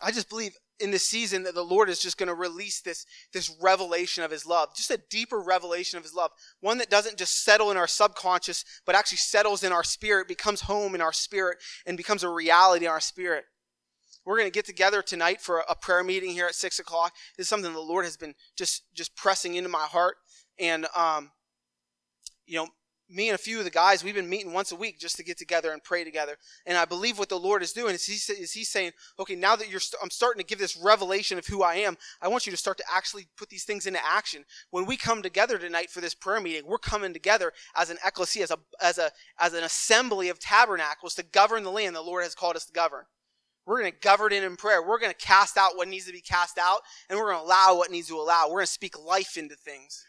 I 0.00 0.10
just 0.10 0.28
believe 0.28 0.56
in 0.80 0.90
this 0.90 1.06
season 1.06 1.42
that 1.42 1.54
the 1.54 1.64
Lord 1.64 1.88
is 1.88 2.00
just 2.00 2.18
going 2.18 2.28
to 2.28 2.34
release 2.34 2.80
this, 2.80 3.04
this 3.32 3.54
revelation 3.60 4.24
of 4.24 4.30
his 4.30 4.46
love, 4.46 4.74
just 4.74 4.90
a 4.90 5.00
deeper 5.10 5.40
revelation 5.40 5.96
of 5.96 6.04
his 6.04 6.14
love. 6.14 6.30
One 6.60 6.78
that 6.78 6.90
doesn't 6.90 7.18
just 7.18 7.44
settle 7.44 7.70
in 7.70 7.76
our 7.76 7.86
subconscious, 7.86 8.64
but 8.86 8.94
actually 8.94 9.18
settles 9.18 9.62
in 9.64 9.72
our 9.72 9.84
spirit, 9.84 10.28
becomes 10.28 10.62
home 10.62 10.94
in 10.94 11.00
our 11.00 11.12
spirit, 11.12 11.58
and 11.86 11.96
becomes 11.96 12.22
a 12.22 12.28
reality 12.28 12.86
in 12.86 12.90
our 12.90 13.00
spirit. 13.00 13.44
We're 14.24 14.36
going 14.36 14.50
to 14.50 14.54
get 14.54 14.66
together 14.66 15.00
tonight 15.00 15.40
for 15.40 15.64
a 15.68 15.74
prayer 15.74 16.04
meeting 16.04 16.30
here 16.30 16.46
at 16.46 16.54
six 16.54 16.78
o'clock. 16.78 17.14
This 17.36 17.46
is 17.46 17.48
something 17.48 17.72
the 17.72 17.80
Lord 17.80 18.04
has 18.04 18.16
been 18.16 18.34
just, 18.56 18.82
just 18.94 19.16
pressing 19.16 19.54
into 19.54 19.70
my 19.70 19.84
heart. 19.84 20.16
And, 20.58 20.86
um, 20.94 21.30
you 22.46 22.56
know, 22.56 22.68
me 23.10 23.28
and 23.28 23.34
a 23.34 23.38
few 23.38 23.58
of 23.58 23.64
the 23.64 23.70
guys, 23.70 24.04
we've 24.04 24.14
been 24.14 24.28
meeting 24.28 24.52
once 24.52 24.72
a 24.72 24.76
week 24.76 24.98
just 24.98 25.16
to 25.16 25.24
get 25.24 25.38
together 25.38 25.72
and 25.72 25.82
pray 25.82 26.04
together. 26.04 26.36
And 26.66 26.76
I 26.76 26.84
believe 26.84 27.18
what 27.18 27.28
the 27.28 27.38
Lord 27.38 27.62
is 27.62 27.72
doing 27.72 27.94
is 27.94 28.04
He's, 28.04 28.28
is 28.28 28.52
he's 28.52 28.68
saying, 28.68 28.92
okay, 29.18 29.34
now 29.34 29.56
that 29.56 29.70
you're, 29.70 29.80
st- 29.80 30.02
I'm 30.02 30.10
starting 30.10 30.40
to 30.40 30.46
give 30.46 30.58
this 30.58 30.76
revelation 30.76 31.38
of 31.38 31.46
who 31.46 31.62
I 31.62 31.76
am, 31.76 31.96
I 32.20 32.28
want 32.28 32.46
you 32.46 32.50
to 32.50 32.56
start 32.56 32.76
to 32.78 32.84
actually 32.92 33.28
put 33.36 33.48
these 33.48 33.64
things 33.64 33.86
into 33.86 34.00
action. 34.04 34.44
When 34.70 34.86
we 34.86 34.96
come 34.96 35.22
together 35.22 35.58
tonight 35.58 35.90
for 35.90 36.00
this 36.00 36.14
prayer 36.14 36.40
meeting, 36.40 36.66
we're 36.66 36.78
coming 36.78 37.12
together 37.12 37.52
as 37.76 37.90
an 37.90 37.98
Ekklesia, 38.04 38.42
as 38.42 38.50
a, 38.50 38.58
as 38.82 38.98
a, 38.98 39.10
as 39.38 39.54
an 39.54 39.64
assembly 39.64 40.28
of 40.28 40.38
tabernacles 40.38 41.14
to 41.14 41.22
govern 41.22 41.62
the 41.62 41.70
land 41.70 41.96
the 41.96 42.02
Lord 42.02 42.24
has 42.24 42.34
called 42.34 42.56
us 42.56 42.66
to 42.66 42.72
govern. 42.72 43.04
We're 43.66 43.80
going 43.80 43.92
to 43.92 43.98
govern 43.98 44.32
it 44.32 44.42
in 44.42 44.56
prayer. 44.56 44.82
We're 44.82 44.98
going 44.98 45.12
to 45.12 45.26
cast 45.26 45.58
out 45.58 45.76
what 45.76 45.88
needs 45.88 46.06
to 46.06 46.12
be 46.12 46.22
cast 46.22 46.56
out, 46.56 46.80
and 47.08 47.18
we're 47.18 47.32
going 47.32 47.38
to 47.38 47.44
allow 47.44 47.76
what 47.76 47.90
needs 47.90 48.08
to 48.08 48.16
allow. 48.16 48.46
We're 48.46 48.60
going 48.60 48.66
to 48.66 48.72
speak 48.72 48.98
life 48.98 49.36
into 49.36 49.56
things. 49.56 50.06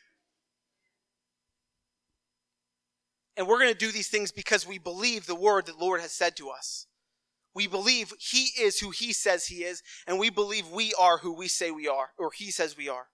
And 3.39 3.47
we're 3.47 3.57
going 3.57 3.71
to 3.71 3.77
do 3.77 3.93
these 3.93 4.09
things 4.09 4.33
because 4.33 4.67
we 4.67 4.77
believe 4.79 5.25
the 5.25 5.33
word 5.33 5.67
that 5.67 5.79
Lord 5.79 6.01
has 6.01 6.11
said 6.11 6.35
to 6.35 6.49
us. 6.49 6.87
We 7.55 7.67
believe 7.67 8.11
He 8.19 8.49
is 8.61 8.79
who 8.79 8.89
He 8.89 9.13
says 9.13 9.47
He 9.47 9.63
is, 9.63 9.81
and 10.05 10.19
we 10.19 10.29
believe 10.29 10.67
we 10.67 10.93
are 10.99 11.19
who 11.19 11.31
we 11.31 11.47
say 11.47 11.71
we 11.71 11.87
are, 11.87 12.09
or 12.17 12.31
He 12.35 12.51
says 12.51 12.75
we 12.75 12.89
are. 12.89 13.07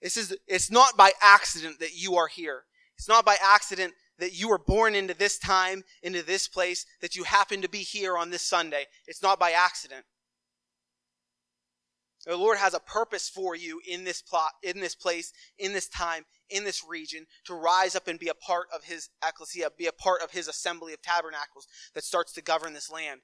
This 0.00 0.16
is, 0.16 0.36
it's 0.46 0.70
not 0.70 0.96
by 0.96 1.10
accident 1.20 1.80
that 1.80 1.96
you 1.96 2.14
are 2.14 2.28
here. 2.28 2.62
It's 2.96 3.08
not 3.08 3.24
by 3.24 3.36
accident 3.42 3.94
that 4.20 4.32
you 4.32 4.48
were 4.48 4.56
born 4.56 4.94
into 4.94 5.12
this 5.12 5.36
time, 5.36 5.82
into 6.04 6.22
this 6.22 6.46
place, 6.46 6.86
that 7.00 7.16
you 7.16 7.24
happen 7.24 7.60
to 7.60 7.68
be 7.68 7.78
here 7.80 8.16
on 8.16 8.30
this 8.30 8.42
Sunday. 8.42 8.84
It's 9.08 9.22
not 9.22 9.40
by 9.40 9.50
accident. 9.50 10.04
The 12.26 12.36
Lord 12.36 12.58
has 12.58 12.74
a 12.74 12.80
purpose 12.80 13.28
for 13.28 13.54
you 13.54 13.80
in 13.88 14.02
this 14.02 14.20
plot, 14.20 14.50
in 14.64 14.80
this 14.80 14.96
place, 14.96 15.32
in 15.58 15.72
this 15.72 15.88
time, 15.88 16.24
in 16.50 16.64
this 16.64 16.82
region 16.86 17.24
to 17.44 17.54
rise 17.54 17.94
up 17.94 18.08
and 18.08 18.18
be 18.18 18.28
a 18.28 18.34
part 18.34 18.66
of 18.74 18.82
his 18.84 19.10
Ekklesia, 19.22 19.70
be 19.78 19.86
a 19.86 19.92
part 19.92 20.22
of 20.22 20.32
his 20.32 20.48
assembly 20.48 20.92
of 20.92 21.00
tabernacles 21.02 21.68
that 21.94 22.02
starts 22.02 22.32
to 22.32 22.42
govern 22.42 22.72
this 22.72 22.90
land. 22.90 23.20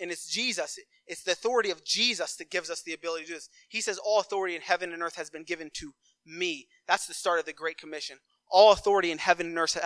And 0.00 0.10
it's 0.10 0.28
Jesus, 0.28 0.78
it's 1.06 1.24
the 1.24 1.32
authority 1.32 1.70
of 1.70 1.82
Jesus 1.82 2.36
that 2.36 2.50
gives 2.50 2.70
us 2.70 2.82
the 2.82 2.92
ability 2.92 3.24
to 3.24 3.28
do 3.28 3.34
this. 3.34 3.48
He 3.68 3.80
says, 3.80 3.98
All 3.98 4.20
authority 4.20 4.54
in 4.54 4.62
heaven 4.62 4.92
and 4.92 5.02
earth 5.02 5.16
has 5.16 5.30
been 5.30 5.42
given 5.42 5.70
to 5.74 5.92
me. 6.24 6.68
That's 6.86 7.06
the 7.06 7.14
start 7.14 7.40
of 7.40 7.46
the 7.46 7.52
Great 7.52 7.78
Commission. 7.78 8.18
All 8.50 8.70
authority 8.72 9.10
in 9.10 9.18
heaven 9.18 9.46
and 9.46 9.58
earth, 9.58 9.76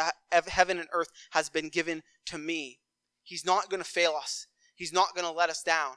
heaven 0.49 0.79
and 0.79 0.89
earth 0.93 1.09
has 1.31 1.49
been 1.49 1.69
given 1.69 2.03
to 2.27 2.37
me. 2.37 2.81
He's 3.23 3.47
not 3.47 3.71
going 3.71 3.83
to 3.83 3.89
fail 3.89 4.15
us. 4.21 4.49
He's 4.83 4.93
not 4.93 5.15
going 5.15 5.25
to 5.25 5.31
let 5.31 5.49
us 5.49 5.63
down. 5.63 5.95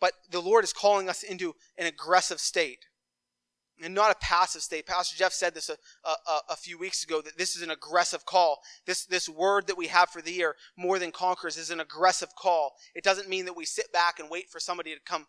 But 0.00 0.12
the 0.30 0.38
Lord 0.38 0.62
is 0.62 0.72
calling 0.72 1.08
us 1.08 1.24
into 1.24 1.56
an 1.76 1.86
aggressive 1.86 2.38
state 2.38 2.86
and 3.82 3.92
not 3.92 4.12
a 4.12 4.18
passive 4.20 4.62
state. 4.62 4.86
Pastor 4.86 5.16
Jeff 5.16 5.32
said 5.32 5.52
this 5.52 5.68
a, 5.68 5.76
a, 6.08 6.40
a, 6.50 6.54
few 6.54 6.78
weeks 6.78 7.02
ago 7.02 7.20
that 7.22 7.36
this 7.36 7.56
is 7.56 7.62
an 7.62 7.72
aggressive 7.72 8.24
call. 8.24 8.60
This, 8.86 9.04
this 9.04 9.28
word 9.28 9.66
that 9.66 9.76
we 9.76 9.88
have 9.88 10.10
for 10.10 10.22
the 10.22 10.30
year, 10.30 10.54
more 10.76 11.00
than 11.00 11.10
conquerors, 11.10 11.56
is 11.56 11.70
an 11.70 11.80
aggressive 11.80 12.36
call. 12.36 12.74
It 12.94 13.02
doesn't 13.02 13.28
mean 13.28 13.44
that 13.46 13.56
we 13.56 13.64
sit 13.64 13.92
back 13.92 14.20
and 14.20 14.30
wait 14.30 14.48
for 14.48 14.60
somebody 14.60 14.94
to 14.94 15.00
come, 15.04 15.26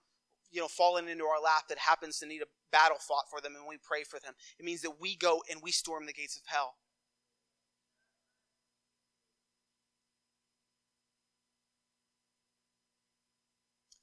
you 0.51 0.61
know, 0.61 0.67
falling 0.67 1.09
into 1.09 1.23
our 1.23 1.41
lap 1.41 1.63
that 1.69 1.79
happens 1.79 2.19
to 2.19 2.27
need 2.27 2.43
a 2.43 2.51
battle 2.71 2.97
fought 2.99 3.25
for 3.31 3.41
them 3.41 3.55
and 3.55 3.65
we 3.67 3.79
pray 3.83 4.03
for 4.03 4.19
them. 4.19 4.35
It 4.59 4.63
means 4.63 4.81
that 4.81 5.01
we 5.01 5.15
go 5.15 5.41
and 5.49 5.59
we 5.63 5.71
storm 5.71 6.05
the 6.05 6.13
gates 6.13 6.37
of 6.37 6.43
hell. 6.45 6.75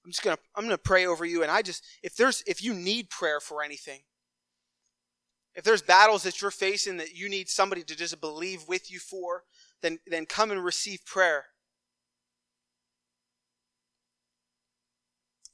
I'm 0.04 0.10
just 0.10 0.22
gonna 0.22 0.38
I'm 0.54 0.64
gonna 0.64 0.78
pray 0.78 1.06
over 1.06 1.24
you, 1.24 1.42
and 1.42 1.50
I 1.50 1.62
just 1.62 1.84
if 2.02 2.16
there's 2.16 2.42
if 2.46 2.62
you 2.62 2.74
need 2.74 3.10
prayer 3.10 3.40
for 3.40 3.62
anything, 3.62 4.00
if 5.54 5.64
there's 5.64 5.82
battles 5.82 6.24
that 6.24 6.42
you're 6.42 6.50
facing 6.50 6.98
that 6.98 7.14
you 7.14 7.28
need 7.28 7.48
somebody 7.48 7.82
to 7.84 7.96
just 7.96 8.20
believe 8.20 8.64
with 8.68 8.90
you 8.90 8.98
for, 8.98 9.44
then 9.80 9.98
then 10.06 10.26
come 10.26 10.50
and 10.50 10.62
receive 10.62 11.04
prayer. 11.06 11.46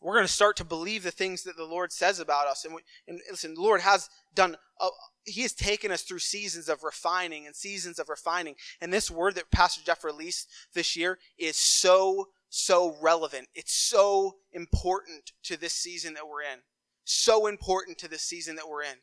We're 0.03 0.15
going 0.15 0.27
to 0.27 0.33
start 0.33 0.57
to 0.57 0.65
believe 0.65 1.03
the 1.03 1.11
things 1.11 1.43
that 1.43 1.59
the 1.59 1.65
Lord 1.65 1.93
says 1.93 2.21
about 2.21 2.47
us. 2.47 2.65
And, 2.65 2.75
we, 2.75 2.81
and 3.07 3.21
listen, 3.31 3.53
the 3.53 3.61
Lord 3.61 3.83
has 3.83 4.09
done, 4.35 4.57
a, 4.81 4.89
He 5.25 5.43
has 5.43 5.53
taken 5.53 5.91
us 5.91 6.03
through 6.03 6.21
seasons 6.21 6.71
of 6.71 6.83
refining 6.83 7.47
and 7.47 7.55
seasons 7.55 7.99
of 7.99 8.09
refining. 8.09 8.55
And 8.81 8.91
this 8.91 9.11
word 9.11 9.35
that 9.35 9.51
Pastor 9.51 9.83
Jeff 9.85 10.03
released 10.03 10.49
this 10.73 10.97
year 10.97 11.19
is 11.39 11.59
so 11.59 12.29
so 12.51 12.97
relevant. 13.01 13.49
It's 13.55 13.73
so 13.73 14.37
important 14.53 15.33
to 15.45 15.57
this 15.59 15.73
season 15.73 16.15
that 16.15 16.29
we're 16.29 16.43
in. 16.43 16.61
So 17.05 17.47
important 17.47 17.97
to 17.99 18.09
this 18.09 18.23
season 18.23 18.57
that 18.57 18.69
we're 18.69 18.83
in. 18.83 18.97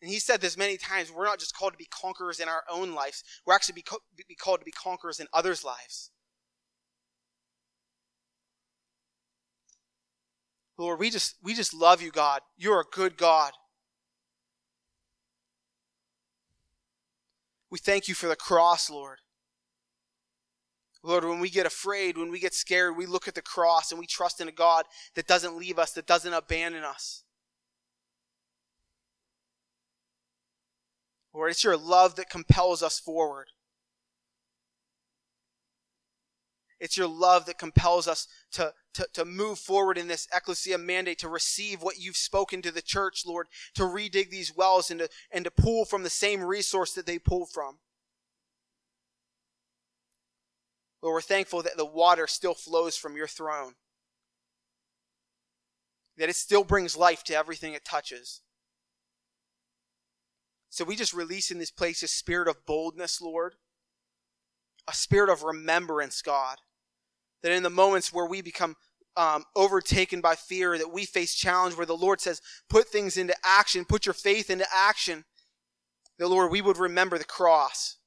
And 0.00 0.10
he 0.10 0.18
said 0.18 0.40
this 0.40 0.56
many 0.56 0.76
times. 0.76 1.10
We're 1.10 1.24
not 1.24 1.40
just 1.40 1.56
called 1.56 1.72
to 1.72 1.78
be 1.78 1.86
conquerors 1.86 2.40
in 2.40 2.48
our 2.48 2.62
own 2.70 2.94
lives. 2.94 3.24
We're 3.44 3.54
actually 3.54 3.74
be, 3.74 3.82
co- 3.82 4.02
be 4.16 4.34
called 4.34 4.60
to 4.60 4.64
be 4.64 4.72
conquerors 4.72 5.20
in 5.20 5.26
others' 5.32 5.64
lives. 5.64 6.10
Lord, 10.78 11.00
we 11.00 11.10
just, 11.10 11.36
we 11.42 11.54
just 11.54 11.72
love 11.74 12.02
you, 12.02 12.10
God. 12.10 12.40
You're 12.56 12.80
a 12.80 12.84
good 12.84 13.16
God. 13.16 13.52
We 17.70 17.78
thank 17.78 18.08
you 18.08 18.14
for 18.14 18.28
the 18.28 18.36
cross, 18.36 18.90
Lord. 18.90 19.18
Lord, 21.06 21.24
when 21.24 21.38
we 21.38 21.50
get 21.50 21.66
afraid, 21.66 22.18
when 22.18 22.32
we 22.32 22.40
get 22.40 22.52
scared, 22.52 22.96
we 22.96 23.06
look 23.06 23.28
at 23.28 23.36
the 23.36 23.42
cross 23.42 23.92
and 23.92 24.00
we 24.00 24.06
trust 24.06 24.40
in 24.40 24.48
a 24.48 24.52
God 24.52 24.86
that 25.14 25.28
doesn't 25.28 25.56
leave 25.56 25.78
us, 25.78 25.92
that 25.92 26.06
doesn't 26.06 26.32
abandon 26.32 26.82
us. 26.82 27.22
Lord, 31.32 31.52
it's 31.52 31.62
your 31.62 31.76
love 31.76 32.16
that 32.16 32.28
compels 32.28 32.82
us 32.82 32.98
forward. 32.98 33.46
It's 36.80 36.96
your 36.96 37.08
love 37.08 37.46
that 37.46 37.56
compels 37.56 38.08
us 38.08 38.26
to, 38.52 38.74
to, 38.94 39.06
to 39.12 39.24
move 39.24 39.60
forward 39.60 39.98
in 39.98 40.08
this 40.08 40.26
Ekklesia 40.34 40.82
mandate, 40.82 41.20
to 41.20 41.28
receive 41.28 41.82
what 41.82 42.00
you've 42.00 42.16
spoken 42.16 42.62
to 42.62 42.72
the 42.72 42.82
church, 42.82 43.22
Lord, 43.24 43.46
to 43.74 43.84
redig 43.84 44.30
these 44.30 44.54
wells 44.56 44.90
and 44.90 44.98
to, 44.98 45.08
and 45.30 45.44
to 45.44 45.52
pull 45.52 45.84
from 45.84 46.02
the 46.02 46.10
same 46.10 46.42
resource 46.42 46.92
that 46.94 47.06
they 47.06 47.20
pulled 47.20 47.50
from. 47.50 47.78
Lord, 51.06 51.14
we're 51.14 51.20
thankful 51.20 51.62
that 51.62 51.76
the 51.76 51.86
water 51.86 52.26
still 52.26 52.54
flows 52.54 52.96
from 52.96 53.16
your 53.16 53.28
throne, 53.28 53.74
that 56.16 56.28
it 56.28 56.34
still 56.34 56.64
brings 56.64 56.96
life 56.96 57.22
to 57.24 57.36
everything 57.36 57.74
it 57.74 57.84
touches. 57.84 58.40
So 60.68 60.84
we 60.84 60.96
just 60.96 61.14
release 61.14 61.52
in 61.52 61.60
this 61.60 61.70
place 61.70 62.02
a 62.02 62.08
spirit 62.08 62.48
of 62.48 62.66
boldness, 62.66 63.22
Lord, 63.22 63.54
a 64.88 64.92
spirit 64.92 65.30
of 65.30 65.44
remembrance, 65.44 66.22
God, 66.22 66.56
that 67.44 67.52
in 67.52 67.62
the 67.62 67.70
moments 67.70 68.12
where 68.12 68.26
we 68.26 68.42
become 68.42 68.74
um, 69.16 69.44
overtaken 69.54 70.20
by 70.20 70.34
fear, 70.34 70.76
that 70.76 70.92
we 70.92 71.04
face 71.04 71.36
challenge, 71.36 71.76
where 71.76 71.86
the 71.86 71.96
Lord 71.96 72.20
says, 72.20 72.42
put 72.68 72.88
things 72.88 73.16
into 73.16 73.36
action, 73.44 73.84
put 73.84 74.06
your 74.06 74.12
faith 74.12 74.50
into 74.50 74.66
action, 74.74 75.24
that, 76.18 76.26
Lord, 76.26 76.50
we 76.50 76.62
would 76.62 76.78
remember 76.78 77.16
the 77.16 77.24
cross. 77.24 77.98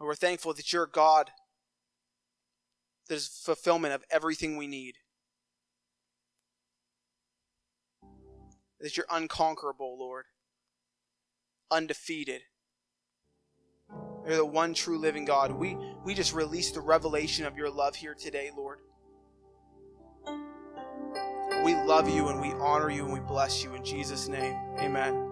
And 0.00 0.06
we're 0.06 0.14
thankful 0.14 0.54
that 0.54 0.72
you're 0.72 0.86
God 0.86 1.30
that 3.08 3.14
is 3.14 3.28
fulfillment 3.28 3.92
of 3.92 4.02
everything 4.10 4.56
we 4.56 4.66
need. 4.66 4.96
That 8.80 8.96
you're 8.96 9.06
unconquerable, 9.10 9.98
Lord. 9.98 10.24
Undefeated. 11.70 12.40
You're 14.26 14.36
the 14.36 14.46
one 14.46 14.72
true 14.72 14.98
living 14.98 15.26
God. 15.26 15.52
We, 15.52 15.76
we 16.04 16.14
just 16.14 16.32
release 16.32 16.70
the 16.70 16.80
revelation 16.80 17.44
of 17.44 17.56
your 17.56 17.68
love 17.68 17.94
here 17.94 18.14
today, 18.14 18.50
Lord. 18.56 18.78
We 21.64 21.74
love 21.74 22.08
you 22.08 22.28
and 22.28 22.40
we 22.40 22.52
honor 22.52 22.90
you 22.90 23.04
and 23.04 23.12
we 23.12 23.20
bless 23.20 23.62
you 23.62 23.74
in 23.74 23.84
Jesus' 23.84 24.28
name. 24.28 24.56
Amen. 24.78 25.29